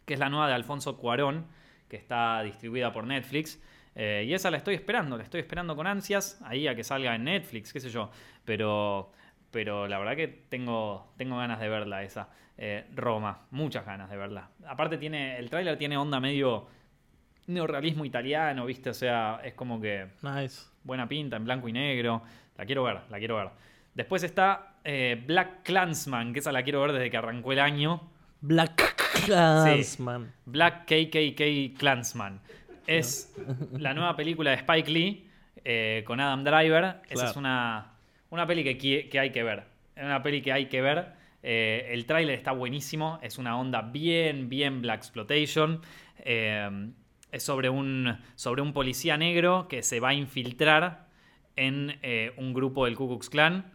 que 0.05 0.13
es 0.15 0.19
la 0.19 0.29
nueva 0.29 0.47
de 0.47 0.53
Alfonso 0.53 0.97
Cuarón 0.97 1.45
que 1.87 1.97
está 1.97 2.41
distribuida 2.43 2.91
por 2.91 3.05
Netflix. 3.05 3.61
Eh, 3.95 4.25
y 4.27 4.33
esa 4.33 4.51
la 4.51 4.57
estoy 4.57 4.75
esperando, 4.75 5.17
la 5.17 5.23
estoy 5.23 5.39
esperando 5.39 5.75
con 5.75 5.87
ansias, 5.87 6.41
ahí 6.43 6.67
a 6.67 6.75
que 6.75 6.83
salga 6.83 7.15
en 7.15 7.23
Netflix, 7.23 7.71
qué 7.71 7.79
sé 7.79 7.89
yo. 7.89 8.09
Pero, 8.43 9.11
pero 9.51 9.87
la 9.87 9.97
verdad 9.99 10.15
que 10.15 10.27
tengo, 10.27 11.13
tengo 11.17 11.37
ganas 11.37 11.59
de 11.59 11.69
verla 11.69 12.03
esa. 12.03 12.29
Eh, 12.57 12.85
Roma, 12.93 13.47
muchas 13.51 13.85
ganas 13.85 14.09
de 14.09 14.17
verla. 14.17 14.49
Aparte 14.67 14.97
tiene, 14.97 15.37
el 15.37 15.49
tráiler 15.49 15.77
tiene 15.77 15.97
onda 15.97 16.19
medio 16.19 16.67
neorrealismo 17.47 18.05
italiano, 18.05 18.65
¿viste? 18.65 18.89
O 18.89 18.93
sea, 18.93 19.39
es 19.43 19.53
como 19.53 19.79
que... 19.79 20.07
Nice. 20.21 20.67
Buena 20.83 21.07
pinta, 21.07 21.37
en 21.37 21.45
blanco 21.45 21.67
y 21.67 21.73
negro. 21.73 22.21
La 22.57 22.65
quiero 22.65 22.83
ver, 22.83 23.01
la 23.09 23.17
quiero 23.17 23.37
ver. 23.37 23.49
Después 23.93 24.23
está 24.23 24.75
eh, 24.83 25.21
Black 25.25 25.63
Clansman, 25.63 26.33
que 26.33 26.39
esa 26.39 26.51
la 26.51 26.63
quiero 26.63 26.81
ver 26.81 26.93
desde 26.93 27.09
que 27.09 27.17
arrancó 27.17 27.53
el 27.53 27.59
año. 27.59 28.01
Black 28.47 28.95
Clansman. 29.25 30.25
Sí, 30.25 30.31
Black 30.45 30.85
KKK 30.85 31.77
Clansman. 31.79 32.41
Es 32.85 33.35
la 33.71 33.95
nueva 33.95 34.15
película 34.15 34.51
de 34.51 34.57
Spike 34.57 34.91
Lee 34.91 35.27
eh, 35.63 36.03
con 36.05 36.19
Adam 36.19 36.43
Driver. 36.43 36.81
Claro. 36.81 37.01
Esa 37.09 37.29
es 37.31 37.35
una, 37.35 37.93
una 38.29 38.45
peli 38.45 38.63
que, 38.63 39.09
que, 39.09 39.19
hay 39.19 39.31
que 39.31 39.41
ver. 39.41 39.63
Es 39.95 40.03
una 40.03 40.21
peli 40.21 40.43
que 40.43 40.53
hay 40.53 40.67
que 40.67 40.81
ver. 40.81 41.13
Eh, 41.41 41.89
el 41.89 42.05
tráiler 42.05 42.35
está 42.35 42.51
buenísimo. 42.51 43.17
Es 43.23 43.39
una 43.39 43.57
onda 43.57 43.81
bien, 43.81 44.47
bien 44.47 44.83
Black 44.83 44.99
Exploitation. 44.99 45.81
Eh, 46.19 46.91
es 47.31 47.41
sobre 47.41 47.69
un, 47.69 48.15
sobre 48.35 48.61
un 48.61 48.73
policía 48.73 49.17
negro 49.17 49.67
que 49.67 49.81
se 49.81 49.99
va 49.99 50.09
a 50.09 50.13
infiltrar 50.13 51.07
en 51.55 51.99
un 52.37 52.53
grupo 52.53 52.85
del 52.85 52.95
Ku 52.95 53.07
Klux 53.07 53.29
Klan. 53.29 53.73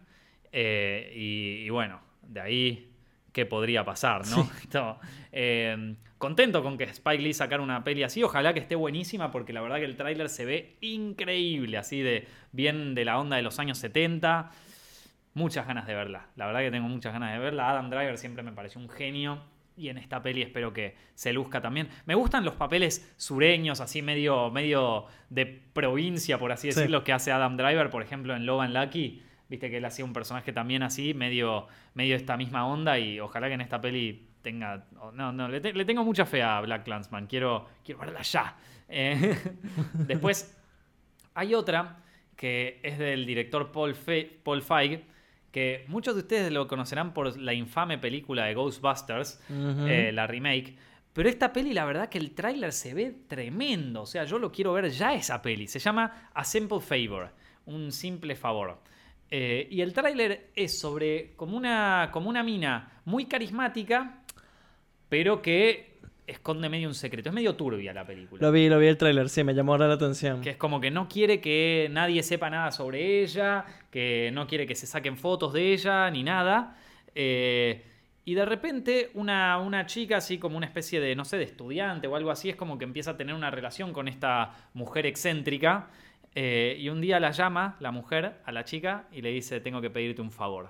Y, 0.53 1.65
y 1.65 1.69
bueno, 1.69 1.99
de 2.21 2.39
ahí 2.39 2.90
qué 3.31 3.45
podría 3.45 3.83
pasar, 3.85 4.27
¿no? 4.27 4.43
Sí. 4.43 4.69
eh, 5.31 5.95
contento 6.17 6.61
con 6.61 6.77
que 6.77 6.83
Spike 6.85 7.21
Lee 7.23 7.33
sacara 7.33 7.63
una 7.63 7.83
peli 7.83 8.03
así, 8.03 8.21
ojalá 8.23 8.53
que 8.53 8.59
esté 8.59 8.75
buenísima 8.75 9.31
porque 9.31 9.53
la 9.53 9.61
verdad 9.61 9.77
que 9.77 9.85
el 9.85 9.95
tráiler 9.97 10.29
se 10.29 10.45
ve 10.45 10.75
increíble, 10.81 11.77
así 11.77 12.01
de 12.01 12.27
bien 12.51 12.93
de 12.95 13.05
la 13.05 13.19
onda 13.19 13.37
de 13.37 13.41
los 13.41 13.57
años 13.59 13.77
70. 13.79 14.51
muchas 15.33 15.65
ganas 15.65 15.87
de 15.87 15.95
verla. 15.95 16.27
La 16.35 16.45
verdad 16.45 16.59
que 16.59 16.71
tengo 16.71 16.87
muchas 16.89 17.13
ganas 17.13 17.31
de 17.33 17.39
verla. 17.39 17.69
Adam 17.69 17.89
Driver 17.89 18.17
siempre 18.17 18.43
me 18.43 18.51
pareció 18.51 18.81
un 18.81 18.89
genio. 18.89 19.41
Y 19.77 19.87
en 19.87 19.97
esta 19.97 20.21
peli 20.21 20.41
espero 20.41 20.73
que 20.73 20.95
se 21.15 21.31
luzca 21.31 21.61
también. 21.61 21.87
Me 22.05 22.13
gustan 22.15 22.43
los 22.43 22.55
papeles 22.55 23.11
sureños, 23.15 23.79
así 23.79 24.01
medio, 24.01 24.51
medio 24.51 25.05
de 25.29 25.45
provincia, 25.45 26.37
por 26.37 26.51
así 26.51 26.69
Sí. 26.71 26.75
decirlo, 26.77 27.05
que 27.05 27.13
hace 27.13 27.31
Adam 27.31 27.55
Driver, 27.55 27.89
por 27.89 28.03
ejemplo, 28.03 28.35
en 28.35 28.45
Logan 28.45 28.73
Lucky. 28.73 29.23
Viste 29.51 29.69
que 29.69 29.77
él 29.77 29.85
hacía 29.85 30.05
un 30.05 30.13
personaje 30.13 30.51
también 30.53 30.81
así, 30.81 31.13
medio, 31.13 31.67
medio 31.93 32.15
esta 32.15 32.37
misma 32.37 32.65
onda. 32.65 32.97
Y 32.97 33.19
ojalá 33.19 33.47
que 33.49 33.53
en 33.55 33.61
esta 33.61 33.79
peli 33.81 34.27
tenga. 34.41 34.85
No, 35.13 35.31
no, 35.33 35.47
le, 35.49 35.59
te- 35.59 35.73
le 35.73 35.83
tengo 35.85 36.03
mucha 36.05 36.25
fe 36.25 36.41
a 36.41 36.59
Black 36.61 36.85
Clansman. 36.85 37.27
Quiero, 37.27 37.67
quiero 37.83 37.99
verla 37.99 38.21
ya. 38.21 38.55
Eh, 38.87 39.37
después, 39.93 40.57
hay 41.33 41.53
otra 41.53 41.97
que 42.35 42.79
es 42.81 42.97
del 42.97 43.25
director 43.25 43.71
Paul, 43.71 43.93
Fe- 43.93 44.39
Paul 44.43 44.61
Feig, 44.61 45.03
que 45.51 45.83
muchos 45.89 46.15
de 46.15 46.21
ustedes 46.21 46.51
lo 46.51 46.65
conocerán 46.67 47.13
por 47.13 47.37
la 47.37 47.53
infame 47.53 47.97
película 47.97 48.45
de 48.45 48.53
Ghostbusters, 48.55 49.39
eh, 49.49 50.11
la 50.13 50.25
remake. 50.27 50.75
Pero 51.13 51.27
esta 51.27 51.51
peli, 51.51 51.73
la 51.73 51.83
verdad 51.83 52.07
que 52.07 52.17
el 52.17 52.31
tráiler 52.31 52.71
se 52.71 52.93
ve 52.93 53.13
tremendo. 53.27 54.03
O 54.03 54.05
sea, 54.05 54.23
yo 54.23 54.39
lo 54.39 54.49
quiero 54.49 54.71
ver 54.71 54.89
ya 54.89 55.13
esa 55.13 55.41
peli. 55.41 55.67
Se 55.67 55.77
llama 55.77 56.29
A 56.33 56.45
Simple 56.45 56.79
Favor, 56.79 57.29
un 57.65 57.91
simple 57.91 58.33
favor. 58.35 58.79
Eh, 59.33 59.67
y 59.71 59.79
el 59.79 59.93
tráiler 59.93 60.51
es 60.55 60.77
sobre 60.77 61.33
como 61.37 61.55
una, 61.55 62.09
como 62.11 62.29
una 62.29 62.43
mina 62.43 63.01
muy 63.05 63.25
carismática, 63.25 64.23
pero 65.07 65.41
que 65.41 65.91
esconde 66.27 66.67
medio 66.67 66.89
un 66.89 66.93
secreto. 66.93 67.29
Es 67.29 67.35
medio 67.35 67.55
turbia 67.55 67.93
la 67.93 68.05
película. 68.05 68.41
Lo 68.41 68.51
vi, 68.51 68.67
lo 68.67 68.77
vi 68.77 68.87
el 68.87 68.97
tráiler, 68.97 69.29
sí, 69.29 69.43
me 69.43 69.53
llamó 69.53 69.71
ahora 69.71 69.87
la 69.87 69.93
atención. 69.93 70.41
Que 70.41 70.51
es 70.51 70.57
como 70.57 70.81
que 70.81 70.91
no 70.91 71.07
quiere 71.07 71.39
que 71.39 71.87
nadie 71.91 72.23
sepa 72.23 72.49
nada 72.49 72.71
sobre 72.71 73.21
ella, 73.21 73.65
que 73.89 74.31
no 74.33 74.47
quiere 74.47 74.67
que 74.67 74.75
se 74.75 74.85
saquen 74.85 75.17
fotos 75.17 75.53
de 75.53 75.73
ella, 75.73 76.09
ni 76.11 76.23
nada. 76.23 76.77
Eh, 77.15 77.85
y 78.23 78.33
de 78.35 78.45
repente 78.45 79.11
una, 79.13 79.57
una 79.59 79.85
chica, 79.85 80.17
así 80.17 80.37
como 80.37 80.57
una 80.57 80.65
especie 80.65 80.99
de, 80.99 81.15
no 81.15 81.25
sé, 81.25 81.37
de 81.37 81.43
estudiante 81.43 82.07
o 82.07 82.15
algo 82.15 82.31
así, 82.31 82.49
es 82.49 82.55
como 82.55 82.77
que 82.77 82.85
empieza 82.85 83.11
a 83.11 83.17
tener 83.17 83.33
una 83.33 83.49
relación 83.49 83.93
con 83.93 84.07
esta 84.07 84.69
mujer 84.73 85.05
excéntrica. 85.05 85.89
Eh, 86.33 86.77
y 86.79 86.89
un 86.89 87.01
día 87.01 87.19
la 87.19 87.31
llama, 87.31 87.75
la 87.79 87.91
mujer, 87.91 88.39
a 88.45 88.51
la 88.51 88.63
chica 88.63 89.05
y 89.11 89.21
le 89.21 89.31
dice, 89.31 89.59
tengo 89.59 89.81
que 89.81 89.89
pedirte 89.89 90.21
un 90.21 90.31
favor. 90.31 90.69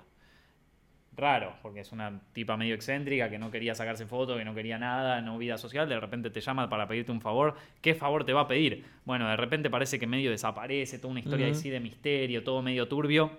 Raro, 1.14 1.54
porque 1.60 1.80
es 1.80 1.92
una 1.92 2.20
tipa 2.32 2.56
medio 2.56 2.74
excéntrica 2.74 3.28
que 3.28 3.38
no 3.38 3.50
quería 3.50 3.74
sacarse 3.74 4.06
fotos, 4.06 4.38
que 4.38 4.46
no 4.46 4.54
quería 4.54 4.78
nada, 4.78 5.20
no 5.20 5.36
vida 5.36 5.58
social, 5.58 5.86
de 5.86 6.00
repente 6.00 6.30
te 6.30 6.40
llama 6.40 6.70
para 6.70 6.88
pedirte 6.88 7.12
un 7.12 7.20
favor. 7.20 7.54
¿Qué 7.82 7.94
favor 7.94 8.24
te 8.24 8.32
va 8.32 8.42
a 8.42 8.48
pedir? 8.48 8.84
Bueno, 9.04 9.28
de 9.28 9.36
repente 9.36 9.68
parece 9.68 9.98
que 9.98 10.06
medio 10.06 10.30
desaparece, 10.30 10.98
toda 10.98 11.10
una 11.10 11.20
historia 11.20 11.48
así 11.50 11.68
de 11.68 11.80
misterio, 11.80 12.42
todo 12.42 12.62
medio 12.62 12.88
turbio. 12.88 13.30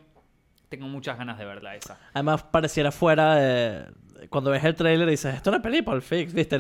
Tengo 0.70 0.88
muchas 0.88 1.18
ganas 1.18 1.38
de 1.40 1.46
verla 1.46 1.76
esa. 1.76 2.00
Además, 2.14 2.44
pareciera 2.44 2.92
fuera 2.92 3.36
de... 3.36 3.86
Cuando 4.30 4.52
ves 4.52 4.64
el 4.64 4.76
tráiler 4.76 5.10
dices, 5.10 5.36
esto 5.36 5.50
es 5.50 5.56
una 5.56 5.62
peli 5.62 5.82
Pulp 5.82 6.04
Fiction, 6.04 6.36
¿viste? 6.36 6.60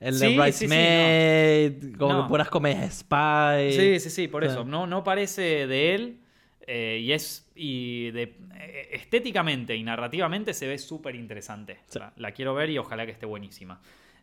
El 0.00 0.14
el 0.14 0.18
de 0.18 0.18
Sí, 0.18 0.52
sí, 0.52 0.58
sí, 0.58 0.66
Bridesmaid, 0.66 1.96
como 1.96 2.12
No. 2.14 2.22
que 2.24 2.28
puras 2.28 2.48
comedias 2.48 2.94
spy. 3.00 3.72
Sí, 3.72 4.00
sí, 4.00 4.10
sí, 4.10 4.28
por 4.28 4.42
Sí. 4.44 4.50
eso. 4.50 4.64
No, 4.64 4.86
no 4.86 5.04
parece 5.04 5.66
de 5.66 5.94
él. 5.94 6.16
eh, 6.72 7.00
y 7.02 7.10
es. 7.12 7.50
Y 7.56 8.10
de, 8.12 8.36
eh, 8.54 8.88
estéticamente 8.92 9.74
y 9.74 9.82
narrativamente 9.82 10.54
se 10.54 10.68
ve 10.68 10.78
súper 10.78 11.16
interesante. 11.16 11.80
Sí. 11.86 11.98
La, 11.98 12.12
la 12.16 12.30
quiero 12.32 12.54
ver 12.54 12.70
y 12.70 12.78
ojalá 12.78 13.04
que 13.06 13.12
esté 13.12 13.26
buenísima. 13.26 13.80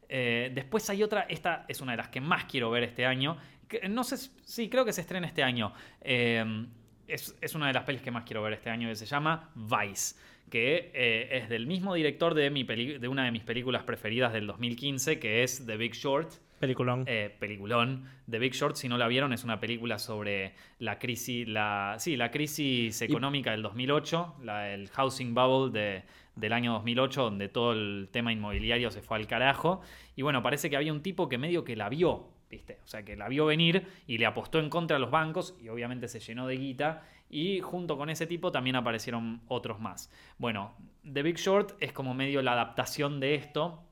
Eh, 0.07 0.49
después 0.55 0.89
hay 0.89 1.03
otra. 1.03 1.25
Esta 1.28 1.65
es 1.67 1.82
una 1.82 1.91
de 1.91 1.97
las 1.97 2.07
que 2.07 2.21
más 2.21 2.45
quiero 2.45 2.69
ver 2.71 2.84
este 2.84 3.05
año. 3.05 3.38
que 3.67 3.89
no 3.89 4.03
sé. 4.05 4.15
Sí, 4.45 4.69
creo 4.69 4.86
que 4.86 4.93
se 4.93 5.01
estrena 5.01 5.28
este 5.28 5.43
año. 5.43 5.73
Eh, 5.99 6.65
es, 7.09 7.36
es 7.41 7.53
una 7.53 7.67
de 7.67 7.73
las 7.73 7.84
pelis 7.84 8.01
que 8.01 8.11
más 8.11 8.23
quiero 8.23 8.41
ver 8.41 8.53
este 8.53 8.69
año 8.69 8.88
que 8.88 8.95
se 8.95 9.05
llama 9.05 9.49
Vice. 9.55 10.15
Que 10.49 10.91
eh, 10.93 11.29
es 11.43 11.49
del 11.49 11.67
mismo 11.67 11.93
director 11.93 12.33
de, 12.33 12.49
mi 12.49 12.63
peli- 12.63 12.97
de 12.99 13.07
una 13.07 13.25
de 13.25 13.31
mis 13.31 13.43
películas 13.43 13.83
preferidas 13.83 14.31
del 14.33 14.47
2015, 14.47 15.19
que 15.19 15.43
es 15.43 15.65
The 15.65 15.75
Big 15.77 15.93
Short. 15.93 16.31
Peliculón. 16.59 17.03
Eh, 17.05 17.35
peliculón. 17.39 18.05
The 18.29 18.39
Big 18.39 18.53
Short, 18.53 18.75
si 18.77 18.87
no 18.87 18.97
la 18.97 19.07
vieron, 19.07 19.33
es 19.33 19.43
una 19.43 19.59
película 19.59 19.99
sobre 19.99 20.53
la 20.79 20.97
crisis, 20.99 21.47
la, 21.47 21.95
sí, 21.99 22.15
la 22.17 22.31
crisis 22.31 23.01
económica 23.01 23.51
del 23.51 23.61
2008, 23.61 24.35
la, 24.43 24.73
el 24.73 24.87
housing 24.89 25.33
bubble 25.35 25.77
de- 25.79 26.03
del 26.35 26.53
año 26.53 26.73
2008, 26.73 27.23
donde 27.23 27.49
todo 27.49 27.73
el 27.73 28.09
tema 28.11 28.31
inmobiliario 28.31 28.89
se 28.91 29.01
fue 29.01 29.17
al 29.17 29.27
carajo. 29.27 29.81
Y 30.15 30.21
bueno, 30.21 30.41
parece 30.43 30.69
que 30.69 30.77
había 30.77 30.93
un 30.93 31.01
tipo 31.01 31.27
que 31.29 31.37
medio 31.37 31.63
que 31.63 31.75
la 31.75 31.89
vio, 31.89 32.29
¿viste? 32.49 32.79
O 32.83 32.87
sea, 32.87 33.03
que 33.03 33.15
la 33.15 33.27
vio 33.27 33.45
venir 33.45 33.87
y 34.07 34.17
le 34.17 34.25
apostó 34.25 34.59
en 34.59 34.69
contra 34.69 34.97
a 34.97 34.99
los 34.99 35.11
bancos 35.11 35.55
y 35.61 35.69
obviamente 35.69 36.07
se 36.07 36.19
llenó 36.19 36.47
de 36.47 36.57
guita. 36.57 37.03
Y 37.29 37.59
junto 37.59 37.97
con 37.97 38.09
ese 38.09 38.25
tipo 38.25 38.51
también 38.51 38.77
aparecieron 38.77 39.41
otros 39.47 39.79
más. 39.79 40.11
Bueno, 40.37 40.75
The 41.11 41.23
Big 41.23 41.37
Short 41.37 41.75
es 41.81 41.91
como 41.91 42.13
medio 42.13 42.41
la 42.41 42.53
adaptación 42.53 43.19
de 43.19 43.35
esto, 43.35 43.83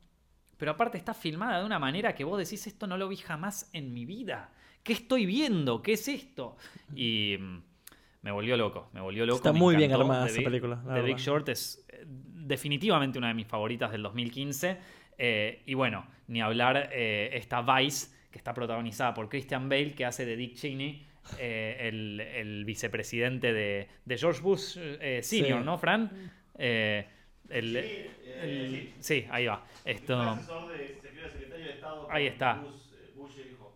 pero 0.57 0.71
aparte 0.71 0.97
está 0.97 1.13
filmada 1.13 1.59
de 1.59 1.65
una 1.65 1.79
manera 1.79 2.15
que 2.15 2.23
vos 2.23 2.37
decís, 2.37 2.65
esto 2.65 2.87
no 2.87 2.97
lo 2.97 3.09
vi 3.09 3.17
jamás 3.17 3.69
en 3.73 3.93
mi 3.93 4.05
vida. 4.05 4.53
¿Qué 4.83 4.93
estoy 4.93 5.25
viendo? 5.25 5.81
¿Qué 5.81 5.93
es 5.93 6.07
esto? 6.07 6.55
Y 6.95 7.35
mm, 7.39 7.61
me 8.21 8.31
volvió 8.31 8.55
loco, 8.55 8.89
me 8.93 9.01
volvió 9.01 9.25
loco. 9.25 9.37
Está 9.37 9.51
me 9.51 9.59
muy 9.59 9.75
bien 9.75 9.91
armada 9.91 10.27
esa 10.27 10.41
película, 10.41 10.81
la 10.85 10.95
The 10.95 11.01
Big. 11.01 11.17
Short 11.17 11.49
es 11.49 11.85
eh, 11.89 12.05
definitivamente 12.07 13.17
una 13.17 13.27
de 13.27 13.33
mis 13.33 13.47
favoritas 13.47 13.91
del 13.91 14.03
2015. 14.03 14.77
Eh, 15.17 15.63
y 15.65 15.73
bueno, 15.73 16.05
ni 16.27 16.41
hablar 16.41 16.89
eh, 16.91 17.29
esta 17.33 17.61
Vice, 17.61 18.14
que 18.36 18.39
está 18.39 18.53
protagonizada 18.53 19.13
por 19.13 19.29
Christian 19.29 19.69
Bale, 19.69 19.93
que 19.93 20.03
hace 20.03 20.25
de 20.25 20.36
Dick 20.36 20.55
Cheney, 20.55 21.05
eh, 21.39 21.77
el, 21.88 22.19
el 22.19 22.65
vicepresidente 22.65 23.53
de, 23.53 23.88
de 24.03 24.17
George 24.17 24.41
Bush 24.41 24.75
eh, 24.77 25.21
Senior, 25.23 25.59
Sí. 25.59 25.65
¿no, 25.65 25.77
Fran? 25.77 26.11
Eh, 26.57 27.05
el- 27.49 27.77
el- 27.77 28.93
sí, 28.99 29.25
ahí 29.31 29.45
va. 29.45 29.63
Esto... 29.86 30.38
Ahí 32.09 32.27
está. 32.27 32.61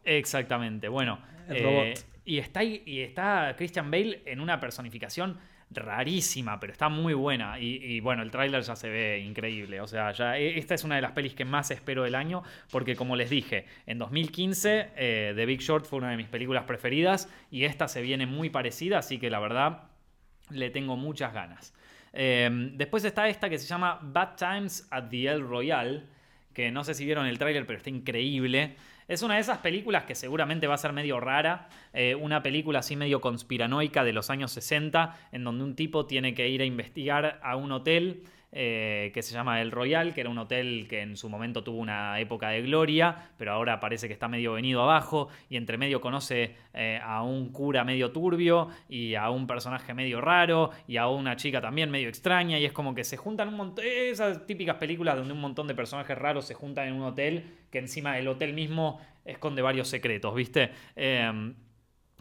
Exactamente, 0.03 0.89
bueno. 0.89 1.19
El 1.47 1.55
eh, 1.55 1.63
robot. 1.63 2.05
y, 2.25 2.39
está, 2.39 2.59
ahí- 2.59 2.83
y 2.85 2.99
está 2.99 3.55
Christian 3.57 3.89
Bale 3.89 4.21
en 4.25 4.41
una 4.41 4.59
personificación 4.59 5.39
rarísima, 5.71 6.59
pero 6.59 6.73
está 6.73 6.89
muy 6.89 7.13
buena. 7.13 7.59
Y, 7.59 7.99
bueno, 7.99 8.23
el 8.23 8.31
tráiler 8.31 8.61
ya 8.63 8.75
se 8.75 8.89
ve 8.89 9.19
increíble. 9.19 9.81
O 9.81 9.87
sea, 9.87 10.11
e- 10.37 10.57
esta 10.57 10.73
es 10.75 10.83
una 10.83 10.95
de 10.95 11.01
las 11.01 11.11
pelis 11.11 11.33
que 11.33 11.45
más 11.45 11.71
espero 11.71 12.03
del 12.03 12.15
año, 12.15 12.43
porque 12.71 12.95
como 12.95 13.15
les 13.15 13.29
dije, 13.29 13.65
en 13.85 13.97
2015 13.99 14.89
eh, 14.95 15.33
The 15.35 15.45
Big 15.45 15.61
Short 15.61 15.85
fue 15.85 15.99
una 15.99 16.11
de 16.11 16.17
mis 16.17 16.27
películas 16.27 16.63
preferidas 16.63 17.29
y 17.51 17.65
esta 17.65 17.87
se 17.87 18.01
viene 18.01 18.25
muy 18.25 18.49
parecida, 18.49 18.99
así 18.99 19.19
que 19.19 19.29
la 19.29 19.39
verdad 19.39 19.83
le 20.49 20.69
tengo 20.69 20.97
muchas 20.97 21.33
ganas. 21.33 21.73
Eh, 22.13 22.49
después 22.73 23.03
está 23.05 23.27
esta 23.27 23.49
que 23.49 23.59
se 23.59 23.67
llama 23.67 23.99
Bad 24.01 24.35
Times 24.35 24.87
at 24.89 25.09
the 25.09 25.27
El 25.27 25.41
Royale, 25.47 26.03
que 26.53 26.71
no 26.71 26.83
sé 26.83 26.93
si 26.95 27.05
vieron 27.05 27.27
el 27.27 27.37
tráiler, 27.37 27.65
pero 27.65 27.77
está 27.77 27.91
increíble. 27.91 28.75
Es 29.09 29.23
una 29.23 29.33
de 29.33 29.41
esas 29.41 29.57
películas 29.57 30.03
que 30.03 30.13
seguramente 30.13 30.67
va 30.67 30.75
a 30.75 30.77
ser 30.77 30.93
medio 30.93 31.19
rara, 31.19 31.67
eh, 31.93 32.13
una 32.13 32.43
película 32.43 32.77
así 32.77 32.95
medio 32.95 33.21
conspiranoica 33.21 34.03
de 34.03 34.13
los 34.13 34.29
años 34.29 34.51
60, 34.51 35.17
en 35.31 35.43
donde 35.43 35.63
un 35.63 35.75
tipo 35.75 36.05
tiene 36.05 36.35
que 36.35 36.47
ir 36.47 36.61
a 36.61 36.65
investigar 36.65 37.39
a 37.41 37.55
un 37.55 37.71
hotel 37.71 38.21
eh, 38.51 39.11
que 39.13 39.21
se 39.21 39.33
llama 39.33 39.61
El 39.61 39.71
Royal, 39.71 40.13
que 40.13 40.21
era 40.21 40.29
un 40.29 40.37
hotel 40.39 40.87
que 40.89 41.01
en 41.01 41.15
su 41.17 41.29
momento 41.29 41.63
tuvo 41.63 41.77
una 41.77 42.19
época 42.19 42.49
de 42.49 42.63
gloria, 42.63 43.29
pero 43.37 43.51
ahora 43.51 43.79
parece 43.79 44.07
que 44.07 44.13
está 44.13 44.27
medio 44.27 44.53
venido 44.53 44.81
abajo, 44.81 45.29
y 45.49 45.57
entre 45.57 45.77
medio 45.77 46.01
conoce 46.01 46.55
eh, 46.73 46.99
a 47.03 47.21
un 47.21 47.49
cura 47.49 47.83
medio 47.83 48.11
turbio, 48.11 48.69
y 48.87 49.15
a 49.15 49.29
un 49.29 49.45
personaje 49.45 49.93
medio 49.93 50.19
raro, 50.19 50.71
y 50.87 50.97
a 50.97 51.07
una 51.07 51.35
chica 51.35 51.61
también 51.61 51.91
medio 51.91 52.09
extraña, 52.09 52.57
y 52.57 52.65
es 52.65 52.73
como 52.73 52.95
que 52.95 53.03
se 53.03 53.17
juntan 53.17 53.49
un 53.49 53.55
montón, 53.55 53.85
esas 53.85 54.47
típicas 54.47 54.77
películas 54.77 55.15
donde 55.15 55.33
un 55.33 55.41
montón 55.41 55.67
de 55.67 55.75
personajes 55.75 56.17
raros 56.17 56.45
se 56.45 56.55
juntan 56.55 56.87
en 56.87 56.95
un 56.95 57.03
hotel, 57.03 57.43
que 57.69 57.77
encima 57.77 58.17
el 58.17 58.27
hotel 58.27 58.53
mismo 58.53 58.99
esconde 59.25 59.61
varios 59.61 59.87
secretos, 59.87 60.33
¿viste? 60.33 60.71
Eh, 60.95 61.53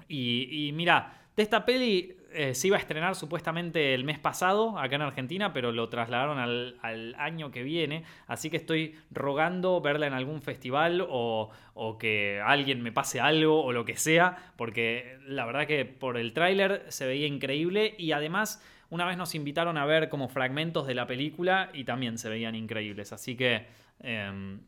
y, 0.08 0.68
y 0.68 0.72
mira, 0.72 1.18
de 1.38 1.44
esta 1.44 1.64
peli 1.64 2.16
eh, 2.32 2.52
se 2.52 2.66
iba 2.66 2.76
a 2.76 2.80
estrenar 2.80 3.14
supuestamente 3.14 3.94
el 3.94 4.02
mes 4.02 4.18
pasado 4.18 4.76
acá 4.76 4.96
en 4.96 5.02
Argentina, 5.02 5.52
pero 5.52 5.70
lo 5.70 5.88
trasladaron 5.88 6.36
al, 6.40 7.14
año 7.16 7.52
que 7.52 7.62
viene. 7.62 8.02
Así 8.26 8.50
que 8.50 8.56
estoy 8.56 8.96
rogando 9.12 9.80
verla 9.80 10.08
en 10.08 10.14
algún 10.14 10.42
festival 10.42 11.06
o, 11.08 11.50
o 11.74 11.96
que 11.96 12.42
alguien 12.44 12.82
me 12.82 12.90
pase 12.90 13.20
algo 13.20 13.62
o 13.62 13.72
lo 13.72 13.84
que 13.84 13.96
sea, 13.96 14.52
porque 14.56 15.16
la 15.28 15.46
verdad 15.46 15.68
que 15.68 15.84
por 15.84 16.16
el 16.16 16.32
tráiler 16.32 16.84
se 16.88 17.06
veía 17.06 17.28
increíble 17.28 17.94
y 17.96 18.10
además 18.10 18.60
una 18.90 19.04
vez 19.04 19.16
nos 19.16 19.36
invitaron 19.36 19.78
a 19.78 19.86
ver 19.86 20.08
como 20.08 20.28
fragmentos 20.28 20.88
de 20.88 20.96
la 20.96 21.06
película 21.06 21.70
y 21.72 21.84
también 21.84 22.18
se 22.18 22.28
veían 22.28 22.56
increíbles. 22.56 23.12
Así 23.12 23.36
que... 23.36 23.64
em, 24.00 24.58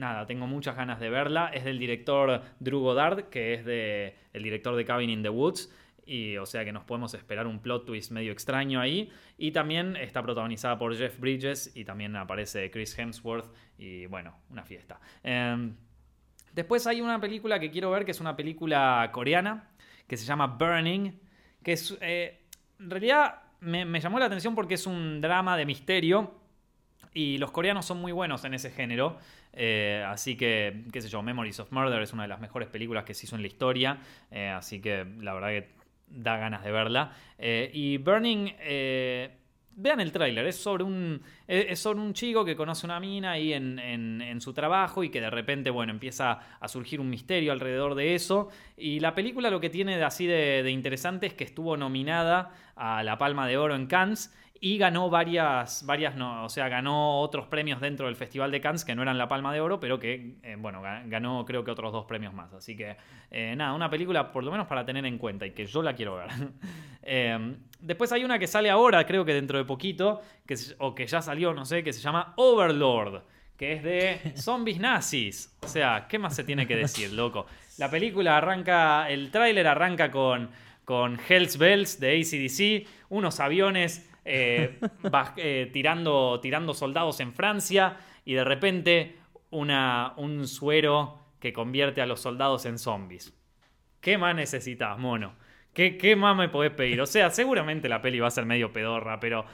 Nada, 0.00 0.24
tengo 0.24 0.46
muchas 0.46 0.76
ganas 0.76 0.98
de 0.98 1.10
verla. 1.10 1.50
Es 1.52 1.62
del 1.62 1.78
director 1.78 2.40
Drew 2.58 2.80
Goddard, 2.80 3.24
que 3.24 3.52
es 3.52 3.66
de, 3.66 4.16
el 4.32 4.42
director 4.42 4.74
de 4.74 4.86
Cabin 4.86 5.10
in 5.10 5.22
the 5.22 5.28
Woods. 5.28 5.70
Y, 6.06 6.36
o 6.36 6.46
sea 6.46 6.64
que 6.64 6.72
nos 6.72 6.84
podemos 6.84 7.14
esperar 7.14 7.46
un 7.46 7.60
plot 7.60 7.86
twist 7.86 8.10
medio 8.10 8.32
extraño 8.32 8.80
ahí. 8.80 9.10
Y 9.38 9.52
también 9.52 9.96
está 9.96 10.22
protagonizada 10.22 10.78
por 10.78 10.96
Jeff 10.96 11.18
Bridges 11.18 11.72
y 11.74 11.84
también 11.84 12.16
aparece 12.16 12.70
Chris 12.70 12.98
Hemsworth. 12.98 13.52
Y 13.78 14.06
bueno, 14.06 14.36
una 14.50 14.64
fiesta. 14.64 15.00
Em, 15.22 15.74
después 16.52 16.86
hay 16.86 17.00
una 17.00 17.20
película 17.20 17.58
que 17.60 17.70
quiero 17.70 17.90
ver, 17.90 18.04
que 18.04 18.10
es 18.10 18.20
una 18.20 18.36
película 18.36 19.08
coreana, 19.12 19.70
que 20.06 20.16
se 20.16 20.24
llama 20.24 20.46
Burning. 20.46 21.12
Que 21.62 21.72
es, 21.72 21.96
eh, 22.00 22.40
en 22.78 22.90
realidad 22.90 23.42
me, 23.60 24.00
llamó 24.00 24.18
la 24.18 24.26
atención 24.26 24.54
porque 24.54 24.74
es 24.74 24.86
un 24.86 25.20
drama 25.20 25.56
de 25.56 25.66
misterio. 25.66 26.34
Y 27.12 27.38
los 27.38 27.50
coreanos 27.50 27.86
son 27.86 28.00
muy 28.00 28.12
buenos 28.12 28.44
en 28.44 28.54
ese 28.54 28.70
género. 28.70 29.18
Eh, 29.52 30.04
así 30.06 30.36
que, 30.36 30.84
qué 30.92 31.00
sé 31.00 31.08
yo, 31.08 31.22
Memories 31.22 31.58
of 31.58 31.72
Murder 31.72 32.00
es 32.02 32.12
una 32.12 32.22
de 32.22 32.28
las 32.28 32.40
mejores 32.40 32.68
películas 32.68 33.04
que 33.04 33.14
se 33.14 33.26
hizo 33.26 33.34
en 33.34 33.42
la 33.42 33.48
historia. 33.48 33.98
Eh, 34.30 34.48
así 34.48 34.80
que 34.80 35.04
la 35.18 35.34
verdad 35.34 35.48
que 35.48 35.79
da 36.10 36.36
ganas 36.36 36.62
de 36.64 36.72
verla. 36.72 37.12
Eh, 37.38 37.70
y 37.72 37.96
Burning, 37.98 38.52
eh, 38.60 39.30
vean 39.76 40.00
el 40.00 40.12
tráiler, 40.12 40.46
es 40.46 40.56
sobre 40.56 40.84
un 40.84 41.22
es 41.46 41.78
sobre 41.80 42.00
un 42.00 42.12
chico 42.12 42.44
que 42.44 42.54
conoce 42.54 42.86
una 42.86 43.00
mina 43.00 43.32
ahí 43.32 43.52
en, 43.52 43.78
en- 43.78 44.40
su 44.40 44.52
trabajo 44.52 45.02
y 45.04 45.10
que 45.10 45.20
de 45.20 45.30
repente, 45.30 45.70
bueno, 45.70 45.92
empieza 45.92 46.38
a 46.60 46.68
surgir 46.68 47.00
un 47.00 47.10
misterio 47.10 47.52
alrededor 47.52 47.94
de 47.94 48.14
eso. 48.14 48.48
Y 48.76 49.00
la 49.00 49.14
película 49.14 49.50
lo 49.50 49.60
que 49.60 49.68
tiene 49.70 50.02
así 50.02 50.26
de, 50.26 50.62
de 50.62 50.70
interesante 50.70 51.26
es 51.26 51.34
que 51.34 51.44
estuvo 51.44 51.76
nominada 51.76 52.52
a 52.76 53.02
la 53.02 53.18
Palma 53.18 53.46
de 53.48 53.56
Oro 53.58 53.74
en 53.74 53.86
Cannes 53.86 54.32
y 54.62 54.76
ganó 54.76 55.08
varias, 55.08 55.84
varias 55.86 56.14
no, 56.16 56.44
o 56.44 56.48
sea, 56.50 56.68
ganó 56.68 57.20
otros 57.20 57.46
premios 57.46 57.80
dentro 57.80 58.06
del 58.06 58.14
Festival 58.16 58.50
de 58.50 58.60
Cannes 58.60 58.84
que 58.84 58.94
no 58.94 59.00
eran 59.02 59.16
la 59.16 59.26
Palma 59.26 59.52
de 59.54 59.60
Oro, 59.62 59.80
pero 59.80 59.98
que, 59.98 60.34
eh, 60.42 60.56
bueno, 60.58 60.82
ga- 60.82 61.02
ganó 61.08 61.44
creo 61.46 61.64
que 61.64 61.70
otros 61.70 61.92
dos 61.92 62.04
premios 62.04 62.34
más. 62.34 62.52
Así 62.52 62.76
que, 62.76 62.96
eh, 63.30 63.54
nada, 63.56 63.72
una 63.72 63.88
película 63.88 64.30
por 64.30 64.44
lo 64.44 64.50
menos 64.50 64.66
para 64.66 64.84
tener 64.84 65.06
en 65.06 65.16
cuenta 65.16 65.46
y 65.46 65.52
que 65.52 65.64
yo 65.66 65.82
la 65.82 65.94
quiero 65.94 66.16
ver. 66.16 66.28
Eh, 67.02 67.56
después 67.80 68.12
hay 68.12 68.24
una 68.24 68.38
que 68.38 68.46
sale 68.46 68.68
ahora, 68.68 69.06
creo 69.06 69.24
que 69.24 69.32
dentro 69.32 69.56
de 69.56 69.64
poquito, 69.64 70.20
que, 70.46 70.54
o 70.78 70.94
que 70.94 71.06
ya 71.06 71.22
salió, 71.22 71.54
no 71.54 71.64
sé, 71.64 71.82
que 71.82 71.94
se 71.94 72.00
llama 72.02 72.34
Overlord, 72.36 73.22
que 73.56 73.72
es 73.72 73.82
de 73.82 74.32
zombies 74.36 74.78
nazis. 74.78 75.56
O 75.62 75.66
sea, 75.66 76.06
¿qué 76.08 76.18
más 76.18 76.36
se 76.36 76.44
tiene 76.44 76.66
que 76.66 76.76
decir, 76.76 77.10
loco? 77.12 77.46
La 77.78 77.90
película 77.90 78.36
arranca, 78.36 79.08
el 79.08 79.30
tráiler 79.30 79.66
arranca 79.66 80.10
con, 80.10 80.50
con 80.84 81.18
Hells 81.26 81.56
Bells 81.56 81.98
de 81.98 82.20
ACDC, 82.20 82.88
unos 83.08 83.40
aviones 83.40 84.08
eh, 84.30 84.78
eh, 85.36 85.70
tirando, 85.72 86.38
tirando 86.40 86.74
soldados 86.74 87.20
en 87.20 87.32
Francia 87.32 87.96
y 88.24 88.34
de 88.34 88.44
repente 88.44 89.16
una, 89.50 90.14
un 90.16 90.46
suero 90.46 91.18
que 91.40 91.52
convierte 91.52 92.00
a 92.00 92.06
los 92.06 92.20
soldados 92.20 92.66
en 92.66 92.78
zombies. 92.78 93.36
¿Qué 94.00 94.16
más 94.18 94.34
necesitas, 94.34 94.98
mono? 94.98 95.34
¿Qué, 95.74 95.96
¿Qué 95.96 96.16
más 96.16 96.36
me 96.36 96.48
podés 96.48 96.72
pedir? 96.72 97.00
O 97.00 97.06
sea, 97.06 97.30
seguramente 97.30 97.88
la 97.88 98.00
peli 98.02 98.18
va 98.20 98.28
a 98.28 98.30
ser 98.30 98.44
medio 98.46 98.72
pedorra, 98.72 99.18
pero 99.20 99.44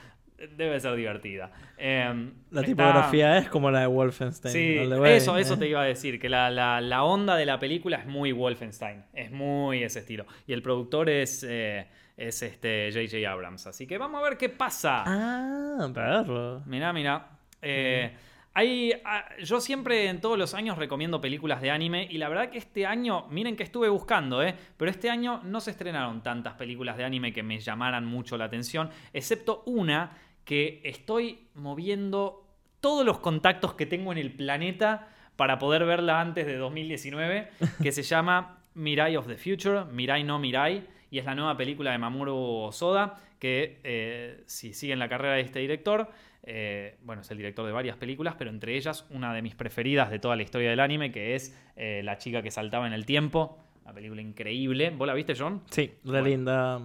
debe 0.55 0.79
ser 0.79 0.95
divertida. 0.95 1.51
Eh, 1.77 2.05
La 2.51 2.61
está- 2.61 2.65
tipografía 2.65 3.37
es 3.39 3.49
como 3.49 3.71
la 3.71 3.81
de 3.81 3.87
Wolfenstein. 3.87 4.53
Sí, 4.53 4.77
Wayne, 4.87 5.15
eso, 5.17 5.37
eso 5.37 5.57
te 5.57 5.67
iba 5.67 5.81
a 5.81 5.85
decir, 5.85 6.19
que 6.19 6.29
la, 6.29 6.49
la- 6.51 6.79
la 6.81 7.03
onda 7.03 7.35
de 7.35 7.45
la 7.45 7.59
película 7.59 7.97
es 7.97 8.05
muy 8.05 8.31
Wolfenstein, 8.31 9.03
es 9.13 9.31
muy 9.31 9.83
ese 9.83 9.99
estilo. 9.99 10.25
Y 10.45 10.53
el 10.53 10.61
productor 10.61 11.09
es, 11.09 11.43
eh, 11.47 11.87
es 12.17 12.41
este 12.41 12.89
J.J. 12.91 13.31
Abrams, 13.31 13.67
así 13.67 13.85
que 13.85 13.97
vamos 13.99 14.19
a 14.19 14.23
ver 14.23 14.37
qué 14.37 14.49
pasa. 14.49 15.03
Ah, 15.05 15.87
perro. 15.93 16.63
Mirá, 16.65 16.91
mirá. 16.91 17.29
Eh, 17.61 18.11
hay, 18.55 18.91
ah, 19.05 19.23
yo 19.43 19.61
siempre 19.61 20.07
en 20.07 20.19
todos 20.19 20.35
los 20.35 20.55
años 20.55 20.79
recomiendo 20.79 21.21
películas 21.21 21.61
de 21.61 21.69
anime 21.69 22.07
y 22.09 22.17
la 22.17 22.27
verdad 22.27 22.49
que 22.49 22.57
este 22.57 22.87
año, 22.87 23.27
miren 23.29 23.55
que 23.55 23.61
estuve 23.61 23.87
buscando, 23.87 24.41
¿eh? 24.41 24.55
pero 24.77 24.89
este 24.89 25.11
año 25.11 25.41
no 25.43 25.61
se 25.61 25.69
estrenaron 25.69 26.23
tantas 26.23 26.55
películas 26.55 26.97
de 26.97 27.03
anime 27.03 27.31
que 27.31 27.43
me 27.43 27.59
llamaran 27.59 28.05
mucho 28.05 28.35
la 28.35 28.45
atención, 28.45 28.89
excepto 29.13 29.61
una 29.67 30.17
que 30.43 30.81
estoy 30.83 31.49
moviendo 31.53 32.47
todos 32.81 33.05
los 33.05 33.19
contactos 33.19 33.75
que 33.75 33.85
tengo 33.85 34.11
en 34.11 34.17
el 34.17 34.31
planeta 34.31 35.09
para 35.35 35.59
poder 35.59 35.85
verla 35.85 36.19
antes 36.19 36.47
de 36.47 36.57
2019, 36.57 37.51
que 37.83 37.91
se 37.91 38.01
llama 38.01 38.63
Mirai 38.73 39.17
of 39.17 39.27
the 39.27 39.37
Future, 39.37 39.85
Mirai 39.85 40.23
no 40.23 40.39
Mirai, 40.39 40.87
y 41.11 41.19
es 41.19 41.25
la 41.25 41.35
nueva 41.35 41.55
película 41.57 41.91
de 41.91 41.97
Mamoru 41.97 42.35
Osoda, 42.35 43.19
que 43.39 43.79
eh, 43.83 44.43
si 44.45 44.73
siguen 44.73 44.99
la 44.99 45.07
carrera 45.09 45.35
de 45.35 45.41
este 45.41 45.59
director, 45.59 46.09
eh, 46.43 46.95
bueno, 47.03 47.21
es 47.21 47.31
el 47.31 47.37
director 47.37 47.65
de 47.65 47.71
varias 47.71 47.97
películas, 47.97 48.35
pero 48.37 48.49
entre 48.49 48.75
ellas 48.75 49.05
una 49.09 49.33
de 49.33 49.41
mis 49.41 49.55
preferidas 49.55 50.09
de 50.09 50.19
toda 50.19 50.35
la 50.35 50.43
historia 50.43 50.69
del 50.69 50.79
anime, 50.79 51.11
que 51.11 51.35
es 51.35 51.55
eh, 51.75 52.01
La 52.03 52.17
chica 52.17 52.41
que 52.41 52.51
saltaba 52.51 52.87
en 52.87 52.93
el 52.93 53.05
tiempo, 53.05 53.57
una 53.83 53.93
película 53.93 54.21
increíble. 54.21 54.89
¿Vos 54.91 55.07
la 55.07 55.13
viste, 55.13 55.33
John? 55.37 55.61
Sí, 55.69 55.91
re 56.03 56.11
Bueno. 56.21 56.25
linda, 56.27 56.81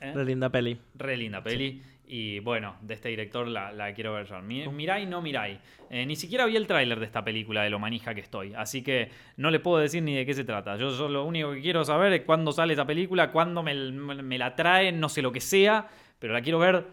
¿Eh? 0.00 0.12
re 0.14 0.24
linda 0.24 0.50
peli. 0.50 0.78
Re 0.94 1.16
linda 1.16 1.42
peli. 1.42 1.82
Y 2.14 2.40
bueno, 2.40 2.76
de 2.82 2.92
este 2.92 3.08
director 3.08 3.48
la, 3.48 3.72
la 3.72 3.94
quiero 3.94 4.12
ver 4.12 4.26
yo. 4.26 4.42
Mi- 4.42 4.68
Mirai, 4.68 5.06
no 5.06 5.22
Mirai. 5.22 5.58
Eh, 5.88 6.04
ni 6.04 6.14
siquiera 6.14 6.44
vi 6.44 6.56
el 6.56 6.66
tráiler 6.66 7.00
de 7.00 7.06
esta 7.06 7.24
película 7.24 7.62
de 7.62 7.70
lo 7.70 7.78
manija 7.78 8.14
que 8.14 8.20
estoy. 8.20 8.52
Así 8.52 8.82
que 8.82 9.08
no 9.38 9.50
le 9.50 9.60
puedo 9.60 9.78
decir 9.78 10.02
ni 10.02 10.14
de 10.14 10.26
qué 10.26 10.34
se 10.34 10.44
trata. 10.44 10.76
Yo, 10.76 10.90
yo 10.90 11.08
lo 11.08 11.24
único 11.24 11.52
que 11.52 11.62
quiero 11.62 11.86
saber 11.86 12.12
es 12.12 12.20
cuándo 12.22 12.52
sale 12.52 12.74
esa 12.74 12.84
película, 12.86 13.32
cuándo 13.32 13.62
me, 13.62 13.72
me 13.74 14.36
la 14.36 14.54
traen, 14.54 15.00
no 15.00 15.08
sé 15.08 15.22
lo 15.22 15.32
que 15.32 15.40
sea. 15.40 15.88
Pero 16.18 16.34
la 16.34 16.42
quiero 16.42 16.58
ver 16.58 16.84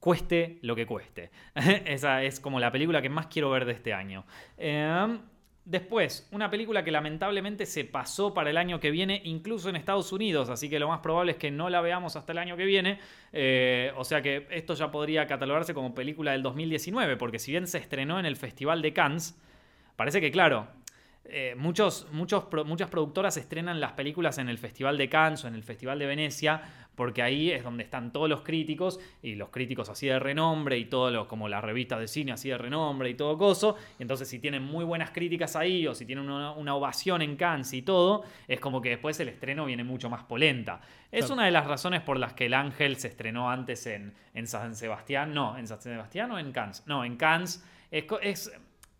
cueste 0.00 0.58
lo 0.62 0.74
que 0.74 0.86
cueste. 0.86 1.30
Esa 1.84 2.22
es 2.22 2.40
como 2.40 2.58
la 2.58 2.72
película 2.72 3.02
que 3.02 3.10
más 3.10 3.26
quiero 3.26 3.50
ver 3.50 3.66
de 3.66 3.72
este 3.72 3.92
año. 3.92 4.24
Eh, 4.56 5.18
después, 5.66 6.26
una 6.30 6.48
película 6.48 6.82
que 6.82 6.90
lamentablemente 6.90 7.66
se 7.66 7.84
pasó 7.84 8.32
para 8.32 8.48
el 8.48 8.56
año 8.56 8.80
que 8.80 8.90
viene, 8.90 9.20
incluso 9.24 9.68
en 9.68 9.76
Estados 9.76 10.12
Unidos, 10.12 10.48
así 10.48 10.70
que 10.70 10.78
lo 10.78 10.88
más 10.88 11.00
probable 11.00 11.32
es 11.32 11.38
que 11.38 11.50
no 11.50 11.68
la 11.68 11.80
veamos 11.80 12.16
hasta 12.16 12.32
el 12.32 12.38
año 12.38 12.56
que 12.56 12.64
viene. 12.64 13.00
Eh, 13.32 13.92
o 13.96 14.04
sea 14.04 14.22
que 14.22 14.46
esto 14.50 14.74
ya 14.74 14.90
podría 14.90 15.26
catalogarse 15.26 15.74
como 15.74 15.94
película 15.94 16.32
del 16.32 16.42
2019, 16.42 17.16
porque 17.16 17.38
si 17.38 17.50
bien 17.50 17.66
se 17.66 17.78
estrenó 17.78 18.18
en 18.18 18.26
el 18.26 18.36
Festival 18.36 18.80
de 18.80 18.92
Cannes, 18.92 19.38
parece 19.96 20.20
que 20.20 20.30
claro. 20.30 20.68
eh, 21.24 21.54
muchos, 21.56 22.06
muchos, 22.12 22.44
muchas 22.64 22.88
productoras 22.88 23.36
estrenan 23.36 23.80
las 23.80 23.92
películas 23.92 24.38
en 24.38 24.48
el 24.48 24.58
Festival 24.58 24.96
de 24.96 25.08
Cannes 25.08 25.44
o 25.44 25.48
en 25.48 25.54
el 25.54 25.64
Festival 25.64 25.98
de 25.98 26.06
Venecia, 26.06 26.62
porque 26.96 27.22
ahí 27.22 27.50
es 27.52 27.62
donde 27.62 27.84
están 27.84 28.12
todos 28.12 28.28
los 28.28 28.40
críticos, 28.40 28.98
y 29.22 29.36
los 29.36 29.50
críticos 29.50 29.88
así 29.88 30.06
de 30.08 30.18
renombre, 30.18 30.76
y 30.78 30.86
todos 30.86 31.12
los, 31.12 31.26
como 31.26 31.48
las 31.48 31.62
revistas 31.62 32.00
de 32.00 32.08
cine 32.08 32.32
así 32.32 32.48
de 32.48 32.58
renombre 32.58 33.08
y 33.10 33.14
todo 33.14 33.38
coso. 33.38 33.76
Y 33.98 34.02
entonces, 34.02 34.28
si 34.28 34.38
tienen 34.38 34.62
muy 34.64 34.84
buenas 34.84 35.10
críticas 35.10 35.54
ahí, 35.56 35.86
o 35.86 35.94
si 35.94 36.06
tienen 36.06 36.28
una, 36.28 36.52
una 36.52 36.74
ovación 36.74 37.22
en 37.22 37.36
Cannes 37.36 37.72
y 37.74 37.82
todo, 37.82 38.24
es 38.48 38.58
como 38.58 38.80
que 38.82 38.88
después 38.90 39.20
el 39.20 39.28
estreno 39.28 39.64
viene 39.66 39.84
mucho 39.84 40.10
más 40.10 40.24
polenta. 40.24 40.80
Es 41.12 41.20
Claro. 41.26 41.34
una 41.34 41.44
de 41.44 41.50
las 41.52 41.66
razones 41.66 42.00
por 42.02 42.18
las 42.18 42.32
que 42.32 42.46
El 42.46 42.54
Ángel 42.54 42.96
se 42.96 43.08
estrenó 43.08 43.50
antes 43.50 43.86
en, 43.86 44.14
en 44.34 44.46
San 44.46 44.74
Sebastián. 44.74 45.32
No, 45.34 45.56
en 45.56 45.66
San 45.68 45.80
Sebastián 45.80 46.30
o 46.32 46.38
en 46.38 46.50
Cannes. 46.52 46.82
No, 46.86 47.04
en 47.04 47.16
Cannes. 47.16 47.64
Es, 47.90 48.04
es- 48.22 48.52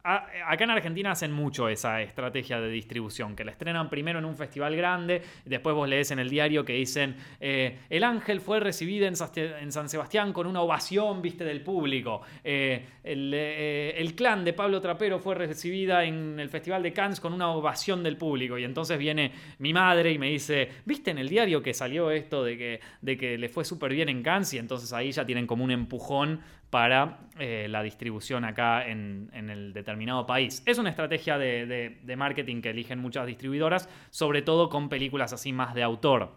acá 0.06 0.64
en 0.64 0.70
Argentina 0.70 1.10
hacen 1.10 1.32
mucho 1.32 1.68
esa 1.68 2.00
estrategia 2.00 2.60
de 2.60 2.68
distribución, 2.68 3.34
que 3.34 3.44
la 3.44 3.50
estrenan 3.50 3.90
primero 3.90 4.18
en 4.18 4.24
un 4.24 4.36
festival 4.36 4.76
grande, 4.76 5.22
después 5.44 5.74
vos 5.74 5.88
lees 5.88 6.10
en 6.12 6.18
el 6.18 6.30
diario 6.30 6.64
que 6.64 6.74
dicen, 6.74 7.16
eh, 7.40 7.78
el 7.90 8.04
ángel 8.04 8.40
fue 8.40 8.60
recibido 8.60 9.06
en, 9.06 9.16
San 9.16 9.88
Sebastián 9.88 10.32
con 10.32 10.46
una 10.46 10.60
ovación, 10.60 11.22
viste, 11.22 11.44
del 11.44 11.60
público. 11.62 12.22
Eh, 12.44 12.84
el, 13.02 13.32
eh, 13.34 13.94
el 13.96 14.14
clan 14.14 14.44
de 14.44 14.52
Pablo 14.52 14.80
Trapero 14.80 15.18
fue 15.18 15.34
recibida 15.34 16.04
en 16.04 16.38
el 16.38 16.48
Festival 16.48 16.82
de 16.82 16.92
Cannes 16.92 17.20
con 17.20 17.32
una 17.32 17.48
ovación 17.48 18.02
del 18.02 18.16
público. 18.16 18.58
Y 18.58 18.64
entonces 18.64 18.98
viene 18.98 19.32
mi 19.58 19.72
madre 19.72 20.12
y 20.12 20.18
me 20.18 20.28
dice, 20.30 20.68
viste 20.84 21.10
en 21.10 21.18
el 21.18 21.28
diario 21.28 21.62
que 21.62 21.74
salió 21.74 22.10
esto 22.10 22.44
de 22.44 22.56
que, 22.56 22.80
de 23.00 23.16
que 23.16 23.38
le 23.38 23.48
fue 23.48 23.64
súper 23.64 23.92
bien 23.92 24.08
en 24.08 24.22
Cannes, 24.22 24.54
y 24.54 24.58
entonces 24.58 24.92
ahí 24.92 25.10
ya 25.10 25.26
tienen 25.26 25.46
como 25.46 25.64
un 25.64 25.70
empujón 25.70 26.40
para 26.70 27.20
eh, 27.38 27.66
la 27.70 27.82
distribución 27.82 28.44
acá 28.44 28.86
en, 28.88 29.30
en 29.32 29.50
el 29.50 29.72
determinado 29.72 30.26
país. 30.26 30.62
Es 30.66 30.78
una 30.78 30.90
estrategia 30.90 31.38
de, 31.38 31.66
de- 31.66 31.98
de 32.02 32.16
marketing 32.16 32.60
que 32.62 32.70
eligen 32.70 32.98
muchas 32.98 33.26
distribuidoras, 33.26 33.88
sobre 34.10 34.42
todo 34.42 34.68
con 34.68 34.88
películas 34.88 35.32
así 35.32 35.52
más 35.52 35.74
de 35.74 35.82
autor. 35.82 36.32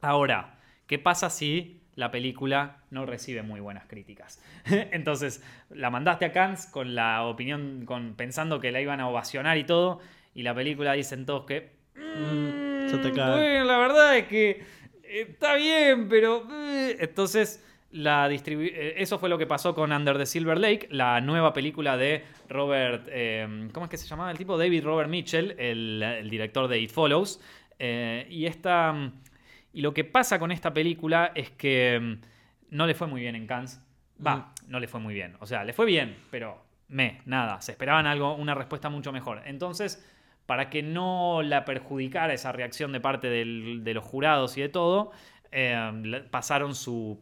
Ahora, 0.00 0.58
¿qué 0.86 0.98
pasa 0.98 1.30
si 1.30 1.82
la 1.94 2.10
película 2.10 2.84
no 2.90 3.06
recibe 3.06 3.42
muy 3.42 3.60
buenas 3.60 3.86
críticas? 3.86 4.42
Entonces, 4.66 5.42
la 5.70 5.90
mandaste 5.90 6.26
a 6.26 6.32
Cannes 6.32 6.66
con 6.66 6.94
la 6.94 7.24
opinión, 7.24 7.84
con, 7.86 8.14
pensando 8.14 8.60
que 8.60 8.70
la 8.72 8.80
iban 8.80 9.00
a 9.00 9.08
ovacionar 9.08 9.56
y 9.58 9.64
todo, 9.64 10.00
y 10.34 10.42
la 10.42 10.54
película 10.54 10.92
dicen 10.92 11.26
todos 11.26 11.44
que... 11.46 11.74
Mm, 11.96 13.00
te 13.02 13.12
cae. 13.12 13.30
Bueno, 13.32 13.64
la 13.64 13.78
verdad 13.78 14.16
es 14.16 14.26
que 14.28 14.62
está 15.02 15.54
bien, 15.56 16.08
pero... 16.08 16.46
eh". 16.50 16.96
Entonces, 17.00 17.64
la 17.96 18.28
eh, 18.30 18.94
eso 18.98 19.18
fue 19.18 19.28
lo 19.28 19.38
que 19.38 19.46
pasó 19.46 19.74
con 19.74 19.92
Under 19.92 20.18
the 20.18 20.26
Silver 20.26 20.58
Lake, 20.58 20.88
la 20.90 21.20
nueva 21.20 21.52
película 21.52 21.96
de 21.96 22.24
Robert... 22.48 23.06
eh, 23.10 23.68
¿Cómo 23.72 23.84
es 23.86 23.90
que 23.90 23.96
se 23.96 24.06
llamaba 24.06 24.30
el 24.30 24.38
tipo? 24.38 24.56
David 24.58 24.84
Robert 24.84 25.08
Mitchell, 25.10 25.54
el, 25.58 26.02
el 26.02 26.30
director 26.30 26.68
de 26.68 26.78
It 26.80 26.90
Follows. 26.90 27.40
Eh, 27.78 28.26
y 28.30 28.46
esta... 28.46 28.94
Y 29.72 29.82
lo 29.82 29.92
que 29.92 30.04
pasa 30.04 30.38
con 30.38 30.52
esta 30.52 30.72
película 30.72 31.32
es 31.34 31.50
que 31.50 31.98
mm, 32.00 32.74
no 32.76 32.86
le 32.86 32.94
fue 32.94 33.06
muy 33.06 33.20
bien 33.20 33.34
en 33.36 33.46
Cannes. 33.46 33.80
Va, 34.24 34.54
no 34.68 34.80
le 34.80 34.88
fue 34.88 35.00
muy 35.00 35.12
bien. 35.12 35.36
O 35.40 35.46
sea, 35.46 35.64
le 35.64 35.72
fue 35.74 35.84
bien, 35.84 36.16
pero 36.30 36.64
me, 36.88 37.20
nada. 37.26 37.60
Se 37.60 37.72
esperaban 37.72 38.06
algo, 38.06 38.34
una 38.34 38.54
respuesta 38.54 38.88
mucho 38.88 39.12
mejor. 39.12 39.42
Entonces, 39.44 40.02
para 40.46 40.70
que 40.70 40.82
no 40.82 41.42
la 41.42 41.64
perjudicara 41.66 42.32
esa 42.32 42.52
reacción 42.52 42.92
de 42.92 43.00
parte 43.00 43.28
del- 43.28 43.84
de 43.84 43.92
los 43.94 44.04
jurados 44.04 44.56
y 44.56 44.62
de 44.62 44.68
todo, 44.70 45.10
eh, 45.52 46.24
pasaron 46.30 46.74
su, 46.74 47.20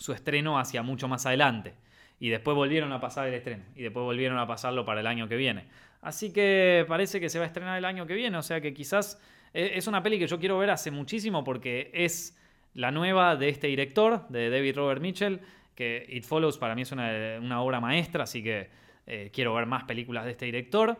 su 0.00 0.14
estreno 0.14 0.58
hacia 0.58 0.82
mucho 0.82 1.06
más 1.08 1.26
adelante. 1.26 1.74
Y 2.18 2.30
después 2.30 2.56
volvieron 2.56 2.92
a 2.92 3.00
pasar 3.00 3.28
el 3.28 3.34
estreno. 3.34 3.64
Y 3.76 3.82
después 3.82 4.02
volvieron 4.02 4.38
a 4.38 4.46
pasarlo 4.46 4.84
para 4.84 5.00
el 5.00 5.06
año 5.06 5.28
que 5.28 5.36
viene. 5.36 5.66
Así 6.00 6.32
que 6.32 6.84
parece 6.88 7.20
que 7.20 7.28
se 7.28 7.38
va 7.38 7.44
a 7.44 7.46
estrenar 7.46 7.76
el 7.76 7.84
año 7.84 8.06
que 8.06 8.14
viene. 8.14 8.36
O 8.38 8.42
sea 8.42 8.60
que 8.60 8.72
quizás 8.72 9.20
eh, 9.52 9.72
es 9.74 9.86
una 9.86 10.02
peli 10.02 10.18
que 10.18 10.26
yo 10.26 10.40
quiero 10.40 10.58
ver 10.58 10.70
hace 10.70 10.90
muchísimo 10.90 11.44
porque 11.44 11.90
es 11.92 12.36
la 12.72 12.90
nueva 12.90 13.36
de 13.36 13.50
este 13.50 13.66
director, 13.66 14.26
de 14.28 14.48
David 14.48 14.76
Robert 14.76 15.02
Mitchell, 15.02 15.40
que 15.74 16.06
It 16.08 16.24
Follows 16.24 16.56
para 16.56 16.74
mí 16.74 16.82
es 16.82 16.92
una, 16.92 17.62
obra 17.62 17.80
maestra, 17.80 18.24
así 18.24 18.42
que 18.42 18.70
eh, 19.06 19.30
quiero 19.32 19.54
ver 19.54 19.66
más 19.66 19.84
películas 19.84 20.24
de 20.24 20.30
este 20.30 20.46
director. 20.46 20.96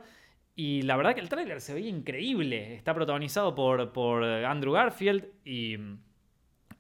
Y 0.56 0.82
la 0.82 0.96
verdad 0.96 1.14
que 1.14 1.20
el 1.20 1.28
tráiler 1.30 1.60
se 1.62 1.72
veía 1.72 1.88
increíble. 1.88 2.74
Está 2.74 2.92
protagonizado 2.92 3.54
por, 3.54 3.92
por 3.92 4.24
Andrew 4.24 4.74
Garfield 4.74 5.24
y, 5.44 5.78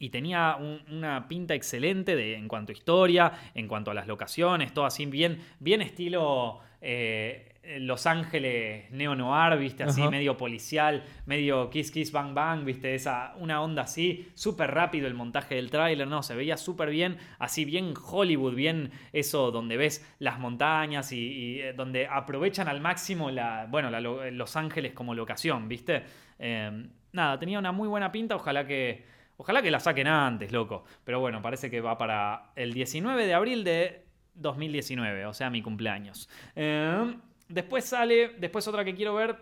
y 0.00 0.08
tenía 0.10 0.56
un- 0.58 0.80
una 0.92 1.28
pinta 1.28 1.54
excelente 1.54 2.16
de, 2.16 2.34
en 2.34 2.48
cuanto 2.48 2.72
a 2.72 2.74
historia, 2.74 3.32
en 3.54 3.68
cuanto 3.68 3.92
a 3.92 3.94
las 3.94 4.08
locaciones, 4.08 4.74
todo 4.74 4.86
así 4.86 5.06
bien, 5.06 5.38
bien 5.60 5.80
estilo 5.82 6.58
eh, 6.82 7.46
Los 7.80 8.06
Ángeles 8.06 8.90
neo-noir, 8.90 9.58
viste, 9.58 9.82
así 9.84 10.00
Ajá. 10.00 10.10
medio 10.10 10.36
policial, 10.38 11.04
medio 11.26 11.68
kiss 11.68 11.90
kiss 11.90 12.10
bang 12.10 12.32
bang, 12.34 12.64
viste, 12.64 12.94
esa, 12.94 13.34
una 13.38 13.60
onda 13.60 13.82
así, 13.82 14.30
súper 14.34 14.70
rápido 14.70 15.06
el 15.06 15.12
montaje 15.12 15.56
del 15.56 15.70
tráiler, 15.70 16.08
no, 16.08 16.22
se 16.22 16.34
veía 16.34 16.56
súper 16.56 16.88
bien, 16.88 17.18
así 17.38 17.66
bien 17.66 17.92
Hollywood, 18.10 18.54
bien 18.54 18.90
eso 19.12 19.50
donde 19.50 19.76
ves 19.76 20.02
las 20.18 20.38
montañas 20.38 21.12
y, 21.12 21.18
y, 21.20 21.60
eh, 21.60 21.74
donde 21.74 22.06
aprovechan 22.06 22.66
al 22.66 22.80
máximo 22.80 23.30
la, 23.30 23.66
bueno, 23.68 23.90
la 23.90 24.00
Los 24.00 24.56
Ángeles 24.56 24.92
como 24.94 25.14
locación, 25.14 25.68
viste. 25.68 26.02
Eh, 26.38 26.86
nada, 27.12 27.38
tenía 27.38 27.58
una 27.58 27.72
muy 27.72 27.86
buena 27.88 28.10
pinta, 28.10 28.34
ojalá 28.36 28.66
que, 28.66 29.04
ojalá 29.40 29.62
que 29.62 29.70
la 29.70 29.80
saquen 29.80 30.06
antes, 30.06 30.52
loco, 30.52 30.84
pero 31.02 31.18
bueno, 31.18 31.40
parece 31.40 31.70
que 31.70 31.80
va 31.80 31.96
para 31.96 32.52
el 32.56 32.74
19 32.74 33.26
de 33.26 33.32
abril 33.32 33.64
de 33.64 34.04
2019, 34.34 35.24
o 35.24 35.32
sea, 35.32 35.48
mi 35.48 35.62
cumpleaños. 35.62 36.28
Eh, 36.54 37.16
después 37.48 37.86
sale, 37.86 38.34
después 38.38 38.68
otra 38.68 38.84
que 38.84 38.94
quiero 38.94 39.14
ver 39.14 39.38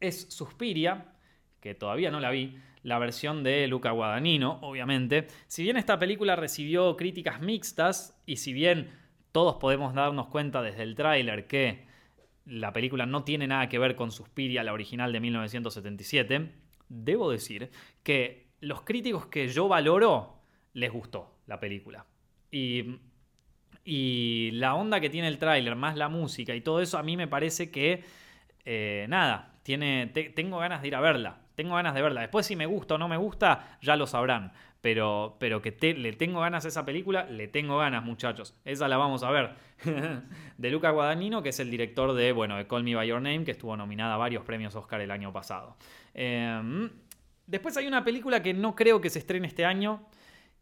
es 0.00 0.28
Suspiria, 0.30 1.12
que 1.60 1.74
todavía 1.74 2.10
no 2.10 2.20
la 2.20 2.30
vi, 2.30 2.58
la 2.84 2.98
versión 2.98 3.42
de 3.42 3.68
Luca 3.68 3.90
Guadagnino, 3.90 4.58
obviamente. 4.62 5.26
Si 5.46 5.62
bien 5.62 5.76
esta 5.76 5.98
película 5.98 6.34
recibió 6.34 6.96
críticas 6.96 7.42
mixtas 7.42 8.18
y 8.24 8.36
si 8.36 8.54
bien 8.54 8.92
todos 9.30 9.56
podemos 9.56 9.92
darnos 9.92 10.28
cuenta 10.28 10.62
desde 10.62 10.84
el 10.84 10.94
tráiler 10.94 11.46
que 11.46 11.86
la 12.46 12.72
película 12.72 13.04
no 13.04 13.24
tiene 13.24 13.46
nada 13.46 13.68
que 13.68 13.78
ver 13.78 13.94
con 13.94 14.10
Suspiria, 14.10 14.64
la 14.64 14.72
original 14.72 15.12
de 15.12 15.20
1977, 15.20 16.52
debo 16.88 17.30
decir 17.30 17.70
que 18.02 18.51
los 18.62 18.82
críticos 18.82 19.26
que 19.26 19.48
yo 19.48 19.68
valoro 19.68 20.38
les 20.72 20.90
gustó 20.90 21.36
la 21.46 21.60
película. 21.60 22.06
Y 23.84 24.50
la 24.52 24.74
onda 24.74 25.00
que 25.00 25.10
tiene 25.10 25.28
el 25.28 25.38
tráiler, 25.38 25.74
más 25.74 25.96
la 25.96 26.08
música 26.08 26.54
y 26.54 26.60
todo 26.60 26.80
eso, 26.80 26.98
a 26.98 27.02
mí 27.02 27.16
me 27.16 27.26
parece 27.26 27.70
que, 27.70 28.04
eh, 28.64 29.06
nada, 29.08 29.54
tiene, 29.64 30.06
te- 30.14 30.30
tengo 30.30 30.58
ganas 30.58 30.82
de 30.82 30.88
ir 30.88 30.94
a 30.94 31.00
verla. 31.00 31.40
Tengo 31.56 31.74
ganas 31.74 31.94
de 31.94 32.02
verla. 32.02 32.20
Después 32.20 32.46
si 32.46 32.56
me 32.56 32.66
gusta 32.66 32.94
o 32.94 32.98
no 32.98 33.08
me 33.08 33.16
gusta, 33.16 33.78
ya 33.82 33.96
lo 33.96 34.06
sabrán. 34.06 34.52
Pero, 34.80 35.36
pero 35.38 35.60
que 35.62 35.72
le 35.94 36.12
tengo 36.12 36.40
ganas 36.40 36.64
a 36.64 36.68
esa 36.68 36.84
película, 36.84 37.24
le 37.24 37.46
tengo 37.48 37.78
ganas, 37.78 38.04
muchachos. 38.04 38.54
Esa 38.64 38.88
la 38.88 38.96
vamos 38.96 39.22
a 39.22 39.30
ver. 39.30 39.50
de 40.58 40.70
Luca 40.70 40.90
Guadagnino, 40.90 41.42
que 41.42 41.50
es 41.50 41.60
el 41.60 41.70
director 41.70 42.14
de, 42.14 42.32
bueno, 42.32 42.56
de 42.56 42.66
Call 42.66 42.82
Me 42.84 42.94
By 42.94 43.08
Your 43.08 43.20
Name, 43.20 43.44
que 43.44 43.52
estuvo 43.52 43.76
nominada 43.76 44.14
a 44.14 44.18
varios 44.18 44.44
premios 44.44 44.74
Oscar 44.74 45.00
el 45.00 45.10
año 45.10 45.32
pasado. 45.32 45.76
Eh, 46.14 46.88
después 47.52 47.76
hay 47.76 47.86
una 47.86 48.02
película 48.02 48.42
que 48.42 48.52
no 48.54 48.74
creo 48.74 49.00
que 49.00 49.10
se 49.10 49.20
estrene 49.20 49.46
este 49.46 49.64
año, 49.64 50.04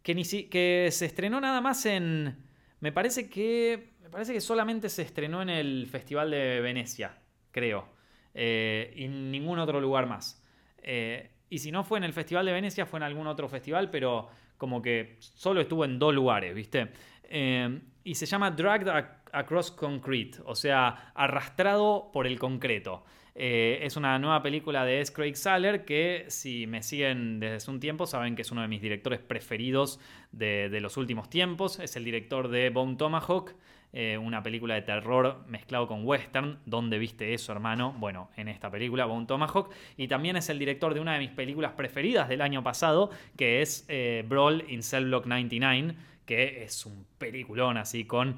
que, 0.03 0.15
ni 0.15 0.25
si- 0.25 0.45
que 0.51 0.89
se 0.93 1.07
estrenó 1.07 1.41
nada 1.41 1.61
más 1.63 1.87
en... 1.87 2.37
Me 2.81 2.93
parece 2.93 3.29
que. 3.31 3.93
Me 4.03 4.09
parece 4.11 4.33
que 4.33 4.41
solamente 4.41 4.89
se 4.89 5.03
estrenó 5.03 5.41
en 5.43 5.51
el 5.51 5.87
Festival 5.87 6.31
de 6.31 6.61
Venecia, 6.61 7.19
creo. 7.51 7.89
Eh, 8.35 8.93
y 8.97 9.05
en 9.05 9.31
ningún 9.31 9.59
otro 9.59 9.81
lugar 9.81 10.07
más. 10.07 10.43
Eh, 10.83 11.31
y 11.51 11.59
si 11.59 11.71
no 11.71 11.85
fue 11.85 11.99
en 11.99 12.05
el 12.05 12.13
Festival 12.13 12.47
de 12.47 12.53
Venecia, 12.53 12.87
fue 12.87 12.99
en 12.99 13.03
algún 13.05 13.27
otro 13.27 13.49
festival, 13.49 13.91
pero 13.91 14.29
como 14.57 14.81
que 14.83 15.17
solo 15.21 15.61
estuvo 15.61 15.85
en 15.85 15.99
dos 15.99 16.15
lugares, 16.15 16.55
¿viste? 16.55 16.89
Eh, 17.25 17.81
y 18.03 18.15
se 18.15 18.25
llama 18.27 18.51
Dragged 18.51 18.89
Ac- 18.89 19.19
Across 19.33 19.73
Concrete, 19.73 20.39
o 20.47 20.55
sea, 20.55 21.13
arrastrado 21.15 22.11
por 22.13 22.27
el 22.27 22.39
concreto. 22.39 23.05
Eh, 23.43 23.87
es 23.87 23.97
una 23.97 24.19
nueva 24.19 24.43
película 24.43 24.85
de 24.85 25.01
S. 25.01 25.15
Craig 25.15 25.35
Saller 25.35 25.87
que 25.87 26.27
si 26.29 26.67
me 26.67 26.83
siguen 26.83 27.41
desde 27.41 27.57
hace 27.57 27.71
un 27.71 27.81
tiempo 27.81 28.07
saben 28.07 28.37
que 28.37 28.43
es 28.43 28.51
uno 28.51 28.61
de 28.61 28.69
mis 28.69 28.83
directores 28.83 29.19
preferidos 29.19 29.99
de, 30.31 30.79
los 30.83 30.99
últimos 30.99 31.31
tiempos. 31.31 31.79
Es 31.79 31.97
el 31.97 32.05
director 32.05 32.49
de 32.49 32.69
Bone 32.69 32.97
Tomahawk, 32.97 33.55
eh, 33.95 34.19
una 34.19 34.43
película 34.43 34.75
de 34.75 34.83
terror 34.83 35.43
mezclado 35.49 35.89
con 35.89 36.07
western. 36.07 36.59
¿Dónde 36.67 36.99
viste 36.99 37.33
eso, 37.33 37.53
hermano? 37.53 37.95
Bueno, 37.97 38.29
en 38.37 38.49
esta 38.49 38.71
película, 38.71 39.07
Bone 39.07 39.25
Tomahawk. 39.25 39.73
Y 39.97 40.07
también 40.07 40.37
es 40.37 40.51
el 40.51 40.59
director 40.59 40.93
de 40.93 41.01
una 41.01 41.15
de 41.15 41.21
mis 41.21 41.31
películas 41.31 41.73
preferidas 41.73 42.29
del 42.29 42.43
año 42.43 42.63
pasado, 42.63 43.09
que 43.39 43.63
es 43.63 43.87
eh, 43.89 44.23
Brawl 44.29 44.67
in 44.69 44.83
Cell 44.83 45.07
Block 45.07 45.25
99, 45.25 45.95
que 46.27 46.63
es 46.63 46.85
un 46.85 47.07
peliculón 47.17 47.79
así 47.79 48.05
con... 48.05 48.37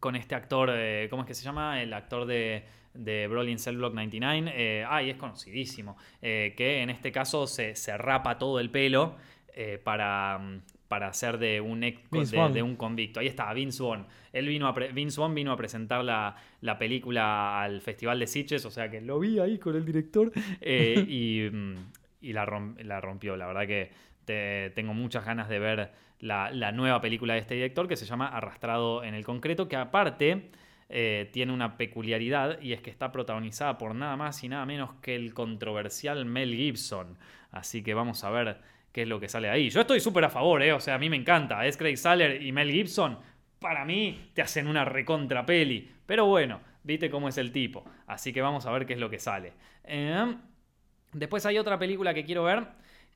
con 0.00 0.16
este 0.16 0.34
actor, 0.34 0.72
¿cómo 1.10 1.22
es 1.22 1.28
que 1.28 1.34
se 1.34 1.44
llama? 1.44 1.80
El 1.82 1.92
actor 1.92 2.24
de, 2.26 2.64
de 2.94 3.26
Brawl 3.28 3.48
in 3.48 3.58
Cell 3.58 3.76
Block 3.76 3.94
99. 3.94 4.52
Eh, 4.54 4.84
ay, 4.88 5.10
es 5.10 5.16
conocidísimo. 5.16 5.96
eh, 6.20 6.54
que 6.56 6.82
en 6.82 6.90
este 6.90 7.10
caso 7.12 7.46
se, 7.46 7.74
se 7.76 7.96
rapa 7.96 8.38
todo 8.38 8.60
el 8.60 8.70
pelo 8.70 9.16
eh, 9.54 9.78
para, 9.82 10.38
mm, 10.38 10.60
para 10.88 11.08
hacer 11.08 11.38
de 11.38 11.60
un, 11.60 11.84
ex- 11.84 12.00
de, 12.54 12.62
un 12.62 12.76
convicto. 12.76 13.20
Ahí 13.20 13.26
está, 13.26 13.52
Vince 13.52 13.82
Vaughn. 13.82 14.06
Él 14.32 14.46
vino 14.48 14.66
a 14.66 14.74
pre- 14.74 14.92
Vince 14.92 15.20
Vaughn 15.20 15.34
vino 15.34 15.52
a 15.52 15.56
presentar 15.56 16.04
la, 16.04 16.36
la 16.60 16.78
película 16.78 17.60
al 17.62 17.80
Festival 17.80 18.18
de 18.18 18.26
Sitges, 18.26 18.64
o 18.66 18.70
sea 18.70 18.90
que 18.90 19.00
lo 19.00 19.18
vi 19.20 19.38
ahí 19.38 19.58
con 19.58 19.74
el 19.76 19.84
director 19.84 20.30
eh, 20.60 21.04
y, 21.08 21.48
mm, 21.50 21.74
y 22.22 22.32
la, 22.32 22.44
la 22.84 23.00
rompió. 23.00 23.36
La 23.36 23.46
verdad 23.46 23.66
que 23.66 23.90
te- 24.24 24.70
tengo 24.74 24.94
muchas 24.94 25.24
ganas 25.24 25.48
de 25.48 25.58
ver 25.58 25.90
la, 26.20 26.50
la 26.50 26.72
nueva 26.72 27.00
película 27.00 27.34
de 27.34 27.40
este 27.40 27.54
director 27.54 27.88
que 27.88 27.96
se 27.96 28.06
llama 28.06 28.28
Arrastrado 28.28 29.02
en 29.02 29.14
el 29.14 29.24
Concreto, 29.24 29.66
que 29.68 29.76
aparte 29.76 30.50
eh, 30.92 31.30
tiene 31.32 31.52
una 31.52 31.76
peculiaridad 31.76 32.60
y 32.60 32.72
es 32.72 32.80
que 32.80 32.90
está 32.90 33.10
protagonizada 33.10 33.78
por 33.78 33.94
nada 33.94 34.16
más 34.16 34.44
y 34.44 34.48
nada 34.48 34.66
menos 34.66 34.94
que 35.00 35.16
el 35.16 35.34
controversial 35.34 36.24
Mel 36.24 36.54
Gibson. 36.54 37.18
Así 37.50 37.82
que 37.82 37.94
vamos 37.94 38.22
a 38.24 38.30
ver 38.30 38.58
qué 38.92 39.02
es 39.02 39.08
lo 39.08 39.18
que 39.18 39.28
sale 39.28 39.48
ahí. 39.48 39.70
Yo 39.70 39.80
estoy 39.80 40.00
súper 40.00 40.24
a 40.24 40.30
favor, 40.30 40.62
¿eh? 40.62 40.72
o 40.72 40.80
sea, 40.80 40.94
a 40.94 40.98
mí 40.98 41.10
me 41.10 41.16
encanta. 41.16 41.66
Es 41.66 41.76
Craig 41.76 41.96
Saller 41.96 42.42
y 42.42 42.52
Mel 42.52 42.70
Gibson. 42.70 43.18
Para 43.58 43.84
mí 43.84 44.30
te 44.34 44.42
hacen 44.42 44.66
una 44.68 44.84
recontra 44.84 45.44
peli. 45.46 45.90
Pero 46.06 46.26
bueno, 46.26 46.60
viste 46.84 47.10
cómo 47.10 47.28
es 47.28 47.38
el 47.38 47.52
tipo. 47.52 47.84
Así 48.06 48.32
que 48.32 48.42
vamos 48.42 48.66
a 48.66 48.72
ver 48.72 48.86
qué 48.86 48.92
es 48.92 49.00
lo 49.00 49.10
que 49.10 49.18
sale. 49.18 49.52
Eh, 49.84 50.34
Después 51.12 51.44
hay 51.44 51.58
otra 51.58 51.78
película 51.78 52.14
que 52.14 52.24
quiero 52.24 52.44
ver 52.44 52.66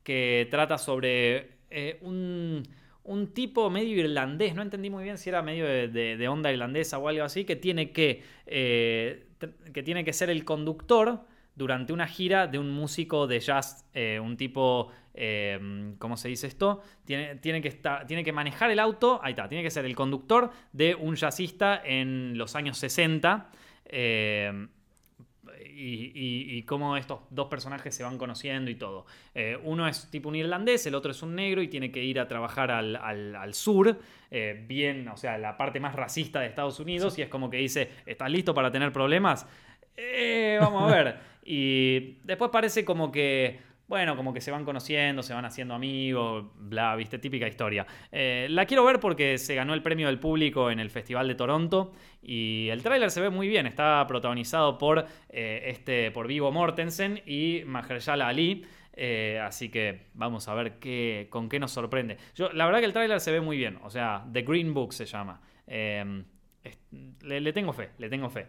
que 0.03 0.47
trata 0.51 0.77
sobre 0.77 1.57
eh, 1.69 1.97
un, 2.01 2.63
un 3.07 3.33
tipo 3.33 3.69
medio 3.69 3.97
irlandés, 3.97 4.53
no 4.53 4.61
entendí 4.61 4.89
muy 4.89 5.03
bien 5.03 5.17
si 5.17 5.29
era 5.29 5.41
medio 5.41 5.65
de, 5.65 6.27
onda 6.27 6.51
irlandesa 6.51 6.97
o 6.97 7.07
algo 7.07 7.23
así, 7.23 7.45
que 7.45 7.55
tiene 7.55 7.91
que, 7.91 8.21
eh, 8.45 9.27
que 9.73 9.81
tiene 9.81 10.03
que 10.03 10.13
ser 10.13 10.29
el 10.29 10.43
conductor 10.43 11.21
durante 11.55 11.93
una 11.93 12.05
gira 12.05 12.47
de 12.47 12.59
un 12.59 12.69
músico 12.69 13.25
de 13.25 13.39
jazz, 13.39 13.89
eh, 13.93 14.19
un 14.21 14.35
tipo, 14.35 14.91
eh, 15.13 15.93
¿cómo 15.97 16.17
se 16.17 16.27
dice 16.27 16.47
esto? 16.47 16.81
Tiene, 17.05 17.37
tiene, 17.37 17.61
que 17.61 17.69
estar, 17.69 18.05
tiene 18.05 18.25
que 18.25 18.33
manejar 18.33 18.71
el 18.71 18.79
auto, 18.79 19.21
ahí 19.23 19.31
está, 19.31 19.47
tiene 19.47 19.63
que 19.63 19.71
ser 19.71 19.85
el 19.85 19.95
conductor 19.95 20.51
de 20.73 20.93
un 20.93 21.15
jazzista 21.15 21.81
en 21.83 22.37
los 22.37 22.55
años 22.55 22.77
60. 22.77 23.49
Y, 25.65 26.11
y- 26.13 26.57
y 26.57 26.63
cómo 26.63 26.97
estos 26.97 27.19
dos 27.29 27.47
personajes 27.47 27.93
se 27.95 28.03
van 28.03 28.17
conociendo 28.17 28.69
y 28.71 28.75
todo. 28.75 29.05
Eh, 29.35 29.57
uno 29.63 29.87
es 29.87 30.09
tipo 30.11 30.29
un 30.29 30.35
irlandés, 30.35 30.85
el 30.87 30.95
otro 30.95 31.11
es 31.11 31.21
un 31.23 31.35
negro 31.35 31.61
y 31.61 31.67
tiene 31.67 31.91
que 31.91 32.03
ir 32.03 32.19
a 32.19 32.27
trabajar 32.27 32.71
al, 32.71 32.95
al- 32.95 33.35
al 33.35 33.53
sur, 33.53 33.99
eh, 34.31 34.63
bien, 34.67 35.07
o 35.07 35.17
sea, 35.17 35.37
la 35.37 35.57
parte 35.57 35.79
más 35.79 35.95
racista 35.95 36.39
de 36.39 36.47
Estados 36.47 36.79
Unidos, 36.79 37.17
y 37.17 37.21
es 37.21 37.29
como 37.29 37.49
que 37.49 37.57
dice, 37.57 37.89
¿estás 38.05 38.29
listo 38.31 38.53
para 38.53 38.71
tener 38.71 38.91
problemas? 38.91 39.47
Eh, 39.95 40.57
vamos 40.59 40.91
a 40.91 40.95
ver. 40.95 41.17
Y 41.49 42.17
después 42.25 42.51
parece 42.51 42.83
como 42.83 43.09
que, 43.09 43.61
bueno, 43.87 44.17
como 44.17 44.33
que 44.33 44.41
se 44.41 44.51
van 44.51 44.65
conociendo, 44.65 45.23
se 45.23 45.33
van 45.33 45.45
haciendo 45.45 45.73
amigos, 45.73 46.45
bla, 46.55 46.95
viste, 46.97 47.19
típica 47.19 47.47
historia. 47.47 47.85
Eh, 48.11 48.47
la 48.49 48.65
quiero 48.65 48.83
ver 48.83 48.99
porque 48.99 49.37
se 49.37 49.55
ganó 49.55 49.73
el 49.73 49.81
premio 49.81 50.07
del 50.07 50.19
público 50.19 50.69
en 50.69 50.79
el 50.81 50.89
Festival 50.89 51.27
de 51.27 51.35
Toronto 51.35 51.93
y 52.21 52.67
el 52.69 52.83
tráiler 52.83 53.09
se 53.11 53.21
ve 53.21 53.29
muy 53.29 53.47
bien. 53.47 53.65
Está 53.65 54.05
protagonizado 54.07 54.77
por, 54.77 55.05
eh, 55.29 55.63
este, 55.67 56.11
por 56.11 56.27
Vigo 56.27 56.51
Mortensen 56.51 57.21
y 57.25 57.61
Mahershala 57.65 58.27
Ali. 58.27 58.65
Eh, 58.99 59.39
así 59.41 59.69
que 59.69 60.07
vamos 60.15 60.47
a 60.49 60.53
ver 60.53 60.79
qué, 60.79 61.27
con 61.29 61.47
qué 61.47 61.59
nos 61.59 61.71
sorprende. 61.71 62.17
Yo, 62.35 62.51
la 62.51 62.65
verdad 62.65 62.79
que 62.79 62.85
el 62.87 62.93
tráiler 62.93 63.21
se 63.21 63.31
ve 63.31 63.39
muy 63.39 63.55
bien. 63.55 63.79
O 63.83 63.89
sea, 63.89 64.25
The 64.33 64.41
Green 64.41 64.73
Book 64.73 64.91
se 64.93 65.05
llama. 65.05 65.39
Es- 65.65 66.79
le, 67.21 67.39
le 67.39 67.53
tengo 67.53 67.71
fe, 67.71 67.91
le 67.99 68.09
tengo 68.09 68.29
fe. 68.29 68.47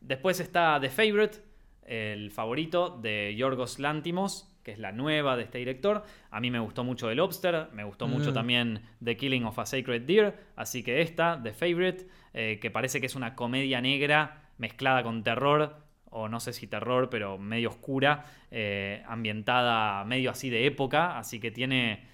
Después 0.00 0.40
está 0.40 0.78
The 0.80 0.90
Favorite, 0.90 1.38
el 1.86 2.30
favorito 2.30 2.98
de 3.00 3.34
Yorgos 3.36 3.78
Lantimos, 3.78 4.50
que 4.62 4.72
es 4.72 4.78
la 4.78 4.92
nueva 4.92 5.36
de 5.36 5.42
este 5.42 5.58
director. 5.58 6.04
A 6.30 6.40
mí 6.40 6.50
me 6.50 6.58
gustó 6.58 6.84
mucho 6.84 7.08
The 7.08 7.14
Lobster, 7.14 7.68
me 7.72 7.84
gustó 7.84 8.08
mucho 8.08 8.30
Mm. 8.30 8.34
también 8.34 8.82
The 9.04 9.16
Killing 9.16 9.44
of 9.44 9.58
a 9.58 9.66
Sacred 9.66 10.02
Deer, 10.02 10.34
así 10.56 10.82
que 10.82 11.02
esta, 11.02 11.38
The 11.42 11.52
Favorite, 11.52 12.06
eh, 12.32 12.58
que 12.60 12.70
parece 12.70 13.00
que 13.00 13.06
es 13.06 13.14
una 13.14 13.34
comedia 13.34 13.80
negra 13.80 14.42
mezclada 14.58 15.02
con 15.02 15.22
terror. 15.22 15.82
o 16.16 16.28
no 16.28 16.38
sé 16.38 16.52
si 16.52 16.68
terror, 16.68 17.10
pero 17.10 17.38
medio 17.38 17.70
oscura, 17.70 18.24
eh, 18.52 19.02
ambientada 19.08 20.04
medio 20.04 20.30
así 20.30 20.48
de 20.48 20.64
época, 20.64 21.18
así 21.18 21.40
que 21.40 21.50
tiene, 21.50 22.04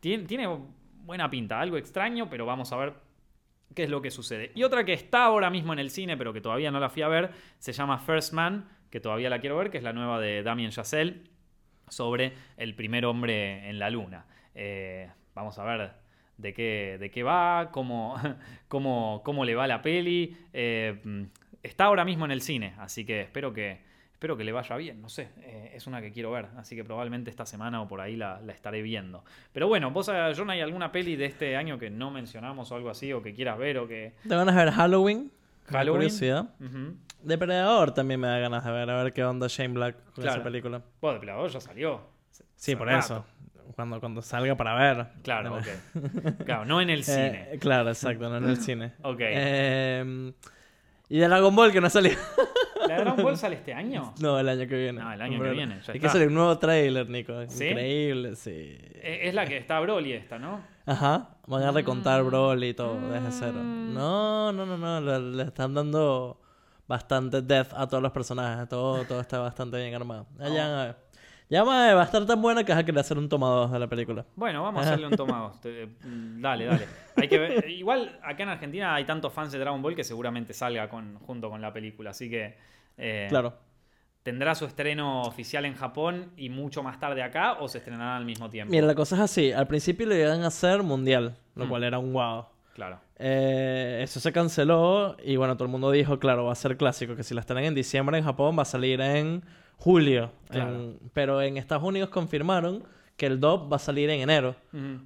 tiene, 0.00 0.24
tiene 0.24 0.48
buena 1.04 1.28
pinta, 1.28 1.60
algo 1.60 1.76
extraño, 1.76 2.30
pero 2.30 2.46
vamos 2.46 2.72
a 2.72 2.76
ver 2.78 2.94
qué 3.74 3.84
es 3.84 3.90
lo 3.90 4.02
que 4.02 4.10
sucede. 4.10 4.52
Y 4.54 4.62
otra 4.64 4.84
que 4.84 4.92
está 4.92 5.24
ahora 5.24 5.50
mismo 5.50 5.72
en 5.72 5.78
el 5.78 5.90
cine, 5.90 6.16
pero 6.16 6.32
que 6.32 6.40
todavía 6.40 6.70
no 6.70 6.80
la 6.80 6.90
fui 6.90 7.02
a 7.02 7.08
ver, 7.08 7.30
se 7.58 7.72
llama 7.72 7.98
First 7.98 8.32
Man, 8.32 8.68
que 8.90 9.00
todavía 9.00 9.30
la 9.30 9.40
quiero 9.40 9.56
ver, 9.56 9.70
que 9.70 9.78
es 9.78 9.84
la 9.84 9.92
nueva 9.92 10.20
de 10.20 10.42
Damien 10.42 10.70
Chazelle, 10.70 11.22
sobre 11.88 12.32
el 12.56 12.74
primer 12.74 13.04
hombre 13.04 13.68
en 13.68 13.78
la 13.78 13.90
luna. 13.90 14.26
Eh, 14.54 15.10
vamos 15.34 15.58
a 15.58 15.64
ver 15.64 15.92
de 16.36 16.52
qué, 16.52 16.96
de 16.98 17.10
qué 17.10 17.22
va, 17.22 17.70
cómo, 17.72 18.16
cómo, 18.68 19.22
cómo 19.24 19.44
le 19.44 19.54
va 19.54 19.66
la 19.66 19.82
peli. 19.82 20.36
Eh, 20.52 21.28
está 21.62 21.84
ahora 21.84 22.04
mismo 22.04 22.24
en 22.24 22.30
el 22.30 22.42
cine, 22.42 22.74
así 22.78 23.04
que 23.04 23.22
espero 23.22 23.52
que, 23.52 23.91
espero 24.22 24.36
que 24.36 24.44
le 24.44 24.52
vaya 24.52 24.76
bien, 24.76 25.02
no 25.02 25.08
sé, 25.08 25.30
eh, 25.40 25.72
es 25.74 25.88
una 25.88 26.00
que 26.00 26.12
quiero 26.12 26.30
ver, 26.30 26.46
así 26.56 26.76
que 26.76 26.84
probablemente 26.84 27.28
esta 27.28 27.44
semana 27.44 27.82
o 27.82 27.88
por 27.88 28.00
ahí 28.00 28.14
la, 28.14 28.40
la 28.40 28.52
estaré 28.52 28.80
viendo. 28.80 29.24
Pero 29.52 29.66
bueno, 29.66 29.90
vos, 29.90 30.08
eh, 30.14 30.32
John, 30.36 30.48
¿hay 30.50 30.60
alguna 30.60 30.92
peli 30.92 31.16
de 31.16 31.24
este 31.24 31.56
año 31.56 31.76
que 31.76 31.90
no 31.90 32.12
mencionamos 32.12 32.70
o 32.70 32.76
algo 32.76 32.88
así, 32.88 33.12
o 33.12 33.20
que 33.20 33.34
quieras 33.34 33.58
ver 33.58 33.78
o 33.78 33.88
que... 33.88 34.14
¿Te 34.28 34.32
van 34.36 34.48
a 34.48 34.54
ver 34.54 34.70
Halloween? 34.70 35.32
Halloween. 35.66 35.94
curiosidad. 36.02 36.50
Ujú. 36.60 36.94
Depredador 37.24 37.92
también 37.94 38.20
me 38.20 38.28
da 38.28 38.38
ganas 38.38 38.64
de 38.64 38.70
ver, 38.70 38.88
a 38.90 39.02
ver 39.02 39.12
qué 39.12 39.24
onda 39.24 39.48
Shane 39.48 39.74
Black 39.74 39.96
con 40.14 40.22
Claro. 40.22 40.30
esa 40.34 40.44
película. 40.44 40.82
Bueno, 41.00 41.14
Depredador 41.14 41.50
ya 41.50 41.60
salió. 41.60 42.00
Sí, 42.54 42.76
por 42.76 42.86
rato. 42.86 42.98
eso. 43.00 43.24
Cuando, 43.74 43.98
cuando 43.98 44.22
salga 44.22 44.54
para 44.54 44.74
ver. 44.76 45.06
Claro, 45.24 45.56
ok. 45.58 46.44
Claro, 46.44 46.64
no 46.64 46.80
en 46.80 46.90
el 46.90 47.02
cine. 47.02 47.48
Eh, 47.54 47.58
claro, 47.58 47.88
exacto, 47.88 48.28
no 48.30 48.36
en 48.36 48.44
el 48.44 48.56
cine. 48.58 48.92
Ok. 49.02 49.18
Eh, 49.20 50.32
y 51.08 51.18
de 51.18 51.26
Dragon 51.26 51.56
Ball 51.56 51.72
que 51.72 51.80
no 51.80 51.90
salió. 51.90 52.12
¿La 52.96 53.04
Dragon 53.04 53.24
Ball 53.24 53.36
sale 53.36 53.56
este 53.56 53.72
año? 53.74 54.12
no, 54.20 54.38
el 54.38 54.48
año 54.48 54.66
que 54.66 54.76
viene. 54.76 55.00
No, 55.00 55.12
el 55.12 55.20
año 55.20 55.42
que 55.42 55.50
viene, 55.50 55.80
ya 55.84 55.92
Es 55.92 56.00
que 56.00 56.08
sale 56.08 56.26
un 56.26 56.34
nuevo 56.34 56.58
trailer, 56.58 57.08
Nico. 57.08 57.34
¿Sí? 57.48 57.66
Increíble, 57.66 58.36
sí. 58.36 58.50
Eh, 58.50 59.20
Es 59.24 59.34
la 59.34 59.46
que 59.46 59.56
está 59.56 59.80
Broly 59.80 60.12
esta, 60.12 60.38
¿no? 60.38 60.60
Ajá, 60.86 61.30
van 61.46 61.62
a 61.62 61.70
Mm. 61.70 61.74
recontar 61.74 62.22
Broly 62.24 62.68
y 62.70 62.74
todo 62.74 62.98
desde 63.10 63.30
cero. 63.30 63.62
No, 63.62 64.52
no, 64.52 64.66
no, 64.66 64.76
no, 64.76 65.00
le, 65.00 65.36
le 65.36 65.42
están 65.44 65.74
dando 65.74 66.40
bastante 66.88 67.40
death 67.42 67.72
a 67.76 67.86
todos 67.86 68.02
los 68.02 68.12
personajes. 68.12 68.68
Todo, 68.68 69.04
todo 69.04 69.20
está 69.20 69.38
bastante 69.38 69.76
bien 69.76 69.94
armado. 69.94 70.26
Ya, 70.38 70.48
ya, 70.48 70.96
ya 71.48 71.62
va 71.62 72.00
a 72.00 72.04
estar 72.04 72.24
tan 72.26 72.40
buena 72.42 72.64
que 72.64 72.72
vas 72.72 72.80
a 72.80 72.84
querer 72.84 72.98
hacer 72.98 73.16
un 73.18 73.28
toma 73.28 73.46
2 73.48 73.70
de 73.72 73.78
la 73.78 73.86
película. 73.86 74.24
Bueno, 74.34 74.62
vamos 74.62 74.84
a 74.84 74.88
hacerle 74.88 75.06
un 75.06 75.16
tomado. 75.16 75.52
Mm, 76.04 76.40
Dale, 76.40 76.64
dale. 76.64 76.86
Hay 77.16 77.28
que 77.28 77.38
ver- 77.38 77.68
Igual 77.70 78.18
acá 78.22 78.42
en 78.42 78.48
Argentina 78.48 78.94
hay 78.94 79.04
tantos 79.04 79.32
fans 79.32 79.52
de 79.52 79.58
Dragon 79.60 79.80
Ball 79.82 79.94
que 79.94 80.02
seguramente 80.04 80.52
salga 80.52 80.88
con, 80.88 81.18
junto 81.20 81.48
con 81.50 81.60
la 81.60 81.72
película. 81.72 82.10
Así 82.10 82.28
que 82.28 82.56
eh, 82.96 83.26
Claro. 83.28 83.54
tendrá 84.22 84.54
su 84.54 84.64
estreno 84.66 85.22
oficial 85.22 85.64
en 85.64 85.74
Japón 85.74 86.30
y 86.36 86.48
mucho 86.48 86.82
más 86.82 86.98
tarde 87.00 87.22
acá 87.22 87.54
o 87.54 87.68
se 87.68 87.78
estrenará 87.78 88.16
al 88.16 88.24
mismo 88.24 88.48
tiempo. 88.50 88.70
Mira, 88.72 88.86
la 88.86 88.94
cosa 88.94 89.16
es 89.16 89.20
así. 89.22 89.52
Al 89.52 89.66
principio 89.66 90.06
lo 90.06 90.14
iban 90.14 90.42
a 90.42 90.46
hacer 90.48 90.82
mundial, 90.82 91.36
lo 91.54 91.66
Mm. 91.66 91.68
cual 91.68 91.84
era 91.84 91.98
un 91.98 92.12
wow. 92.12 92.46
Claro. 92.74 93.00
Eh, 93.18 94.00
eso 94.02 94.18
se 94.20 94.32
canceló 94.32 95.16
y 95.22 95.36
bueno, 95.36 95.54
todo 95.56 95.64
el 95.66 95.70
mundo 95.70 95.90
dijo, 95.90 96.18
claro, 96.18 96.44
va 96.46 96.52
a 96.52 96.56
ser 96.56 96.76
clásico, 96.76 97.14
que 97.16 97.22
si 97.22 97.34
la 97.34 97.40
estrenan 97.40 97.64
en 97.64 97.74
diciembre 97.74 98.16
en 98.18 98.24
Japón 98.24 98.56
va 98.58 98.62
a 98.62 98.66
salir 98.66 99.00
en 99.00 99.42
julio. 99.76 100.30
Claro. 100.48 100.74
En- 100.74 100.98
pero 101.12 101.42
en 101.42 101.56
Estados 101.56 101.82
Unidos 101.84 102.08
confirmaron 102.10 102.84
que 103.22 103.26
el 103.26 103.38
dub 103.38 103.72
va 103.72 103.76
a 103.76 103.78
salir 103.78 104.10
en 104.10 104.20
enero. 104.20 104.56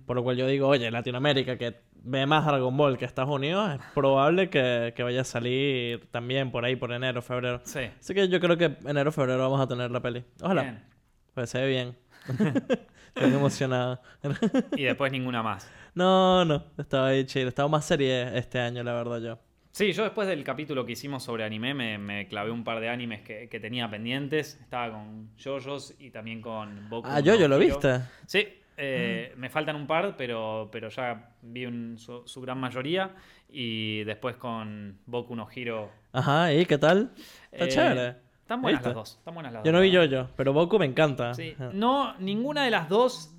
Por 0.07 0.17
lo 0.17 0.23
cual 0.23 0.39
yo 0.39 0.47
digo, 0.47 0.67
oye, 0.67 0.91
Latinoamérica 0.91 1.59
que 1.59 1.83
ve 1.93 2.25
más 2.25 2.47
Dragon 2.47 2.75
Ball 2.75 2.97
que 2.97 3.05
Estados 3.05 3.29
Unidos, 3.29 3.75
es 3.75 3.81
probable 3.93 4.49
que, 4.49 4.95
que 4.97 5.03
vaya 5.03 5.21
a 5.21 5.25
salir 5.25 6.07
también 6.11 6.51
por 6.51 6.65
ahí, 6.65 6.77
por 6.77 6.93
enero, 6.93 7.21
febrero. 7.21 7.61
Sí. 7.65 7.81
Así 8.01 8.15
que 8.15 8.27
yo 8.31 8.41
creo 8.41 8.57
que 8.57 8.79
enero, 8.87 9.13
febrero 9.13 9.41
vamos 9.41 9.61
a 9.61 9.69
tener 9.69 9.91
la 9.91 10.01
peli. 10.01 10.25
Ojalá. 10.41 10.63
Bien. 10.63 10.85
Pues 11.35 11.51
se 11.51 11.61
ve 11.61 11.69
bien. 11.69 11.99
Estoy 13.15 13.35
emocionado. 13.35 14.01
Y 14.75 14.85
después 14.85 15.13
ninguna 15.13 15.43
más. 15.43 15.71
no, 15.93 16.47
no, 16.47 16.65
estaba 16.79 17.09
ahí 17.09 17.27
chido. 17.27 17.51
Estaba 17.51 17.69
más 17.69 17.85
serie 17.85 18.39
este 18.39 18.59
año, 18.59 18.83
la 18.83 18.95
verdad, 18.95 19.21
yo. 19.21 19.39
Sí, 19.77 19.93
yo 19.93 20.05
después 20.05 20.27
del 20.27 20.43
capítulo 20.43 20.87
que 20.87 20.93
hicimos 20.93 21.23
sobre 21.23 21.45
anime 21.45 21.75
me, 21.75 21.99
me 21.99 22.29
clavé 22.29 22.51
un 22.51 22.65
par 22.65 22.81
de 22.81 22.89
animes 22.89 23.21
que, 23.21 23.47
que 23.51 23.61
tenía 23.61 23.91
pendientes. 23.91 24.59
Estaba 24.59 24.91
con 24.91 25.29
JoJo's 25.37 25.97
y 25.99 26.11
también 26.11 26.41
con 26.41 26.89
Boku. 26.89 27.07
Ah, 27.07 27.21
no 27.21 27.35
lo 27.37 27.57
Hero. 27.57 27.59
viste. 27.59 28.01
Sí, 28.27 28.49
eh, 28.79 29.35
me 29.37 29.51
faltan 29.51 29.77
un 29.77 29.87
par, 29.87 30.17
pero, 30.17 30.71
pero 30.73 30.89
ya 30.89 31.29
vi 31.43 31.67
un- 31.67 31.99
su, 31.99 32.27
su 32.27 32.41
gran 32.41 32.59
mayoría. 32.59 33.11
Y 33.51 34.03
después 34.05 34.37
con 34.37 34.99
Boku 35.05 35.37
no 35.37 35.47
Hero. 35.55 35.91
Ajá, 36.11 36.55
¿y 36.55 36.65
qué 36.65 36.79
tal? 36.79 37.13
Está 37.53 37.65
eh, 37.67 37.69
chévere. 37.69 38.17
Están 38.41 38.63
buenas 38.63 38.81
¿Viste? 38.81 38.89
las 38.89 38.95
dos. 38.95 39.17
Están 39.19 39.35
buenas 39.35 39.53
las 39.53 39.63
Yo 39.63 39.73
dos, 39.73 39.79
no 39.79 39.83
vi 39.83 39.91
yo, 39.91 40.31
pero 40.39 40.55
Boku 40.55 40.79
me 40.79 40.87
encanta. 40.87 41.35
Sí. 41.35 41.55
No, 41.75 42.17
ninguna 42.19 42.65
de 42.65 42.71
las 42.71 42.89
dos 42.89 43.31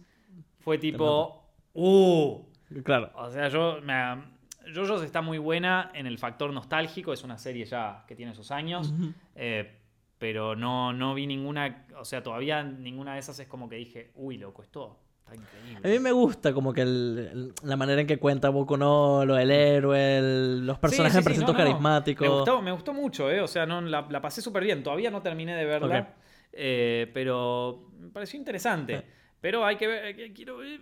fue 0.60 0.78
tipo. 0.78 1.50
¡Uh! 1.74 2.44
Claro. 2.84 3.10
O 3.16 3.28
sea, 3.32 3.48
yo. 3.48 3.80
Me, 3.82 4.37
JoJo's 4.74 5.04
está 5.04 5.22
muy 5.22 5.38
buena 5.38 5.92
en 5.94 6.08
el 6.08 6.18
factor 6.18 6.52
nostálgico. 6.54 7.14
Es 7.14 7.24
una 7.24 7.38
serie 7.38 7.66
ya 7.66 8.04
que 8.08 8.16
tiene 8.16 8.34
sus 8.36 8.52
años. 8.52 8.94
eh, 9.36 9.74
pero 10.20 10.56
no, 10.56 10.94
no 10.94 11.14
vi 11.14 11.28
ninguna. 11.28 11.86
O 12.00 12.04
sea, 12.06 12.24
todavía 12.24 12.64
ninguna 12.64 13.14
de 13.14 13.20
esas 13.20 13.40
es 13.40 13.48
como 13.48 13.70
que 13.70 13.76
dije, 13.76 14.12
uy, 14.16 14.38
loco, 14.38 14.64
esto 14.64 14.98
está 15.20 15.36
increíble. 15.36 15.88
A 15.88 15.92
mí 15.94 16.00
me 16.00 16.12
gusta 16.12 16.54
como 16.54 16.74
que 16.74 16.82
el- 16.82 17.30
el- 17.32 17.54
la 17.70 17.76
manera 17.78 18.02
en 18.02 18.08
que 18.08 18.18
cuenta 18.18 18.50
Boku 18.50 18.78
no, 18.78 19.24
lo 19.26 19.36
del 19.36 19.52
héroe, 19.52 20.18
el- 20.18 20.66
los 20.66 20.80
personajes 20.80 21.24
Sí, 21.24 21.34
sí, 21.36 21.40
no, 21.42 21.48
no, 21.48 21.54
carismáticos. 21.54 22.28
Me 22.28 22.34
gustó, 22.34 22.62
me 22.64 22.72
gustó 22.72 22.94
mucho, 22.94 23.30
¿eh? 23.30 23.42
O 23.42 23.48
sea, 23.48 23.66
no, 23.68 23.80
la, 23.82 24.08
la 24.10 24.20
pasé 24.22 24.42
súper 24.42 24.64
bien. 24.64 24.82
Todavía 24.82 25.12
no 25.12 25.22
terminé 25.22 25.56
de 25.56 25.66
verla. 25.66 26.16
Eh, 26.52 27.12
pero 27.14 27.92
me 28.00 28.10
pareció 28.10 28.40
interesante. 28.40 29.04
Pero 29.40 29.64
hay 29.64 29.76
que 29.76 29.86
ver. 29.86 30.34
Quiero 30.34 30.58
ver. 30.58 30.80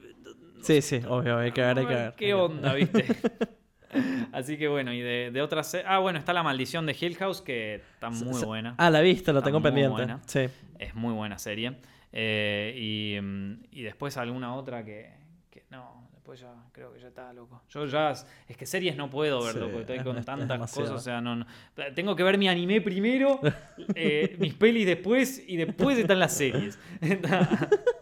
Sí, 0.62 0.82
sí, 0.82 1.02
obvio, 1.08 1.40
hay 1.40 1.52
que 1.52 1.62
ver, 1.62 1.78
hay 1.80 1.86
que 1.86 1.94
ver. 1.94 2.14
¿Qué 2.16 2.34
onda, 2.34 2.74
viste? 2.74 3.06
Así 4.32 4.58
que 4.58 4.68
bueno, 4.68 4.94
y 4.94 5.02
de, 5.02 5.32
de 5.32 5.42
otras. 5.42 5.76
Ah, 5.86 6.00
bueno, 6.00 6.20
está 6.20 6.34
La 6.34 6.44
Maldición 6.44 6.86
de 6.86 6.96
Hill 7.00 7.16
House, 7.18 7.42
que 7.42 7.76
está 7.76 8.10
muy 8.10 8.44
buena. 8.44 8.76
Ah, 8.78 8.90
la 8.90 9.02
viste, 9.02 9.32
la 9.34 9.42
tengo 9.42 9.62
pendiente. 9.62 9.92
buena. 9.94 10.20
Sí. 10.26 10.48
Es 10.80 10.94
muy 10.96 11.14
buena 11.14 11.38
serie. 11.38 11.76
Eh, 12.12 12.74
y, 12.78 13.20
mm, 13.22 13.64
y 13.72 13.82
después 13.84 14.16
alguna 14.18 14.56
otra 14.56 14.86
que, 14.86 15.12
que 15.50 15.64
no, 15.70 16.08
después 16.14 16.40
ya 16.40 16.54
creo 16.72 16.94
que 16.94 17.00
ya 17.02 17.10
está 17.10 17.34
loco. 17.34 17.62
Yo 17.70 17.86
ya, 17.86 18.12
es 18.12 18.56
que 18.58 18.66
series 18.66 18.96
no 18.96 19.10
puedo 19.10 19.44
ver, 19.44 19.54
Sí, 19.54 19.60
loco, 19.60 19.80
estoy 19.82 19.98
es- 19.98 20.04
con 20.04 20.18
es- 20.18 20.26
tantas 20.26 20.74
cosas, 20.74 20.92
o 20.92 21.00
sea, 21.00 21.20
no, 21.20 21.36
no- 21.36 21.46
Tengo 21.94 22.16
que 22.16 22.24
ver 22.24 22.38
mi 22.38 22.48
anime 22.48 22.80
primero, 22.80 23.40
eh, 23.96 24.36
mis 24.40 24.54
pelis 24.54 24.86
después 24.86 25.44
y 25.46 25.58
después 25.58 25.98
están 25.98 26.20
las 26.20 26.36
series. 26.38 26.80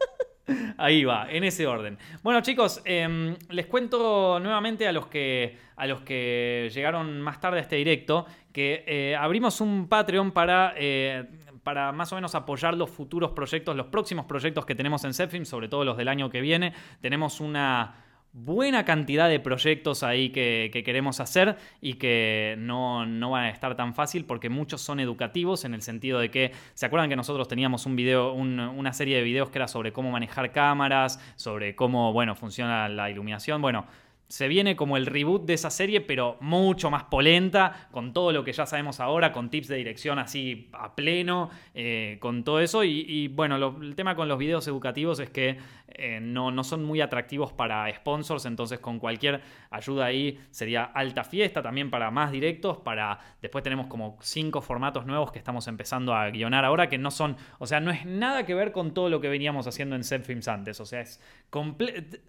Ahí 0.83 1.05
va, 1.05 1.27
en 1.29 1.45
ese 1.45 1.65
orden. 1.65 1.97
Bueno, 2.23 2.41
chicos, 2.41 2.81
em, 2.83 3.37
les 3.51 3.67
cuento 3.67 4.37
nuevamente 4.41 4.85
a 4.85 4.91
los 4.91 5.07
que 5.07 5.57
a 5.77 5.87
los 5.87 6.01
que 6.01 6.69
llegaron 6.73 7.21
más 7.21 7.39
tarde 7.39 7.59
a 7.59 7.61
este 7.61 7.77
directo 7.77 8.25
que 8.51 8.83
eh, 8.85 9.15
abrimos 9.15 9.61
un 9.61 9.87
Patreon 9.87 10.33
para 10.33 10.73
eh, 10.75 11.23
para 11.63 11.93
más 11.93 12.11
o 12.11 12.15
menos 12.15 12.35
apoyar 12.35 12.75
los 12.75 12.89
futuros 12.89 13.31
proyectos, 13.31 13.77
los 13.77 13.85
próximos 13.85 14.25
proyectos 14.25 14.65
que 14.65 14.75
tenemos 14.75 15.05
en 15.05 15.13
Zepfilm, 15.13 15.45
sobre 15.45 15.69
todo 15.69 15.85
los 15.85 15.95
del 15.95 16.09
año 16.09 16.29
que 16.29 16.41
viene. 16.41 16.73
Tenemos 16.99 17.39
una 17.39 17.95
buena 18.33 18.83
cantidad 18.83 19.29
de 19.29 19.39
proyectos 19.39 20.01
ahí 20.03 20.29
que, 20.29 20.69
que 20.73 20.83
queremos 20.83 21.19
hacer 21.19 21.55
y 21.81 21.93
que 21.95 22.55
no, 22.57 23.05
no 23.05 23.29
van 23.31 23.45
a 23.45 23.49
estar 23.49 23.75
tan 23.75 23.93
fácil 23.93 24.25
porque 24.25 24.49
muchos 24.49 24.81
son 24.81 24.99
educativos 24.99 25.65
en 25.65 25.73
el 25.75 25.83
sentido 25.83 26.19
de 26.19 26.31
que, 26.31 26.51
¿se 26.73 26.85
acuerdan 26.87 27.09
que 27.09 27.15
nosotros 27.15 27.47
teníamos 27.47 27.85
un 27.85 27.95
video, 27.95 28.33
un- 28.33 28.59
una 28.59 28.91
serie 28.91 29.17
de 29.17 29.23
videos 29.23 29.49
que 29.51 29.59
era 29.59 29.67
sobre 29.67 29.93
cómo 29.93 30.11
manejar 30.11 30.51
cámaras, 30.51 31.19
sobre 31.35 31.75
cómo, 31.75 32.11
bueno, 32.11 32.35
funciona 32.35 32.89
la 32.89 33.09
iluminación? 33.11 33.61
Bueno, 33.61 33.85
se 34.33 34.47
viene 34.47 34.75
como 34.75 34.97
el 34.97 35.05
reboot 35.05 35.45
de 35.45 35.53
esa 35.53 35.69
serie, 35.69 36.01
pero 36.01 36.37
mucho 36.39 36.89
más 36.89 37.03
polenta, 37.03 37.87
con 37.91 38.13
todo 38.13 38.31
lo 38.31 38.43
que 38.43 38.51
ya 38.51 38.65
sabemos 38.65 38.99
ahora, 38.99 39.31
con 39.31 39.51
tips 39.51 39.67
de 39.67 39.75
dirección 39.75 40.17
así 40.17 40.69
a 40.73 40.95
pleno, 40.95 41.51
eh, 41.75 42.17
con 42.19 42.43
todo 42.43 42.59
eso. 42.59 42.83
Y, 42.83 43.27
bueno, 43.27 43.77
el 43.79 43.93
tema 43.93 44.15
con 44.15 44.27
los 44.27 44.39
videos 44.39 44.67
educativos 44.67 45.19
es 45.19 45.29
que 45.29 45.59
eh, 45.87 46.19
no, 46.19 46.49
no 46.49 46.63
son 46.63 46.83
muy 46.83 46.99
atractivos 47.01 47.53
para 47.53 47.93
sponsors, 47.93 48.45
entonces 48.45 48.79
con 48.79 48.97
cualquier 48.97 49.41
ayuda 49.69 50.05
ahí 50.05 50.39
sería 50.49 50.85
alta 50.85 51.23
fiesta, 51.23 51.61
también 51.61 51.91
para 51.91 52.09
más 52.09 52.31
directos, 52.31 52.77
para 52.79 53.19
después 53.39 53.63
tenemos 53.63 53.85
como 53.85 54.17
cinco 54.21 54.63
formatos 54.63 55.05
nuevos 55.05 55.31
que 55.31 55.37
estamos 55.37 55.67
empezando 55.67 56.15
a 56.15 56.31
guionar 56.31 56.65
ahora, 56.65 56.89
que 56.89 56.97
no 56.97 57.11
son, 57.11 57.37
o 57.59 57.67
sea, 57.67 57.79
no 57.79 57.91
es 57.91 58.07
nada 58.07 58.47
que 58.47 58.55
ver 58.55 58.71
con 58.71 58.95
todo 58.95 59.09
lo 59.09 59.21
que 59.21 59.29
veníamos 59.29 59.67
haciendo 59.67 59.95
en 59.95 60.03
Films 60.03 60.47
antes, 60.47 60.79
o 60.79 60.85
sea, 60.85 61.01
es 61.01 61.21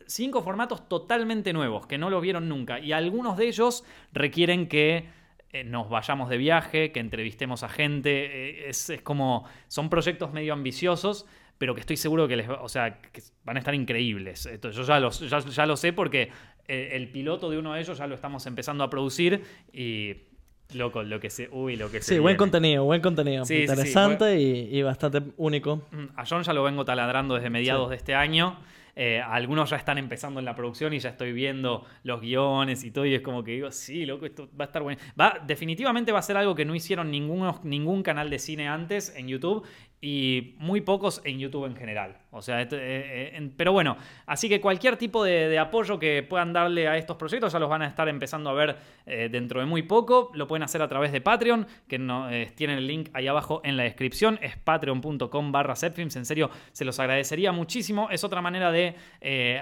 cinco 0.07 0.43
formatos 0.43 0.87
totalmente 0.87 1.55
nuevos, 1.55 1.87
no 1.99 2.11
los 2.11 2.23
vieron 2.23 2.49
nunca, 2.49 2.79
y 2.81 2.93
algunos 2.93 3.37
de 3.37 3.49
ellos 3.49 3.85
requieren 4.13 4.69
que 4.69 5.07
eh, 5.51 5.65
nos 5.65 5.89
vayamos 5.89 6.29
de 6.29 6.37
viaje, 6.37 6.91
que 6.93 7.01
entrevistemos 7.01 7.63
a 7.63 7.69
gente, 7.69 8.11
eh, 8.67 8.69
es, 8.69 8.91
es 8.91 9.03
como, 9.03 9.45
son 9.69 9.89
proyectos 9.89 10.33
medio 10.33 10.53
ambiciosos, 10.53 11.27
pero 11.59 11.75
que 11.75 11.81
estoy 11.81 11.97
seguro 11.97 12.27
que 12.27 12.37
les 12.37 12.49
o 12.49 12.69
sea, 12.69 13.01
que 13.01 13.23
van 13.45 13.57
a 13.57 13.61
estar 13.61 13.75
increíbles. 13.75 14.47
Esto, 14.47 14.71
yo 14.71 14.83
ya, 14.83 14.99
los, 14.99 15.21
ya, 15.21 15.39
ya 15.39 15.67
lo 15.67 15.77
sé 15.77 15.93
porque 15.93 16.31
eh, 16.67 16.91
el 16.93 17.09
piloto 17.09 17.49
de 17.49 17.59
uno 17.59 17.75
de 17.75 17.81
ellos 17.81 17.97
ya 17.97 18.07
lo 18.09 18.17
estamos 18.17 18.47
empezando 18.47 18.83
a 18.83 18.91
producir 18.91 19.43
y 19.73 20.15
Loco, 20.73 21.03
lo 21.03 21.21
que 21.21 21.31
se. 21.31 21.49
Uy, 21.53 21.77
lo 21.77 21.91
que 21.91 22.01
se. 22.01 22.15
Sí, 22.15 22.19
buen 22.19 22.33
viene. 22.33 22.39
contenido, 22.39 22.85
buen 22.85 23.01
contenido. 23.03 23.45
Sí, 23.45 23.55
sí, 23.55 23.67
sí, 23.67 23.71
Interesante 23.71 24.41
y, 24.41 24.77
y 24.77 24.83
bastante 24.83 25.23
único. 25.37 25.83
Mm, 25.93 26.05
A 26.17 26.25
John 26.27 26.43
ya 26.43 26.53
lo 26.53 26.65
vengo 26.65 26.85
taladrando 26.85 27.35
desde 27.35 27.51
mediados 27.51 27.91
de 27.91 27.97
este 27.97 28.15
año. 28.15 28.59
Eh, 28.97 29.21
algunos 29.21 29.71
ya 29.71 29.77
están 29.77 29.99
empezando 29.99 30.41
en 30.41 30.47
la 30.47 30.55
producción 30.55 30.93
y 30.93 30.99
ya 30.99 31.11
estoy 31.11 31.33
viendo 31.33 31.85
los 32.03 32.21
guiones 32.21 32.85
y 32.85 32.91
todo. 32.91 33.07
Y 33.07 33.15
es 33.15 33.23
como 33.23 33.43
que 33.43 33.53
digo, 33.53 33.71
sí, 33.71 34.07
loco, 34.07 34.27
esto 34.27 34.49
va 34.59 34.65
a 34.65 34.67
estar 34.67 34.83
bueno. 34.83 35.01
Va, 35.21 35.41
definitivamente 35.47 36.13
va 36.13 36.21
a 36.21 36.23
ser 36.23 36.37
algo 36.37 36.55
que 36.55 36.65
no 36.65 36.75
hicieron 36.75 37.11
ningún 37.11 38.03
canal 38.03 38.31
de 38.31 38.39
cine 38.39 38.69
antes 38.69 39.15
en 39.17 39.29
YouTube 39.29 39.67
y 40.05 40.55
muy 40.59 40.83
pocos 40.83 41.23
en 41.25 41.39
YouTube 41.39 41.65
en 41.65 41.77
general. 41.77 42.19
O 42.31 42.43
sea, 42.43 42.61
esto- 42.61 42.77
eh, 42.77 43.31
eh, 43.33 43.51
pero 43.57 43.73
bueno, 43.73 43.97
así 44.27 44.51
que 44.51 44.61
cualquier 44.61 44.99
tipo 44.99 45.25
de, 45.25 45.59
apoyo 45.59 45.99
que 45.99 46.23
puedan 46.23 46.53
darle 46.53 46.89
a 46.89 46.99
estos 46.99 47.17
proyectos 47.17 47.53
ya 47.55 47.59
los 47.59 47.71
van 47.71 47.81
a 47.81 47.87
estar 47.87 48.07
empezando 48.09 48.51
a 48.51 48.53
ver 48.53 48.77
eh, 49.07 49.29
dentro 49.33 49.61
de 49.61 49.67
muy 49.67 49.83
poco. 49.83 50.31
Lo 50.35 50.47
pueden 50.47 50.63
hacer 50.63 50.83
a 50.83 50.89
través 50.89 51.11
de 51.11 51.23
Patreon, 51.23 51.67
que 51.89 51.97
tienen 52.55 52.79
el 52.79 52.87
link 52.87 53.09
ahí 53.15 53.29
abajo 53.29 53.63
en 53.65 53.79
la 53.79 53.85
descripción. 53.85 54.39
Es 54.43 54.59
patreon.com 54.59 55.53
barra 55.53 55.75
Zepfilms. 55.75 56.17
En 56.17 56.27
serio, 56.27 56.51
se 56.73 56.85
los 56.85 56.99
agradecería 57.01 57.53
muchísimo. 57.53 58.11
Es 58.11 58.25
otra 58.25 58.43
manera 58.43 58.71
de 58.71 58.97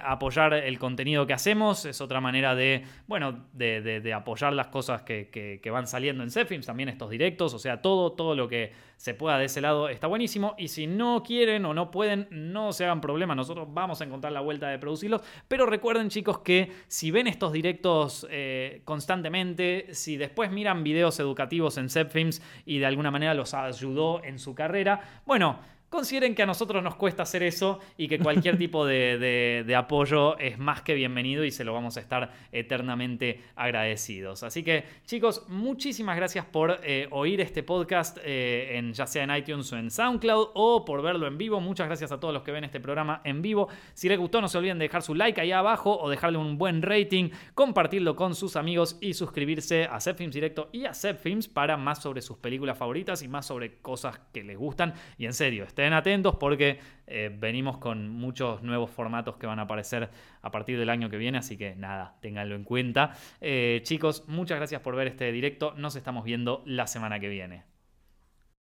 apoyar 0.03 0.55
el 0.55 0.78
contenido 0.80 1.24
que 1.24 1.34
hacemos. 1.34 1.84
Es 1.84 2.01
otra 2.01 2.20
manera 2.20 2.57
de, 2.57 2.82
bueno, 3.07 3.45
de, 3.53 4.12
apoyar 4.12 4.55
las 4.55 4.68
cosas 4.68 5.03
que, 5.03 5.61
van 5.70 5.86
saliendo 5.86 6.24
en 6.24 6.30
Zepfilms. 6.30 6.66
También 6.66 6.88
estos 6.88 7.11
directos. 7.11 7.55
O 7.55 7.59
sea, 7.61 7.80
todo, 7.80 8.12
todo 8.12 8.34
lo 8.34 8.49
que 8.49 8.72
se 9.03 9.14
pueda 9.14 9.36
de 9.36 9.46
ese 9.46 9.61
lado 9.61 9.88
está 9.88 10.07
buenísimo. 10.07 10.55
Y 10.57 10.68
si 10.68 10.86
no 10.86 11.24
quieren 11.24 11.64
o 11.64 11.74
no 11.74 11.90
pueden, 11.90 12.28
no 12.30 12.72
se 12.72 12.84
hagan 12.84 13.00
problema. 13.00 13.34
Nosotros 13.34 13.66
vamos 13.68 14.00
a 14.00 14.05
encontrar 14.05 14.32
la 14.32 14.42
vuelta 14.42 14.68
de 14.68 14.78
producirlos. 14.78 15.22
Pero 15.48 15.66
recuerden, 15.66 16.09
chicos, 16.09 16.38
que 16.38 16.70
si 16.86 17.11
ven 17.11 17.26
estos 17.26 17.50
directos 17.50 18.24
eh, 18.30 18.80
constantemente, 18.84 19.88
si 19.90 20.16
después 20.16 20.53
miran 20.53 20.84
videos 20.84 21.18
educativos 21.18 21.78
en 21.78 21.90
Zepfilms 21.90 22.42
y 22.64 22.78
de 22.78 22.86
alguna 22.86 23.11
manera 23.11 23.34
los 23.34 23.55
ayudó 23.55 24.22
en 24.22 24.38
su 24.38 24.55
carrera, 24.55 25.00
bueno. 25.26 25.59
Consideren 25.93 26.34
que 26.34 26.43
a 26.43 26.47
nosotros 26.47 26.82
nos 26.82 26.95
cuesta 26.95 27.22
hacer 27.24 27.43
eso 27.43 27.78
y 27.99 28.09
que 28.09 28.18
cualquier 28.18 28.57
tipo 28.64 28.86
de, 28.86 29.18
de- 29.18 29.64
de 29.66 29.76
apoyo 29.76 30.38
es 30.38 30.59
más 30.59 30.80
que 30.80 30.95
bienvenido 30.95 31.45
y 31.45 31.51
se 31.51 31.64
lo 31.64 31.74
vamos 31.74 31.99
a 31.99 32.01
estar 32.01 32.32
eternamente 32.51 33.43
agradecidos. 33.57 34.43
Así 34.43 34.62
que 34.62 34.84
chicos, 35.05 35.45
muchísimas 35.49 36.16
gracias 36.16 36.47
por 36.47 36.80
eh, 36.82 37.09
oír 37.11 37.43
este 37.43 37.62
podcast 37.62 38.16
eh, 38.24 38.78
en, 38.78 38.95
ya 38.95 39.07
sea 39.07 39.24
en 39.24 39.36
iTunes 39.36 39.70
o 39.72 39.76
en 39.76 39.90
SoundCloud 39.90 40.49
o 40.55 40.84
por 40.86 41.03
verlo 41.03 41.26
en 41.26 41.36
vivo. 41.36 41.61
Muchas 41.61 41.86
gracias 41.88 42.11
a 42.11 42.18
todos 42.18 42.32
los 42.32 42.43
que 42.43 42.53
ven 42.53 42.64
este 42.64 42.80
programa 42.80 43.20
en 43.24 43.43
vivo. 43.43 43.68
Si 43.93 44.09
les 44.09 44.18
gustó 44.18 44.40
no 44.40 44.49
se 44.49 44.57
olviden 44.57 44.78
de 44.78 44.86
dejar 44.86 45.03
su 45.03 45.14
like 45.14 45.40
ahí 45.43 45.53
abajo 45.53 45.99
o 46.01 46.09
dejarle 46.09 46.38
un 46.38 46.57
buen 46.57 46.80
rating, 46.80 47.28
compartirlo 47.55 48.16
con 48.16 48.34
sus 48.34 48.57
amigos 48.57 48.97
y 49.03 49.12
suscribirse 49.12 49.84
a 49.84 50.01
Zepfilms 50.01 50.34
Directo 50.34 50.70
y 50.72 50.86
a 50.86 50.95
Zepfilms 50.95 51.49
para 51.49 51.76
más 51.76 52.01
sobre 52.03 52.22
sus 52.22 52.38
películas 52.38 52.78
favoritas 52.78 53.22
y 53.22 53.28
más 53.28 53.45
sobre 53.45 53.74
cosas 53.82 54.18
que 54.32 54.43
les 54.43 54.57
gustan. 54.57 54.95
Y 55.18 55.26
en 55.26 55.34
serio, 55.34 55.64
estén 55.82 55.94
atentos 55.94 56.36
porque 56.36 56.78
eh, 57.08 57.34
venimos 57.36 57.78
con 57.78 58.08
muchos 58.08 58.62
nuevos 58.62 58.88
formatos 58.88 59.36
que 59.36 59.48
van 59.48 59.58
a 59.58 59.62
aparecer 59.62 60.08
a 60.40 60.50
partir 60.52 60.78
del 60.78 60.88
año 60.88 61.10
que 61.10 61.16
viene, 61.16 61.38
así 61.38 61.56
que 61.56 61.74
nada, 61.74 62.14
ténganlo 62.20 62.54
en 62.54 62.62
cuenta. 62.62 63.16
Eh, 63.40 63.80
chicos, 63.82 64.24
muchas 64.28 64.58
gracias 64.58 64.80
por 64.80 64.94
ver 64.94 65.08
este 65.08 65.32
directo. 65.32 65.74
Nos 65.76 65.96
estamos 65.96 66.22
viendo 66.22 66.62
la 66.66 66.86
semana 66.86 67.18
que 67.18 67.28
viene. 67.28 67.71